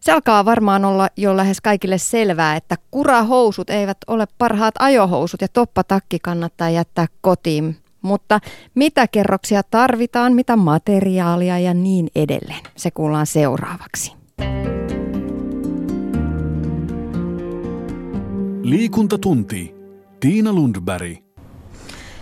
Se 0.00 0.12
alkaa 0.12 0.44
varmaan 0.44 0.84
olla 0.84 1.08
jo 1.16 1.36
lähes 1.36 1.60
kaikille 1.60 1.98
selvää, 1.98 2.56
että 2.56 2.76
kurahousut 2.90 3.70
eivät 3.70 3.98
ole 4.06 4.26
parhaat 4.38 4.74
ajohousut 4.78 5.40
ja 5.40 5.48
toppatakki 5.48 6.18
kannattaa 6.18 6.70
jättää 6.70 7.06
kotiin. 7.20 7.76
Mutta 8.04 8.40
mitä 8.74 9.08
kerroksia 9.08 9.62
tarvitaan, 9.62 10.32
mitä 10.32 10.56
materiaalia 10.56 11.58
ja 11.58 11.74
niin 11.74 12.08
edelleen. 12.14 12.60
Se 12.76 12.90
kuullaan 12.90 13.26
seuraavaksi. 13.26 14.12
Liikuntatunti. 18.62 19.74
Tiina 20.20 20.52
Lundberg. 20.52 21.16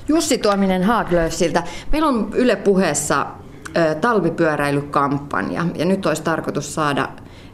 Jussi 0.08 0.38
Tuominen 0.38 0.84
Haaglöfsiltä. 0.84 1.62
Meillä 1.92 2.08
on 2.08 2.30
Yle 2.34 2.56
puheessa 2.56 3.26
talvipyöräilykampanja 4.00 5.66
ja 5.74 5.84
nyt 5.84 6.06
olisi 6.06 6.22
tarkoitus 6.22 6.74
saada 6.74 7.08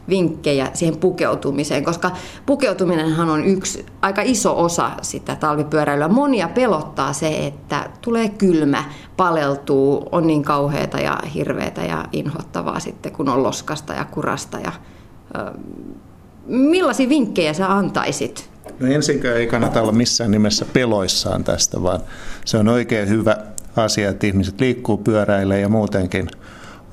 vinkkejä 0.09 0.71
siihen 0.73 0.97
pukeutumiseen, 0.97 1.83
koska 1.83 2.11
pukeutuminenhan 2.45 3.29
on 3.29 3.45
yksi 3.45 3.85
aika 4.01 4.21
iso 4.21 4.63
osa 4.63 4.91
sitä 5.01 5.35
talvipyöräilyä. 5.35 6.07
Monia 6.07 6.47
pelottaa 6.47 7.13
se, 7.13 7.45
että 7.47 7.89
tulee 8.01 8.29
kylmä, 8.29 8.83
paleltuu, 9.17 10.09
on 10.11 10.27
niin 10.27 10.43
kauheata 10.43 10.99
ja 10.99 11.19
hirveätä 11.35 11.81
ja 11.81 12.05
inhottavaa 12.11 12.79
sitten, 12.79 13.11
kun 13.11 13.29
on 13.29 13.43
loskasta 13.43 13.93
ja 13.93 14.05
kurasta. 14.05 14.59
Ja, 14.59 14.71
ö, 15.35 15.51
millaisia 16.45 17.09
vinkkejä 17.09 17.53
sä 17.53 17.73
antaisit? 17.73 18.49
No 18.79 18.87
ensinkään 18.87 19.37
ei 19.37 19.47
kannata 19.47 19.81
olla 19.81 19.91
missään 19.91 20.31
nimessä 20.31 20.65
peloissaan 20.73 21.43
tästä, 21.43 21.83
vaan 21.83 21.99
se 22.45 22.57
on 22.57 22.67
oikein 22.67 23.09
hyvä 23.09 23.37
asia, 23.75 24.09
että 24.09 24.27
ihmiset 24.27 24.59
liikkuu, 24.59 24.97
pyöräilee 24.97 25.59
ja 25.59 25.69
muutenkin 25.69 26.29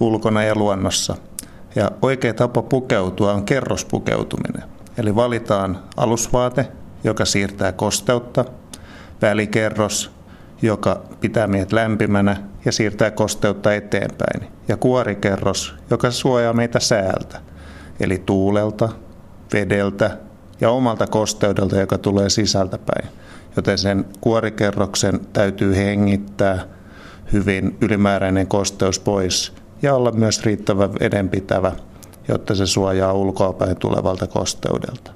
ulkona 0.00 0.44
ja 0.44 0.54
luonnossa– 0.54 1.16
ja 1.76 1.90
oikea 2.02 2.34
tapa 2.34 2.62
pukeutua 2.62 3.32
on 3.32 3.44
kerrospukeutuminen. 3.44 4.62
Eli 4.98 5.14
valitaan 5.14 5.82
alusvaate, 5.96 6.68
joka 7.04 7.24
siirtää 7.24 7.72
kosteutta, 7.72 8.44
välikerros, 9.22 10.10
joka 10.62 11.02
pitää 11.20 11.46
meidät 11.46 11.72
lämpimänä 11.72 12.36
ja 12.64 12.72
siirtää 12.72 13.10
kosteutta 13.10 13.74
eteenpäin, 13.74 14.48
ja 14.68 14.76
kuorikerros, 14.76 15.74
joka 15.90 16.10
suojaa 16.10 16.52
meitä 16.52 16.80
säältä, 16.80 17.40
eli 18.00 18.22
tuulelta, 18.26 18.88
vedeltä 19.52 20.18
ja 20.60 20.70
omalta 20.70 21.06
kosteudelta, 21.06 21.76
joka 21.76 21.98
tulee 21.98 22.30
sisältä 22.30 22.78
päin. 22.78 23.08
Joten 23.56 23.78
sen 23.78 24.04
kuorikerroksen 24.20 25.20
täytyy 25.32 25.76
hengittää 25.76 26.58
hyvin 27.32 27.76
ylimääräinen 27.80 28.46
kosteus 28.46 29.00
pois 29.00 29.52
ja 29.82 29.94
olla 29.94 30.12
myös 30.12 30.44
riittävän 30.44 30.94
vedenpitävä, 31.00 31.72
jotta 32.28 32.54
se 32.54 32.66
suojaa 32.66 33.12
ulkoapäin 33.12 33.76
tulevalta 33.76 34.26
kosteudelta. 34.26 35.10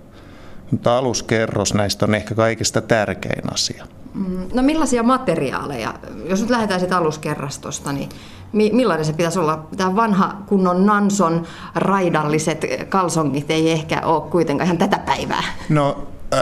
Mutta 0.70 0.98
aluskerros 0.98 1.74
näistä 1.74 2.06
on 2.06 2.14
ehkä 2.14 2.34
kaikista 2.34 2.80
tärkein 2.80 3.52
asia. 3.52 3.86
Mm, 4.14 4.48
no 4.54 4.62
millaisia 4.62 5.02
materiaaleja, 5.02 5.94
jos 6.24 6.40
nyt 6.40 6.50
lähdetään 6.50 6.80
siitä 6.80 6.96
aluskerrastosta, 6.96 7.92
niin 7.92 8.08
millainen 8.52 9.04
se 9.04 9.12
pitäisi 9.12 9.38
olla? 9.38 9.66
Tämä 9.76 9.96
vanha 9.96 10.36
kunnon 10.46 10.86
Nanson 10.86 11.42
raidalliset 11.74 12.66
kalsongit 12.88 13.50
ei 13.50 13.70
ehkä 13.70 14.00
ole 14.04 14.30
kuitenkaan 14.30 14.66
ihan 14.66 14.78
tätä 14.78 14.98
päivää. 14.98 15.42
No 15.68 16.06
äh, 16.34 16.40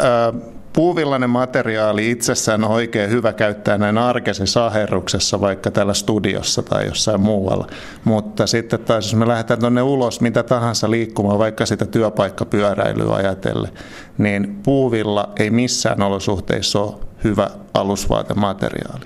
puuvillainen 0.73 1.31
materiaali 1.31 2.11
itsessään 2.11 2.65
on 2.65 2.71
oikein 2.71 3.11
hyvä 3.11 3.33
käyttää 3.33 3.79
näin 3.79 3.99
arkisessa 3.99 4.67
aherruksessa, 4.67 5.41
vaikka 5.41 5.71
täällä 5.71 5.95
studiossa 5.95 6.63
tai 6.63 6.87
jossain 6.87 7.21
muualla. 7.21 7.67
Mutta 8.05 8.47
sitten 8.47 8.81
taas 8.81 9.05
jos 9.05 9.15
me 9.15 9.29
lähdetään 9.29 9.61
tuonne 9.61 9.83
ulos 9.83 10.21
mitä 10.21 10.43
tahansa 10.43 10.91
liikkumaan, 10.91 11.39
vaikka 11.39 11.67
sitä 11.67 11.87
työpaikkapyöräilyä 11.87 13.15
ajatellen, 13.15 13.73
niin 14.19 14.61
puuvilla 14.63 15.33
ei 15.39 15.51
missään 15.51 16.03
olosuhteissa 16.03 16.81
ole 16.81 16.95
hyvä 17.25 17.51
alusvaatemateriaali. 17.75 19.05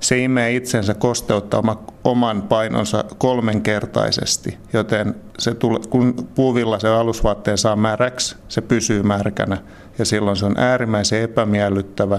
Se 0.00 0.18
imee 0.18 0.56
itsensä 0.56 0.94
kosteuttaa 0.94 1.76
oman 2.04 2.42
painonsa 2.42 3.04
kolmenkertaisesti, 3.18 4.58
joten 4.72 5.14
se 5.38 5.54
tule, 5.54 5.80
kun 5.90 6.28
puuvilla 6.34 6.78
se 6.78 6.88
alusvaatteen 6.88 7.58
saa 7.58 7.76
märäksi, 7.76 8.36
se 8.48 8.60
pysyy 8.60 9.02
märkänä 9.02 9.58
ja 9.98 10.04
silloin 10.04 10.36
se 10.36 10.46
on 10.46 10.54
äärimmäisen 10.58 11.22
epämiellyttävä 11.22 12.18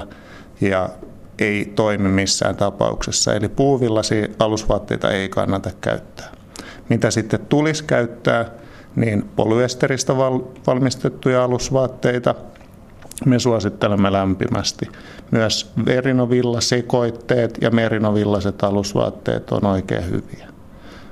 ja 0.61 0.89
ei 1.39 1.71
toimi 1.75 2.09
missään 2.09 2.55
tapauksessa. 2.55 3.33
Eli 3.33 3.49
puuvillasi 3.49 4.31
alusvaatteita 4.39 5.11
ei 5.11 5.29
kannata 5.29 5.69
käyttää. 5.81 6.31
Mitä 6.89 7.11
sitten 7.11 7.39
tulisi 7.39 7.83
käyttää, 7.83 8.45
niin 8.95 9.29
polyesteristä 9.35 10.13
valmistettuja 10.67 11.43
alusvaatteita 11.43 12.35
me 13.25 13.39
suosittelemme 13.39 14.11
lämpimästi. 14.11 14.89
Myös 15.31 15.71
merinovillasekoitteet 15.85 17.57
ja 17.61 17.71
merinovillaset 17.71 18.63
alusvaatteet 18.63 19.51
on 19.51 19.65
oikein 19.65 20.09
hyviä. 20.09 20.47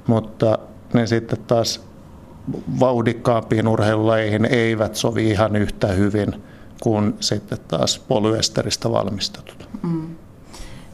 Mutta 0.08 0.60
ne 0.94 1.08
sitten 1.08 1.40
taas 1.48 1.88
vauhdikkaampiin 2.80 3.68
urheilulajeihin 3.68 4.46
eivät 4.46 4.96
sovi 4.96 5.30
ihan 5.30 5.56
yhtä 5.56 5.88
hyvin 5.88 6.44
kuin 6.82 7.14
sitten 7.20 7.58
taas 7.68 8.00
polyesteristä 8.00 8.92
valmistetut. 8.92 9.70
Mm. 9.84 10.16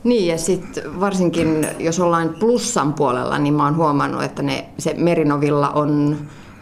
Niin 0.03 0.27
ja 0.27 0.37
sitten 0.37 0.99
varsinkin 0.99 1.67
jos 1.79 1.99
ollaan 1.99 2.35
plussan 2.39 2.93
puolella, 2.93 3.37
niin 3.37 3.53
mä 3.53 3.63
oon 3.63 3.75
huomannut, 3.75 4.23
että 4.23 4.43
ne, 4.43 4.69
se 4.77 4.93
merinovilla 4.97 5.69
on 5.69 6.17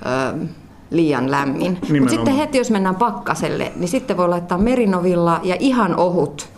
ö, 0.05 0.45
liian 0.91 1.31
lämmin. 1.31 1.77
Mutta 1.99 2.09
sitten 2.09 2.35
heti 2.35 2.57
jos 2.57 2.71
mennään 2.71 2.95
pakkaselle, 2.95 3.71
niin 3.75 3.87
sitten 3.87 4.17
voi 4.17 4.29
laittaa 4.29 4.57
merinovilla 4.57 5.39
ja 5.43 5.55
ihan 5.59 5.95
ohut 5.95 6.49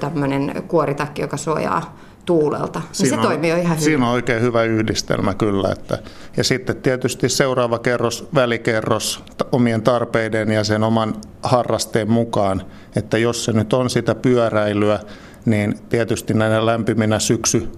tämmöinen 0.00 0.62
kuoritakki, 0.68 1.22
joka 1.22 1.36
suojaa 1.36 1.96
tuulelta. 2.24 2.82
Niin 2.98 3.08
se 3.08 3.14
on, 3.14 3.20
toimii 3.20 3.50
jo 3.50 3.56
ihan 3.56 3.76
hyvin. 3.76 3.84
Siinä 3.84 4.06
on 4.06 4.12
oikein 4.12 4.42
hyvä 4.42 4.62
yhdistelmä 4.62 5.34
kyllä. 5.34 5.68
Että, 5.72 5.98
ja 6.36 6.44
sitten 6.44 6.76
tietysti 6.76 7.28
seuraava 7.28 7.78
kerros, 7.78 8.28
välikerros 8.34 9.24
omien 9.52 9.82
tarpeiden 9.82 10.50
ja 10.50 10.64
sen 10.64 10.84
oman 10.84 11.14
harrasteen 11.42 12.10
mukaan. 12.10 12.62
Että 12.96 13.18
jos 13.18 13.44
se 13.44 13.52
nyt 13.52 13.72
on 13.72 13.90
sitä 13.90 14.14
pyöräilyä, 14.14 15.00
niin 15.44 15.78
tietysti 15.88 16.34
näinä 16.34 16.66
lämpiminä 16.66 17.18
syksy 17.18 17.68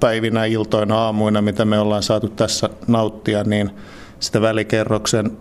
päivinä, 0.00 0.44
iltoina, 0.44 0.98
aamuina, 0.98 1.42
mitä 1.42 1.64
me 1.64 1.78
ollaan 1.78 2.02
saatu 2.02 2.28
tässä 2.28 2.70
nauttia, 2.86 3.44
niin 3.44 3.70
sitä 4.20 4.40
välikerroksen 4.40 5.36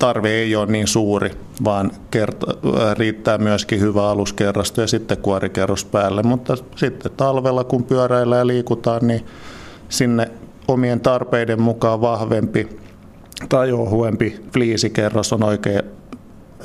tarve 0.00 0.30
ei 0.30 0.56
ole 0.56 0.66
niin 0.66 0.86
suuri, 0.86 1.30
vaan 1.64 1.90
kerta, 2.10 2.46
riittää 2.94 3.38
myöskin 3.38 3.80
hyvä 3.80 4.10
aluskerrasto 4.10 4.80
ja 4.80 4.86
sitten 4.86 5.18
kuorikerros 5.18 5.84
päälle. 5.84 6.22
Mutta 6.22 6.56
sitten 6.76 7.12
talvella, 7.16 7.64
kun 7.64 7.84
pyöräillä 7.84 8.36
ja 8.36 8.46
liikutaan, 8.46 9.06
niin 9.06 9.26
sinne 9.88 10.30
omien 10.68 11.00
tarpeiden 11.00 11.62
mukaan 11.62 12.00
vahvempi 12.00 12.68
tai 13.48 13.72
ohuempi 13.72 14.40
fliisikerros 14.52 15.32
on 15.32 15.44
oikein 15.44 15.82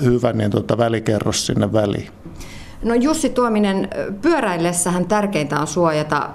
hyvä, 0.03 0.33
niin 0.33 0.51
tuota 0.51 0.77
välikerros 0.77 1.45
sinne 1.45 1.73
väliin. 1.73 2.09
No 2.83 2.93
Jussi 2.93 3.29
Tuominen, 3.29 3.89
pyöräillessähän 4.21 5.05
tärkeintä 5.05 5.59
on 5.59 5.67
suojata 5.67 6.29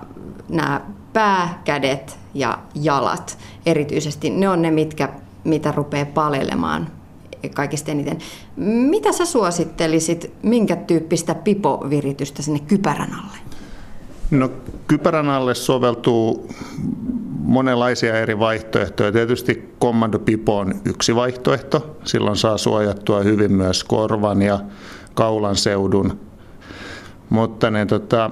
nämä 0.49 0.81
pää, 1.13 1.61
kädet 1.65 2.19
ja 2.35 2.59
jalat 2.75 3.39
erityisesti. 3.67 4.31
Ne 4.31 4.49
on 4.49 4.63
ne, 4.63 4.71
mitkä, 4.71 5.09
mitä 5.45 5.73
rupeaa 5.73 6.07
palelemaan 6.07 6.89
kaikista 7.55 7.91
eniten. 7.91 8.19
Mitä 8.91 9.13
sä 9.13 9.25
suosittelisit, 9.25 10.33
minkä 10.43 10.77
tyyppistä 10.77 11.35
pipoviritystä 11.35 12.43
sinne 12.43 12.61
kypärän 12.61 13.15
alle? 13.15 13.39
No 14.31 14.51
kypärän 14.87 15.31
alle 15.31 15.55
soveltuu 15.55 16.49
monenlaisia 17.39 18.19
eri 18.19 18.39
vaihtoehtoja. 18.39 19.13
Tietysti 19.13 19.75
kommandopipo 19.79 20.59
on 20.59 20.75
yksi 20.85 21.15
vaihtoehto. 21.15 21.97
Silloin 22.05 22.37
saa 22.37 22.59
suojattua 22.59 23.21
hyvin 23.21 23.53
myös 23.53 23.85
korvan 23.85 24.43
ja 24.43 24.59
kaulan 25.15 25.57
seudun. 25.57 26.21
Mutta 27.31 27.71
ne, 27.71 27.87
tota, 27.87 28.31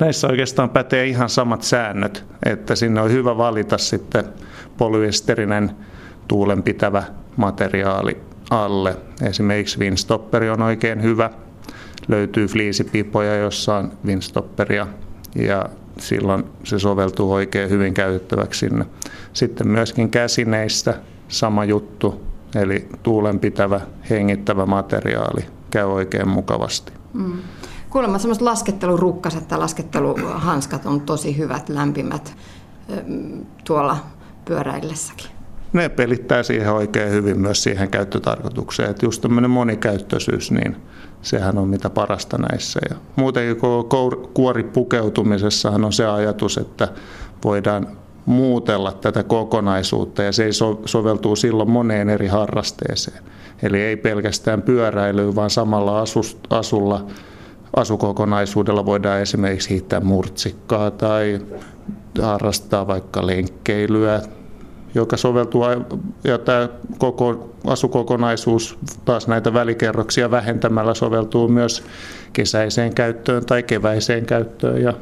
näissä 0.00 0.28
oikeastaan 0.28 0.70
pätee 0.70 1.06
ihan 1.06 1.28
samat 1.28 1.62
säännöt, 1.62 2.24
että 2.46 2.74
sinne 2.74 3.00
on 3.00 3.10
hyvä 3.10 3.36
valita 3.36 3.78
sitten 3.78 4.24
polyesterinen 4.78 5.70
tuulenpitävä 6.28 7.02
materiaali 7.36 8.20
alle. 8.50 8.96
Esimerkiksi 9.22 9.78
Winstopperi 9.78 10.50
on 10.50 10.62
oikein 10.62 11.02
hyvä. 11.02 11.30
Löytyy 12.08 12.46
fliisipipoja, 12.46 13.36
jossa 13.36 13.76
on 13.76 13.92
Winstopperia 14.06 14.86
ja 15.34 15.68
silloin 15.98 16.44
se 16.64 16.78
soveltuu 16.78 17.32
oikein 17.32 17.70
hyvin 17.70 17.94
käytettäväksi 17.94 18.60
sinne. 18.60 18.86
Sitten 19.32 19.68
myöskin 19.68 20.10
käsineistä 20.10 20.94
sama 21.28 21.64
juttu, 21.64 22.20
eli 22.54 22.88
tuulenpitävä, 23.02 23.80
hengittävä 24.10 24.66
materiaali 24.66 25.44
käy 25.70 25.84
oikein 25.84 26.28
mukavasti. 26.28 26.92
Mm. 27.12 27.36
Kuulemma 27.90 28.18
semmoiset 28.18 28.42
laskettelurukkaset 28.42 29.48
tai 29.48 29.58
lasketteluhanskat 29.58 30.86
on 30.86 31.00
tosi 31.00 31.38
hyvät, 31.38 31.68
lämpimät 31.68 32.36
tuolla 33.64 33.96
pyöräillessäkin 34.44 35.26
ne 35.74 35.88
pelittää 35.88 36.42
siihen 36.42 36.72
oikein 36.72 37.10
hyvin 37.10 37.40
myös 37.40 37.62
siihen 37.62 37.90
käyttötarkoitukseen. 37.90 38.90
Että 38.90 39.06
just 39.06 39.22
tämmöinen 39.22 39.50
monikäyttöisyys, 39.50 40.50
niin 40.50 40.76
sehän 41.22 41.58
on 41.58 41.68
mitä 41.68 41.90
parasta 41.90 42.38
näissä. 42.38 42.80
Ja 42.90 42.96
muutenkin 43.16 43.56
kuoripukeutumisessahan 44.34 45.84
on 45.84 45.92
se 45.92 46.06
ajatus, 46.06 46.58
että 46.58 46.88
voidaan 47.44 47.86
muutella 48.26 48.92
tätä 48.92 49.22
kokonaisuutta 49.22 50.22
ja 50.22 50.32
se 50.32 50.48
soveltuu 50.84 51.36
silloin 51.36 51.70
moneen 51.70 52.10
eri 52.10 52.26
harrasteeseen. 52.26 53.22
Eli 53.62 53.80
ei 53.80 53.96
pelkästään 53.96 54.62
pyöräilyyn, 54.62 55.34
vaan 55.34 55.50
samalla 55.50 56.04
asulla, 56.50 57.06
asukokonaisuudella 57.76 58.86
voidaan 58.86 59.20
esimerkiksi 59.20 59.70
hiittää 59.70 60.00
murtsikkaa 60.00 60.90
tai 60.90 61.40
harrastaa 62.22 62.86
vaikka 62.86 63.26
lenkkeilyä 63.26 64.22
joka 64.94 65.16
soveltuu, 65.16 65.62
ja 66.24 66.38
tämä 66.38 66.68
koko 66.98 67.50
asukokonaisuus 67.66 68.78
taas 69.04 69.28
näitä 69.28 69.54
välikerroksia 69.54 70.30
vähentämällä 70.30 70.94
soveltuu 70.94 71.48
myös 71.48 71.84
kesäiseen 72.32 72.94
käyttöön 72.94 73.46
tai 73.46 73.62
keväiseen 73.62 74.26
käyttöön 74.26 74.82
ja 74.82 74.92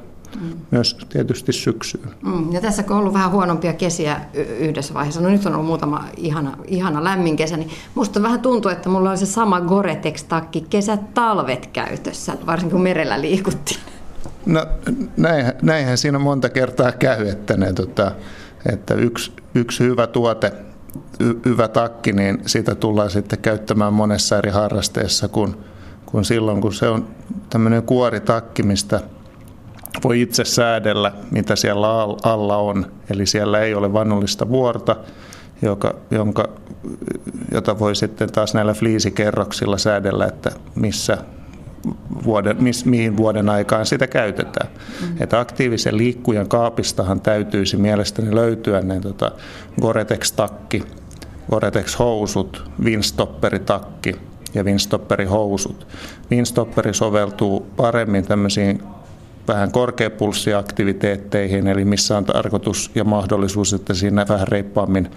mm. 0.40 0.51
myös 0.70 0.97
tietysti 1.09 1.53
syksyyn. 1.53 2.09
Mm. 2.22 2.53
Ja 2.53 2.61
tässä 2.61 2.82
kun 2.82 2.93
on 2.93 2.99
ollut 2.99 3.14
vähän 3.14 3.30
huonompia 3.30 3.72
kesiä 3.72 4.20
yhdessä 4.59 4.95
vaiheessa, 4.95 5.20
no 5.20 5.28
nyt 5.28 5.47
on 5.47 5.55
ollut 5.55 5.66
muutama 5.66 6.05
ihana, 6.16 6.57
ihana 6.66 7.05
lämmin 7.05 7.36
kesä, 7.36 7.57
niin 7.57 7.70
musta 7.95 8.22
vähän 8.22 8.40
tuntuu, 8.40 8.70
että 8.70 8.88
mulla 8.88 9.11
on 9.11 9.18
se 9.18 9.26
sama 9.26 9.61
Gore-Tex-takki 9.61 10.66
kesät-talvet 10.70 11.66
käytössä, 11.66 12.36
varsinkin 12.47 12.72
kun 12.72 12.82
merellä 12.82 13.20
liikuttiin. 13.20 13.80
No 14.47 14.66
näinhän, 15.16 15.55
näinhän 15.62 15.99
siinä 15.99 16.18
monta 16.18 16.49
kertaa 16.49 16.93
käy, 16.93 17.28
että 17.28 17.57
ne 17.57 17.72
tota, 17.72 18.12
että 18.73 18.95
yksi, 18.95 19.33
yksi 19.55 19.85
hyvä 19.85 20.07
tuote, 20.07 20.53
hyvä 21.47 21.69
takki, 21.69 22.13
niin 22.13 22.43
sitä 22.47 22.75
tullaan 22.75 23.11
sitten 23.11 23.39
käyttämään 23.39 23.93
monessa 23.93 24.39
eri 24.39 24.51
harrasteessa, 24.51 25.29
kun, 25.29 25.57
kun 26.07 26.25
silloin 26.25 26.61
kun 26.61 26.73
se 26.73 26.89
on 26.89 27.09
tämmöinen 27.51 27.83
kuoritakki, 27.83 28.63
mistä 28.63 29.01
voi 30.05 30.21
itse 30.21 30.45
säädellä, 30.45 31.13
mitä 31.31 31.57
siellä 31.57 31.87
alla 32.23 32.57
on. 32.57 32.87
Eli 33.11 33.27
siellä 33.27 33.61
ei 33.61 33.75
ole 33.75 33.93
vannollista 33.93 34.49
vuorta, 34.49 34.97
joka, 35.63 35.95
jonka, 36.11 36.49
jota 37.53 37.79
voi 37.79 37.97
sitten 37.97 38.33
taas 38.33 38.55
näillä 38.55 38.75
fliisikerroksilla 38.75 39.79
säädellä, 39.79 40.27
että 40.27 40.51
missä 40.75 41.19
vuoden, 42.24 42.57
mihin 42.85 43.16
vuoden 43.16 43.49
aikaan 43.49 43.87
sitä 43.87 44.07
käytetään. 44.07 44.68
Mm. 45.01 45.16
Että 45.20 45.41
aktiivisen 45.41 45.97
liikkujan 45.97 46.49
kaapistahan 46.49 47.20
täytyisi 47.20 47.76
mielestäni 47.76 48.35
löytyä 48.35 48.80
ne 48.80 49.01
tota, 49.01 49.33
Gore-Tex-takki, 49.80 50.83
Gore-Tex-housut, 51.51 52.70
Winstopperi-takki 52.85 54.16
ja 54.55 54.64
Winstopperi-housut. 54.64 55.87
Winstopperi 56.30 56.95
soveltuu 56.95 57.66
paremmin 57.76 58.26
tämmöisiin 58.26 58.83
vähän 59.49 59.72
korkeapulssiaktiviteetteihin, 59.72 61.66
eli 61.66 61.85
missä 61.85 62.16
on 62.16 62.24
tarkoitus 62.24 62.91
ja 62.95 63.05
mahdollisuus, 63.05 63.72
että 63.72 63.95
siinä 63.95 64.26
vähän 64.28 64.49
reippaammin 64.49 65.11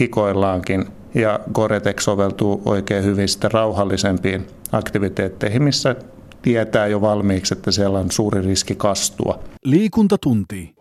hikoillaankin. 0.00 0.86
Ja 1.14 1.40
Goretex 1.52 2.04
soveltuu 2.04 2.62
oikein 2.64 3.04
hyvin 3.04 3.28
sitten 3.28 3.50
rauhallisempiin 3.50 4.46
aktiviteetteihin, 4.72 5.62
missä 5.62 5.96
tietää 6.42 6.86
jo 6.86 7.00
valmiiksi, 7.00 7.54
että 7.54 7.70
siellä 7.70 7.98
on 7.98 8.10
suuri 8.10 8.42
riski 8.42 8.74
kastua. 8.74 9.38
Liikuntatunti. 9.64 10.74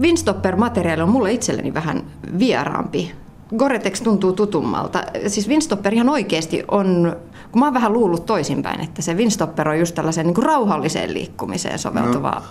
Winstopper-materiaali 0.00 1.02
on 1.02 1.08
mulle 1.08 1.32
itselleni 1.32 1.74
vähän 1.74 2.04
vieraampi. 2.38 3.12
Goretex 3.56 4.00
tuntuu 4.00 4.32
tutummalta. 4.32 5.04
Siis 5.26 5.48
Winstopper 5.48 5.94
ihan 5.94 6.08
oikeasti 6.08 6.64
on, 6.68 7.16
kun 7.52 7.60
mä 7.60 7.66
oon 7.66 7.74
vähän 7.74 7.92
luullut 7.92 8.26
toisinpäin, 8.26 8.80
että 8.80 9.02
se 9.02 9.14
Winstopper 9.14 9.68
on 9.68 9.78
just 9.78 9.94
tällaiseen 9.94 10.26
niin 10.26 10.34
kuin 10.34 10.44
rauhalliseen 10.44 11.14
liikkumiseen 11.14 11.78
soveltuvaa 11.78 12.44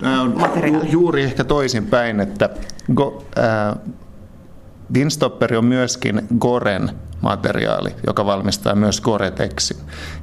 no, 0.00 0.22
on 0.22 0.40
materiaali. 0.40 0.90
Juuri 0.90 1.22
ehkä 1.22 1.44
toisinpäin, 1.44 2.20
että 2.20 2.50
go, 2.94 3.22
äh, 3.38 3.76
Winstopper 4.94 5.56
on 5.56 5.64
myöskin 5.64 6.22
Goren 6.38 6.90
materiaali, 7.20 7.94
joka 8.06 8.26
valmistaa 8.26 8.74
myös 8.74 9.00
Gore-Texin. 9.00 9.76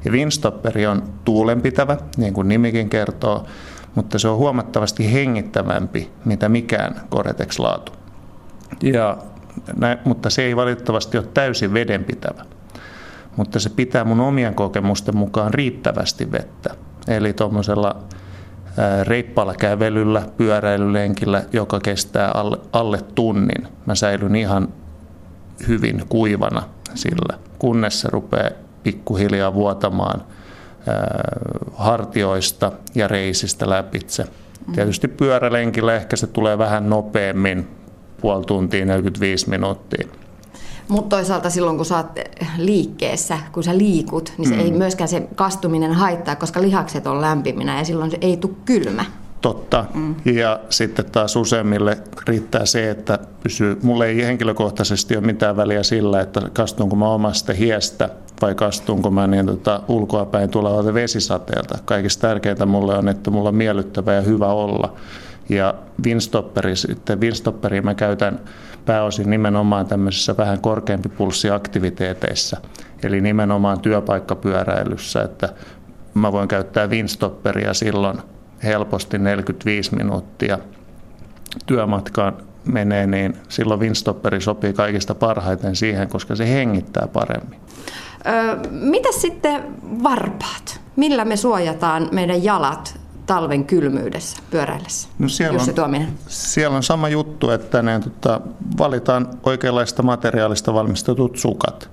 Ja 0.05 0.11
Winstopperi 0.11 0.87
on 0.87 1.03
tuulenpitävä, 1.25 1.97
niin 2.17 2.33
kuin 2.33 2.47
nimikin 2.47 2.89
kertoo, 2.89 3.45
mutta 3.95 4.19
se 4.19 4.27
on 4.27 4.37
huomattavasti 4.37 5.13
hengittävämpi, 5.13 6.11
mitä 6.25 6.49
mikään 6.49 7.01
Gore-Tex-laatu. 7.11 7.91
Ja, 8.83 9.17
mutta 10.05 10.29
se 10.29 10.41
ei 10.41 10.55
valitettavasti 10.55 11.17
ole 11.17 11.27
täysin 11.33 11.73
vedenpitävä. 11.73 12.45
Mutta 13.35 13.59
se 13.59 13.69
pitää 13.69 14.03
mun 14.03 14.19
omien 14.19 14.55
kokemusten 14.55 15.17
mukaan 15.17 15.53
riittävästi 15.53 16.31
vettä. 16.31 16.69
Eli 17.07 17.33
tuommoisella 17.33 18.03
reippaalla 19.03 19.53
kävelyllä, 19.53 20.23
pyöräilylenkillä, 20.37 21.43
joka 21.53 21.79
kestää 21.79 22.31
alle, 22.31 22.57
alle 22.73 23.01
tunnin. 23.15 23.67
Mä 23.85 23.95
säilyn 23.95 24.35
ihan 24.35 24.67
hyvin 25.67 26.03
kuivana 26.09 26.63
sillä, 26.93 27.39
kunnes 27.59 28.01
se 28.01 28.07
rupeaa 28.11 28.49
pikkuhiljaa 28.83 29.53
vuotamaan 29.53 30.23
hartioista 31.73 32.71
ja 32.95 33.07
reisistä 33.07 33.69
läpitse. 33.69 34.25
Tietysti 34.75 35.07
pyörälenkillä 35.07 35.95
ehkä 35.95 36.15
se 36.15 36.27
tulee 36.27 36.57
vähän 36.57 36.89
nopeammin, 36.89 37.67
puoli 38.21 38.45
tuntia, 38.45 38.85
45 38.85 39.49
minuuttia. 39.49 40.07
Mutta 40.87 41.15
toisaalta 41.15 41.49
silloin, 41.49 41.77
kun 41.77 41.85
sä 41.85 41.97
oot 41.97 42.07
liikkeessä, 42.57 43.37
kun 43.51 43.63
sä 43.63 43.77
liikut, 43.77 44.33
niin 44.37 44.47
se 44.49 44.55
mm. 44.55 44.59
ei 44.59 44.71
myöskään 44.71 45.07
se 45.07 45.27
kastuminen 45.35 45.93
haittaa, 45.93 46.35
koska 46.35 46.61
lihakset 46.61 47.07
on 47.07 47.21
lämpiminä 47.21 47.77
ja 47.77 47.85
silloin 47.85 48.11
se 48.11 48.17
ei 48.21 48.37
tule 48.37 48.53
kylmä. 48.65 49.05
Totta. 49.41 49.85
Mm. 49.93 50.15
Ja 50.25 50.59
sitten 50.69 51.05
taas 51.11 51.35
useimmille 51.35 51.97
riittää 52.27 52.65
se, 52.65 52.89
että 52.89 53.19
pysyy, 53.43 53.79
mulle 53.83 54.07
ei 54.07 54.25
henkilökohtaisesti 54.25 55.17
ole 55.17 55.25
mitään 55.25 55.57
väliä 55.57 55.83
sillä, 55.83 56.21
että 56.21 56.41
kastunko 56.53 56.95
mä 56.95 57.09
omasta 57.09 57.53
hiestä 57.53 58.09
vai 58.41 58.55
kastunko 58.55 59.11
mä 59.11 59.27
niin 59.27 59.45
tota, 59.45 59.81
ulkoapäin 59.87 60.49
tulevalta 60.49 60.93
vesisateelta. 60.93 61.77
Kaikista 61.85 62.27
tärkeintä 62.27 62.65
mulle 62.65 62.97
on, 62.97 63.07
että 63.07 63.31
mulla 63.31 63.49
on 63.49 63.55
miellyttävä 63.55 64.13
ja 64.13 64.21
hyvä 64.21 64.47
olla. 64.47 64.93
Ja 65.49 65.73
Winstopperi, 66.05 66.75
sitten 66.75 67.21
Winstopperia 67.21 67.81
mä 67.81 67.95
käytän 67.95 68.39
pääosin 68.87 69.29
nimenomaan 69.29 69.85
tämmöisissä 69.85 70.37
vähän 70.37 70.61
korkeampi 70.61 71.09
pulssiaktiviteeteissa, 71.09 72.57
eli 73.03 73.21
nimenomaan 73.21 73.79
työpaikkapyöräilyssä, 73.79 75.21
että 75.21 75.49
mä 76.13 76.31
voin 76.31 76.47
käyttää 76.47 76.87
Winstopperia 76.87 77.73
silloin 77.73 78.17
helposti 78.63 79.17
45 79.17 79.95
minuuttia 79.95 80.59
työmatkaan 81.65 82.33
menee, 82.65 83.07
niin 83.07 83.37
silloin 83.49 83.79
Winstopperi 83.79 84.41
sopii 84.41 84.73
kaikista 84.73 85.15
parhaiten 85.15 85.75
siihen, 85.75 86.07
koska 86.07 86.35
se 86.35 86.49
hengittää 86.49 87.07
paremmin. 87.13 87.59
Öö, 88.27 88.57
mitä 88.71 89.09
sitten 89.11 89.63
varpaat? 90.03 90.81
Millä 90.95 91.25
me 91.25 91.35
suojataan 91.35 92.09
meidän 92.11 92.43
jalat 92.43 92.99
talven 93.27 93.65
kylmyydessä 93.65 94.37
pyöräillessä? 94.51 95.09
No 95.19 95.29
siellä, 95.29 95.59
on, 95.61 96.07
siellä 96.27 96.77
on 96.77 96.83
sama 96.83 97.09
juttu, 97.09 97.49
että 97.49 97.81
ne, 97.81 97.99
tota, 97.99 98.41
valitaan 98.77 99.27
oikeanlaista 99.43 100.03
materiaalista 100.03 100.73
valmistetut 100.73 101.37
sukat. 101.37 101.89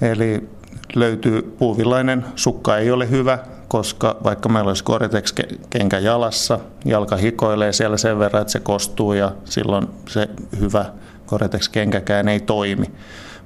Eli 0.00 0.48
löytyy 0.94 1.42
puuvillainen 1.42 2.24
sukka 2.36 2.76
ei 2.76 2.90
ole 2.90 3.10
hyvä, 3.10 3.38
koska 3.68 4.16
vaikka 4.24 4.48
meillä 4.48 4.68
olisi 4.68 4.84
Gore-Tex-kenkä 4.84 5.98
jalassa, 5.98 6.58
jalka 6.84 7.16
hikoilee 7.16 7.72
siellä 7.72 7.96
sen 7.96 8.18
verran, 8.18 8.42
että 8.42 8.52
se 8.52 8.60
kostuu 8.60 9.12
ja 9.12 9.32
silloin 9.44 9.88
se 10.08 10.28
hyvä 10.60 10.84
Gore-Tex-kenkäkään 11.26 12.28
ei 12.28 12.40
toimi. 12.40 12.86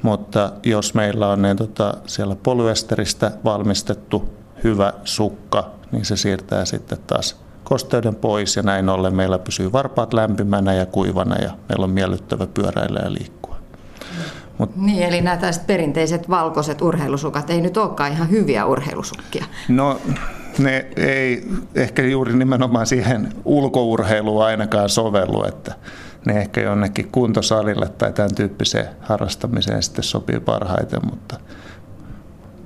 Mutta 0.03 0.53
jos 0.63 0.95
meillä 0.95 1.29
on 1.29 1.43
ne, 1.43 1.55
tota, 1.55 1.95
siellä 2.07 2.37
polyesteristä 2.43 3.33
valmistettu 3.45 4.29
hyvä 4.65 4.93
sukka, 5.05 5.78
niin 5.93 6.05
se 6.05 6.17
siirtää 6.17 6.65
sitten 6.65 6.99
taas 7.07 7.37
kosteuden 7.65 8.15
pois 8.15 8.57
ja 8.57 8.63
näin 8.63 8.89
ollen 8.89 9.15
meillä 9.15 9.39
pysyy 9.39 9.73
varpaat 9.73 10.13
lämpimänä 10.13 10.75
ja 10.75 10.87
kuivana 10.87 11.37
ja 11.37 11.51
meillä 11.69 11.85
on 11.85 11.91
miellyttävä 11.91 12.47
pyöräillä 12.47 13.01
ja 13.05 13.13
liikkua. 13.13 13.57
Mut, 14.59 14.77
niin, 14.77 15.03
eli 15.03 15.21
nämä 15.21 15.37
tällaiset 15.37 15.67
perinteiset 15.67 16.31
valkoiset 16.31 16.83
urheilusukat 16.83 17.51
ei 17.51 17.61
nyt 17.61 17.77
olekaan 17.77 18.13
ihan 18.13 18.31
hyviä 18.31 18.67
urheilusukkia. 18.67 19.45
No, 19.69 20.01
ne 20.59 20.87
ei 20.97 21.49
ehkä 21.75 22.03
juuri 22.03 22.37
nimenomaan 22.37 22.87
siihen 22.87 23.33
ulkourheiluun 23.45 24.45
ainakaan 24.45 24.89
sovellu, 24.89 25.45
että 25.45 25.75
ne 26.27 26.39
ehkä 26.39 26.61
jonnekin 26.61 27.09
kuntosalille 27.13 27.89
tai 27.89 28.13
tämän 28.13 28.35
tyyppiseen 28.35 28.89
harrastamiseen 29.01 29.83
sitten 29.83 30.05
sopii 30.05 30.41
parhaiten, 30.41 31.01
mutta 31.11 31.41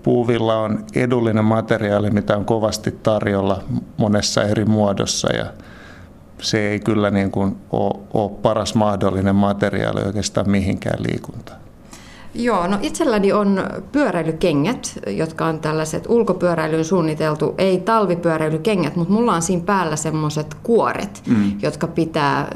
puuvilla 0.03 0.59
on 0.59 0.85
edullinen 0.95 1.45
materiaali, 1.45 2.11
mitä 2.11 2.37
on 2.37 2.45
kovasti 2.45 2.91
tarjolla 3.03 3.63
monessa 3.97 4.43
eri 4.43 4.65
muodossa 4.65 5.33
ja 5.33 5.47
se 6.41 6.69
ei 6.69 6.81
kyllä 6.81 7.11
niin 7.11 7.31
kuin 7.31 7.57
ole, 7.71 8.01
ole 8.15 8.31
paras 8.43 8.75
mahdollinen 8.75 9.37
materiaali 9.37 10.01
oikeastaan 10.03 10.51
mihinkään 10.51 11.03
liikuntaan. 11.03 11.63
Joo, 12.35 12.67
no 12.67 12.79
itselläni 12.83 13.33
on 13.33 13.65
pyöräilykengät, 13.93 14.99
jotka 15.07 15.47
on 15.47 15.59
tällaiset 15.59 16.07
ulkopyöräilyyn 16.09 16.85
suunniteltu, 16.85 17.55
ei 17.59 17.81
talvipyöräilykengät, 17.81 18.97
mutta 18.97 19.13
mulla 19.15 19.35
on 19.35 19.43
siinä 19.43 19.63
päällä 19.67 19.97
semmoiset 19.97 20.57
kuoret, 20.63 21.23
mm. 21.27 21.53
jotka 21.63 21.87
pitää 21.87 22.49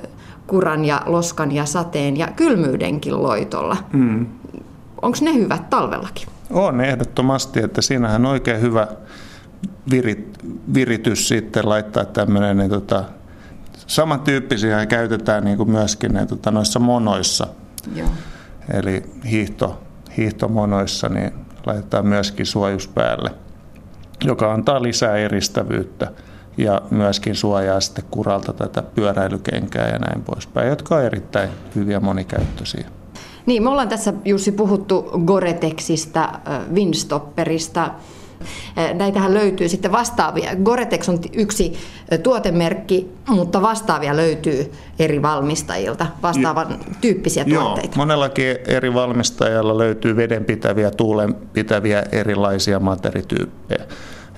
kuran 0.47 0.85
ja 0.85 1.03
loskan 1.07 1.53
ja 1.53 1.65
sateen 1.65 2.17
ja 2.17 2.29
kylmyydenkin 2.37 3.23
loitolla. 3.23 3.77
Mm. 3.93 4.27
Onko 5.03 5.19
ne 5.21 5.35
hyvät 5.35 5.71
talvellakin? 5.71 6.29
On 6.51 6.81
ehdottomasti, 6.81 7.61
että 7.63 7.83
siinähän 7.83 8.27
on 8.27 8.33
oikein 8.33 8.61
hyvä 8.61 8.87
virit, 9.91 10.39
viritys 10.75 11.29
sitten 11.29 11.69
laittaa 11.69 12.05
tämmöinen, 12.05 12.57
niin 12.57 12.71
tota, 12.71 13.05
samantyyppisiä 13.87 14.87
käytetään 14.87 15.45
niin 15.45 15.57
kuin 15.57 15.71
myöskin 15.71 16.13
ne, 16.13 16.27
tota, 16.27 16.51
noissa 16.51 16.79
monoissa. 16.79 17.47
Joo. 17.95 18.09
Eli 18.73 19.03
hiihto, 19.31 19.83
hiihtomonoissa 20.17 21.09
niin 21.09 21.31
laitetaan 21.67 22.07
myöskin 22.07 22.47
suojus 22.47 22.89
päälle, 22.89 23.31
joka 24.25 24.53
antaa 24.53 24.83
lisää 24.83 25.17
eristävyyttä 25.17 26.13
ja 26.57 26.83
myöskin 26.91 27.35
suojaa 27.35 27.81
sitten 27.81 28.05
kuralta 28.11 28.53
tätä 28.53 28.83
pyöräilykenkää 28.83 29.89
ja 29.89 29.99
näin 29.99 30.23
poispäin, 30.23 30.69
jotka 30.69 30.97
on 30.97 31.03
erittäin 31.03 31.51
hyviä 31.75 32.01
monikäyttöisiä. 32.01 32.89
Niin, 33.47 33.63
me 33.63 33.71
ollaan 33.71 33.89
tässä 33.89 34.13
Jussi 34.25 34.53
puhuttu 34.53 35.11
Goretexista, 35.25 36.29
Windstopperista. 36.75 37.91
Näitähän 38.95 39.35
löytyy 39.35 39.69
sitten 39.69 39.93
vastaavia. 39.93 40.57
Goretex 40.65 41.09
on 41.09 41.19
yksi 41.33 41.73
tuotemerkki, 42.23 43.09
mutta 43.29 43.63
vastaavia 43.63 44.17
löytyy 44.17 44.73
eri 44.99 45.23
valmistajilta, 45.23 46.07
vastaavan 46.23 46.79
tyyppisiä 47.01 47.45
tuotteita. 47.45 47.89
Joo, 47.89 47.97
monellakin 47.97 48.57
eri 48.67 48.95
valmistajalla 48.95 49.79
löytyy 49.79 50.17
vedenpitäviä, 50.17 50.91
tuulenpitäviä 50.91 52.03
erilaisia 52.13 52.81
materityyppejä. 52.81 53.85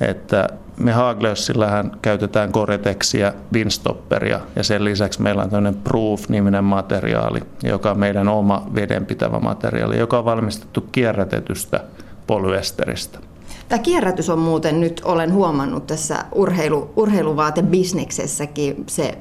Että 0.01 0.49
me 0.81 0.93
Haglössillähän 0.93 1.93
käytetään 2.03 2.51
Goretexia, 2.53 3.33
Windstopperia 3.55 4.41
ja 4.57 4.62
sen 4.64 4.85
lisäksi 4.85 5.22
meillä 5.22 5.43
on 5.43 5.51
tämmöinen 5.51 5.81
Proof-niminen 5.81 6.64
materiaali, 6.64 7.41
joka 7.62 7.91
on 7.91 7.99
meidän 7.99 8.29
oma 8.29 8.66
vedenpitävä 8.74 9.39
materiaali, 9.39 9.99
joka 9.99 10.18
on 10.18 10.24
valmistettu 10.24 10.81
kierrätetystä 10.81 11.81
polyesteristä. 12.26 13.18
Tämä 13.68 13.79
kierrätys 13.79 14.31
on 14.31 14.39
muuten 14.39 14.81
nyt, 14.81 15.03
olen 15.05 15.33
huomannut 15.33 15.87
tässä 15.87 16.24
urheilu, 16.35 16.93
urheiluvaatebisneksessäkin, 16.97 18.85
se, 18.87 19.18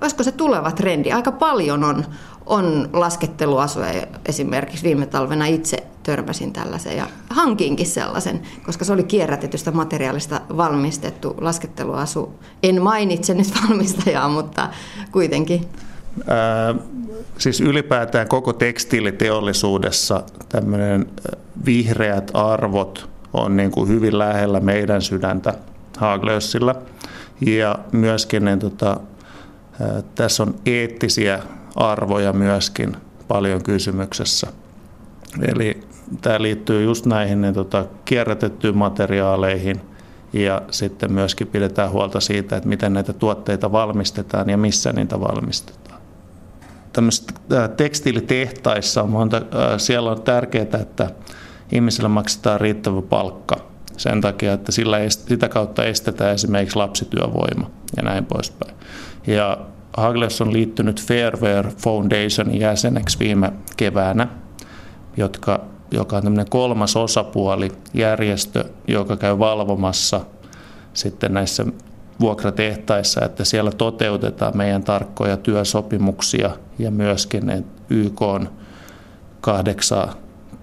olisiko 0.00 0.22
se 0.22 0.32
tuleva 0.32 0.70
trendi? 0.70 1.12
Aika 1.12 1.32
paljon 1.32 1.84
on, 1.84 2.04
on 2.46 2.88
lasketteluasuja 2.92 4.06
esimerkiksi 4.26 4.84
viime 4.84 5.06
talvena 5.06 5.46
itse 5.46 5.86
törmäsin 6.02 6.52
tällaisen 6.52 6.96
ja 6.96 7.06
hankinkin 7.30 7.86
sellaisen, 7.86 8.40
koska 8.66 8.84
se 8.84 8.92
oli 8.92 9.02
kierrätetystä 9.02 9.70
materiaalista 9.70 10.40
valmistettu 10.56 11.34
lasketteluasu. 11.40 12.34
En 12.62 12.82
mainitse 12.82 13.34
nyt 13.34 13.48
valmistajaa, 13.62 14.28
mutta 14.28 14.68
kuitenkin. 15.12 15.68
Ää, 16.28 16.74
siis 17.38 17.60
ylipäätään 17.60 18.28
koko 18.28 18.52
tekstiiliteollisuudessa 18.52 20.22
tämmöinen 20.48 21.06
vihreät 21.64 22.30
arvot 22.34 23.08
on 23.32 23.56
niin 23.56 23.70
kuin 23.70 23.88
hyvin 23.88 24.18
lähellä 24.18 24.60
meidän 24.60 25.02
sydäntä 25.02 25.54
Haaglössillä. 25.96 26.74
Ja 27.40 27.78
myöskin 27.92 28.44
niin 28.44 28.58
tota, 28.58 29.00
tässä 30.14 30.42
on 30.42 30.54
eettisiä 30.66 31.42
arvoja 31.76 32.32
myöskin 32.32 32.96
paljon 33.28 33.62
kysymyksessä. 33.62 34.46
Eli 35.42 35.80
tämä 36.20 36.42
liittyy 36.42 36.84
just 36.84 37.06
näihin 37.06 37.40
niin 37.40 37.54
tota, 37.54 37.84
kierrätettyihin 38.04 38.78
materiaaleihin 38.78 39.80
ja 40.32 40.62
sitten 40.70 41.12
myöskin 41.12 41.46
pidetään 41.46 41.90
huolta 41.90 42.20
siitä, 42.20 42.56
että 42.56 42.68
miten 42.68 42.92
näitä 42.92 43.12
tuotteita 43.12 43.72
valmistetaan 43.72 44.50
ja 44.50 44.56
missä 44.56 44.92
niitä 44.92 45.20
valmistetaan. 45.20 46.00
Tämmöisissä 46.92 47.32
tekstiilitehtaissa 47.76 49.02
on 49.02 49.10
monta, 49.10 49.42
siellä 49.76 50.10
on 50.10 50.22
tärkeää, 50.22 50.78
että 50.80 51.10
ihmisille 51.72 52.08
maksetaan 52.08 52.60
riittävä 52.60 53.02
palkka 53.02 53.56
sen 53.96 54.20
takia, 54.20 54.52
että 54.52 54.72
sillä 54.72 54.98
sitä 55.08 55.48
kautta 55.48 55.84
estetään 55.84 56.34
esimerkiksi 56.34 56.76
lapsityövoima 56.76 57.70
ja 57.96 58.02
näin 58.02 58.26
poispäin. 58.26 58.74
Ja 59.28 59.58
Hagles 59.96 60.40
on 60.40 60.52
liittynyt 60.52 61.02
Fairware 61.02 61.70
Foundationin 61.82 62.60
jäseneksi 62.60 63.18
viime 63.18 63.52
keväänä, 63.76 64.28
jotka 65.16 65.64
joka 65.90 66.16
on 66.16 66.22
tämmöinen 66.22 66.50
kolmas 66.50 66.96
osapuoli, 66.96 67.72
järjestö, 67.94 68.64
joka 68.88 69.16
käy 69.16 69.38
valvomassa 69.38 70.20
sitten 70.94 71.34
näissä 71.34 71.66
vuokratehtaissa, 72.20 73.24
että 73.24 73.44
siellä 73.44 73.70
toteutetaan 73.70 74.56
meidän 74.56 74.84
tarkkoja 74.84 75.36
työsopimuksia 75.36 76.50
ja 76.78 76.90
myöskin 76.90 77.64
YK 77.90 78.22
on 78.22 78.48
kahdeksaa 79.40 80.14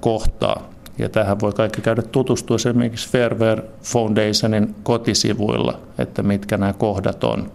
kohtaa, 0.01 0.69
Ja 0.97 1.09
tähän 1.09 1.39
voi 1.39 1.51
kaikki 1.51 1.81
käydä 1.81 2.01
tutustua 2.01 2.55
esimerkiksi 2.55 3.09
Fairwear 3.09 3.61
Foundationin 3.83 4.75
kotisivuilla, 4.83 5.79
että 5.97 6.23
mitkä 6.23 6.57
nämä 6.57 6.73
kohdat 6.73 7.23
on. 7.23 7.51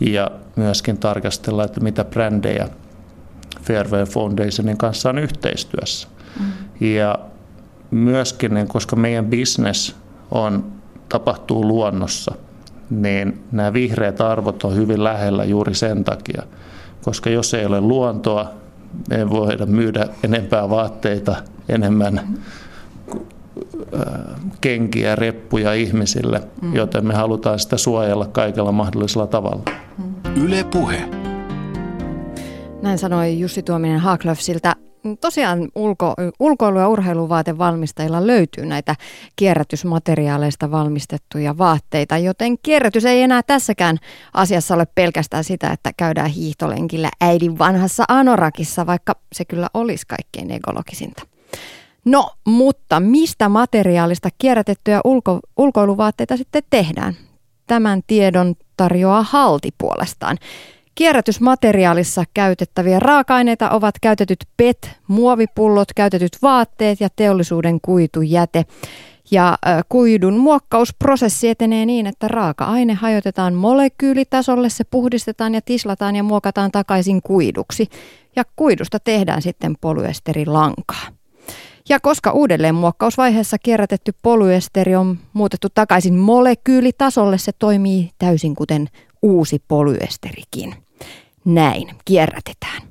Ja 0.00 0.30
myöskin 0.56 0.98
tarkastella, 0.98 1.64
että 1.64 1.80
mitä 1.80 2.04
brändejä 2.04 2.68
Fairwear 3.62 4.06
Foundationin 4.06 4.76
kanssa 4.76 5.08
on 5.10 5.18
yhteistyössä. 5.18 6.08
Mm. 6.40 6.46
Ja 6.86 7.18
myöskin, 7.90 8.54
niin 8.54 8.68
koska 8.68 8.96
meidän 8.96 9.26
business 9.26 9.96
on, 10.30 10.72
tapahtuu 11.08 11.68
luonnossa, 11.68 12.34
niin 12.90 13.44
nämä 13.52 13.72
vihreät 13.72 14.20
arvot 14.20 14.64
on 14.64 14.76
hyvin 14.76 15.04
lähellä 15.04 15.44
juuri 15.44 15.74
sen 15.74 16.04
takia. 16.04 16.42
Koska 17.02 17.30
jos 17.30 17.54
ei 17.54 17.66
ole 17.66 17.80
luontoa, 17.80 18.50
me 19.10 19.16
ei 19.16 19.30
voida 19.30 19.66
myydä 19.66 20.08
enempää 20.22 20.70
vaatteita, 20.70 21.36
enemmän 21.68 22.38
kenkiä, 24.60 25.16
reppuja 25.16 25.72
ihmisille, 25.72 26.42
mm. 26.62 26.74
joten 26.74 27.06
me 27.06 27.14
halutaan 27.14 27.58
sitä 27.58 27.76
suojella 27.76 28.26
kaikella 28.26 28.72
mahdollisella 28.72 29.26
tavalla. 29.26 29.62
Yle 30.36 30.64
Puhe. 30.64 31.08
Näin 32.82 32.98
sanoi 32.98 33.38
Jussi 33.38 33.62
Tuominen 33.62 34.00
Haaklöfsiltä 34.00 34.76
tosiaan 35.20 35.68
ulko, 35.74 36.14
ulkoilu- 36.40 36.78
ja 36.78 36.88
urheiluvaatevalmistajilla 36.88 38.26
löytyy 38.26 38.66
näitä 38.66 38.96
kierrätysmateriaaleista 39.36 40.70
valmistettuja 40.70 41.58
vaatteita, 41.58 42.18
joten 42.18 42.56
kierrätys 42.62 43.04
ei 43.04 43.22
enää 43.22 43.42
tässäkään 43.42 43.98
asiassa 44.34 44.74
ole 44.74 44.86
pelkästään 44.94 45.44
sitä, 45.44 45.72
että 45.72 45.90
käydään 45.96 46.30
hiihtolenkillä 46.30 47.10
äidin 47.20 47.58
vanhassa 47.58 48.04
anorakissa, 48.08 48.86
vaikka 48.86 49.14
se 49.32 49.44
kyllä 49.44 49.68
olisi 49.74 50.06
kaikkein 50.06 50.50
ekologisinta. 50.50 51.22
No, 52.04 52.30
mutta 52.46 53.00
mistä 53.00 53.48
materiaalista 53.48 54.28
kierrätettyjä 54.38 55.00
ulko, 55.04 55.40
ulkoiluvaatteita 55.56 56.36
sitten 56.36 56.62
tehdään? 56.70 57.14
Tämän 57.66 58.00
tiedon 58.06 58.54
tarjoaa 58.76 59.22
halti 59.22 59.70
puolestaan. 59.78 60.36
Kierrätysmateriaalissa 60.94 62.24
käytettäviä 62.34 63.00
raaka-aineita 63.00 63.70
ovat 63.70 63.94
käytetyt 64.00 64.38
PET, 64.56 64.90
muovipullot, 65.08 65.88
käytetyt 65.96 66.38
vaatteet 66.42 67.00
ja 67.00 67.08
teollisuuden 67.16 67.80
kuitujäte. 67.80 68.64
Ja 69.30 69.58
kuidun 69.88 70.38
muokkausprosessi 70.38 71.48
etenee 71.48 71.86
niin, 71.86 72.06
että 72.06 72.28
raaka-aine 72.28 72.94
hajotetaan 72.94 73.54
molekyylitasolle, 73.54 74.68
se 74.68 74.84
puhdistetaan 74.84 75.54
ja 75.54 75.60
tislataan 75.60 76.16
ja 76.16 76.22
muokataan 76.22 76.70
takaisin 76.70 77.22
kuiduksi. 77.22 77.88
Ja 78.36 78.44
kuidusta 78.56 78.98
tehdään 79.00 79.42
sitten 79.42 79.74
polyesterilankaa. 79.80 81.06
Ja 81.88 82.00
koska 82.00 82.32
uudelleenmuokkausvaiheessa 82.32 83.58
kierrätetty 83.58 84.12
polyesteri 84.22 84.96
on 84.96 85.18
muutettu 85.32 85.68
takaisin 85.74 86.14
molekyylitasolle, 86.14 87.38
se 87.38 87.52
toimii 87.58 88.10
täysin 88.18 88.54
kuten 88.54 88.88
uusi 89.22 89.62
polyesterikin 89.68 90.74
näin 91.44 91.88
kierrätetään. 92.04 92.82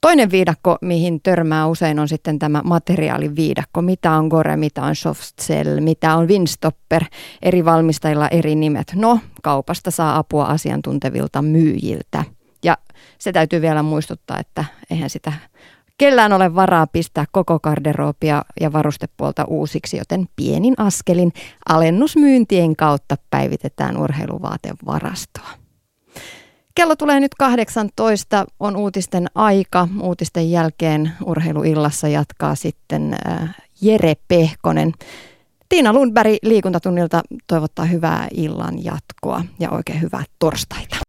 Toinen 0.00 0.30
viidakko, 0.30 0.78
mihin 0.80 1.20
törmää 1.22 1.66
usein, 1.66 1.98
on 1.98 2.08
sitten 2.08 2.38
tämä 2.38 2.60
materiaaliviidakko. 2.64 3.82
Mitä 3.82 4.12
on 4.12 4.28
Gore, 4.28 4.56
mitä 4.56 4.82
on 4.82 4.96
Softcell, 4.96 5.80
mitä 5.80 6.16
on 6.16 6.28
Winstopper, 6.28 7.04
eri 7.42 7.64
valmistajilla 7.64 8.28
eri 8.28 8.54
nimet. 8.54 8.92
No, 8.94 9.20
kaupasta 9.42 9.90
saa 9.90 10.16
apua 10.16 10.44
asiantuntevilta 10.44 11.42
myyjiltä. 11.42 12.24
Ja 12.64 12.78
se 13.18 13.32
täytyy 13.32 13.60
vielä 13.60 13.82
muistuttaa, 13.82 14.38
että 14.38 14.64
eihän 14.90 15.10
sitä 15.10 15.32
kellään 15.98 16.32
ole 16.32 16.54
varaa 16.54 16.86
pistää 16.86 17.24
koko 17.32 17.60
garderoopia 17.60 18.44
ja 18.60 18.72
varustepuolta 18.72 19.44
uusiksi, 19.44 19.96
joten 19.96 20.26
pienin 20.36 20.74
askelin 20.76 21.32
alennusmyyntien 21.68 22.76
kautta 22.76 23.16
päivitetään 23.30 23.96
urheiluvaatevarastoa. 23.96 25.48
Kello 26.74 26.96
tulee 26.96 27.20
nyt 27.20 27.34
18, 27.34 28.46
on 28.60 28.76
uutisten 28.76 29.26
aika. 29.34 29.88
Uutisten 30.00 30.50
jälkeen 30.50 31.12
urheiluillassa 31.24 32.08
jatkaa 32.08 32.54
sitten 32.54 33.16
äh, 33.28 33.56
Jere 33.80 34.14
Pehkonen. 34.28 34.92
Tiina 35.68 35.92
Lundberg 35.92 36.36
liikuntatunnilta 36.42 37.22
toivottaa 37.46 37.84
hyvää 37.84 38.28
illan 38.34 38.84
jatkoa 38.84 39.44
ja 39.60 39.70
oikein 39.70 40.02
hyvää 40.02 40.24
torstaita. 40.38 41.05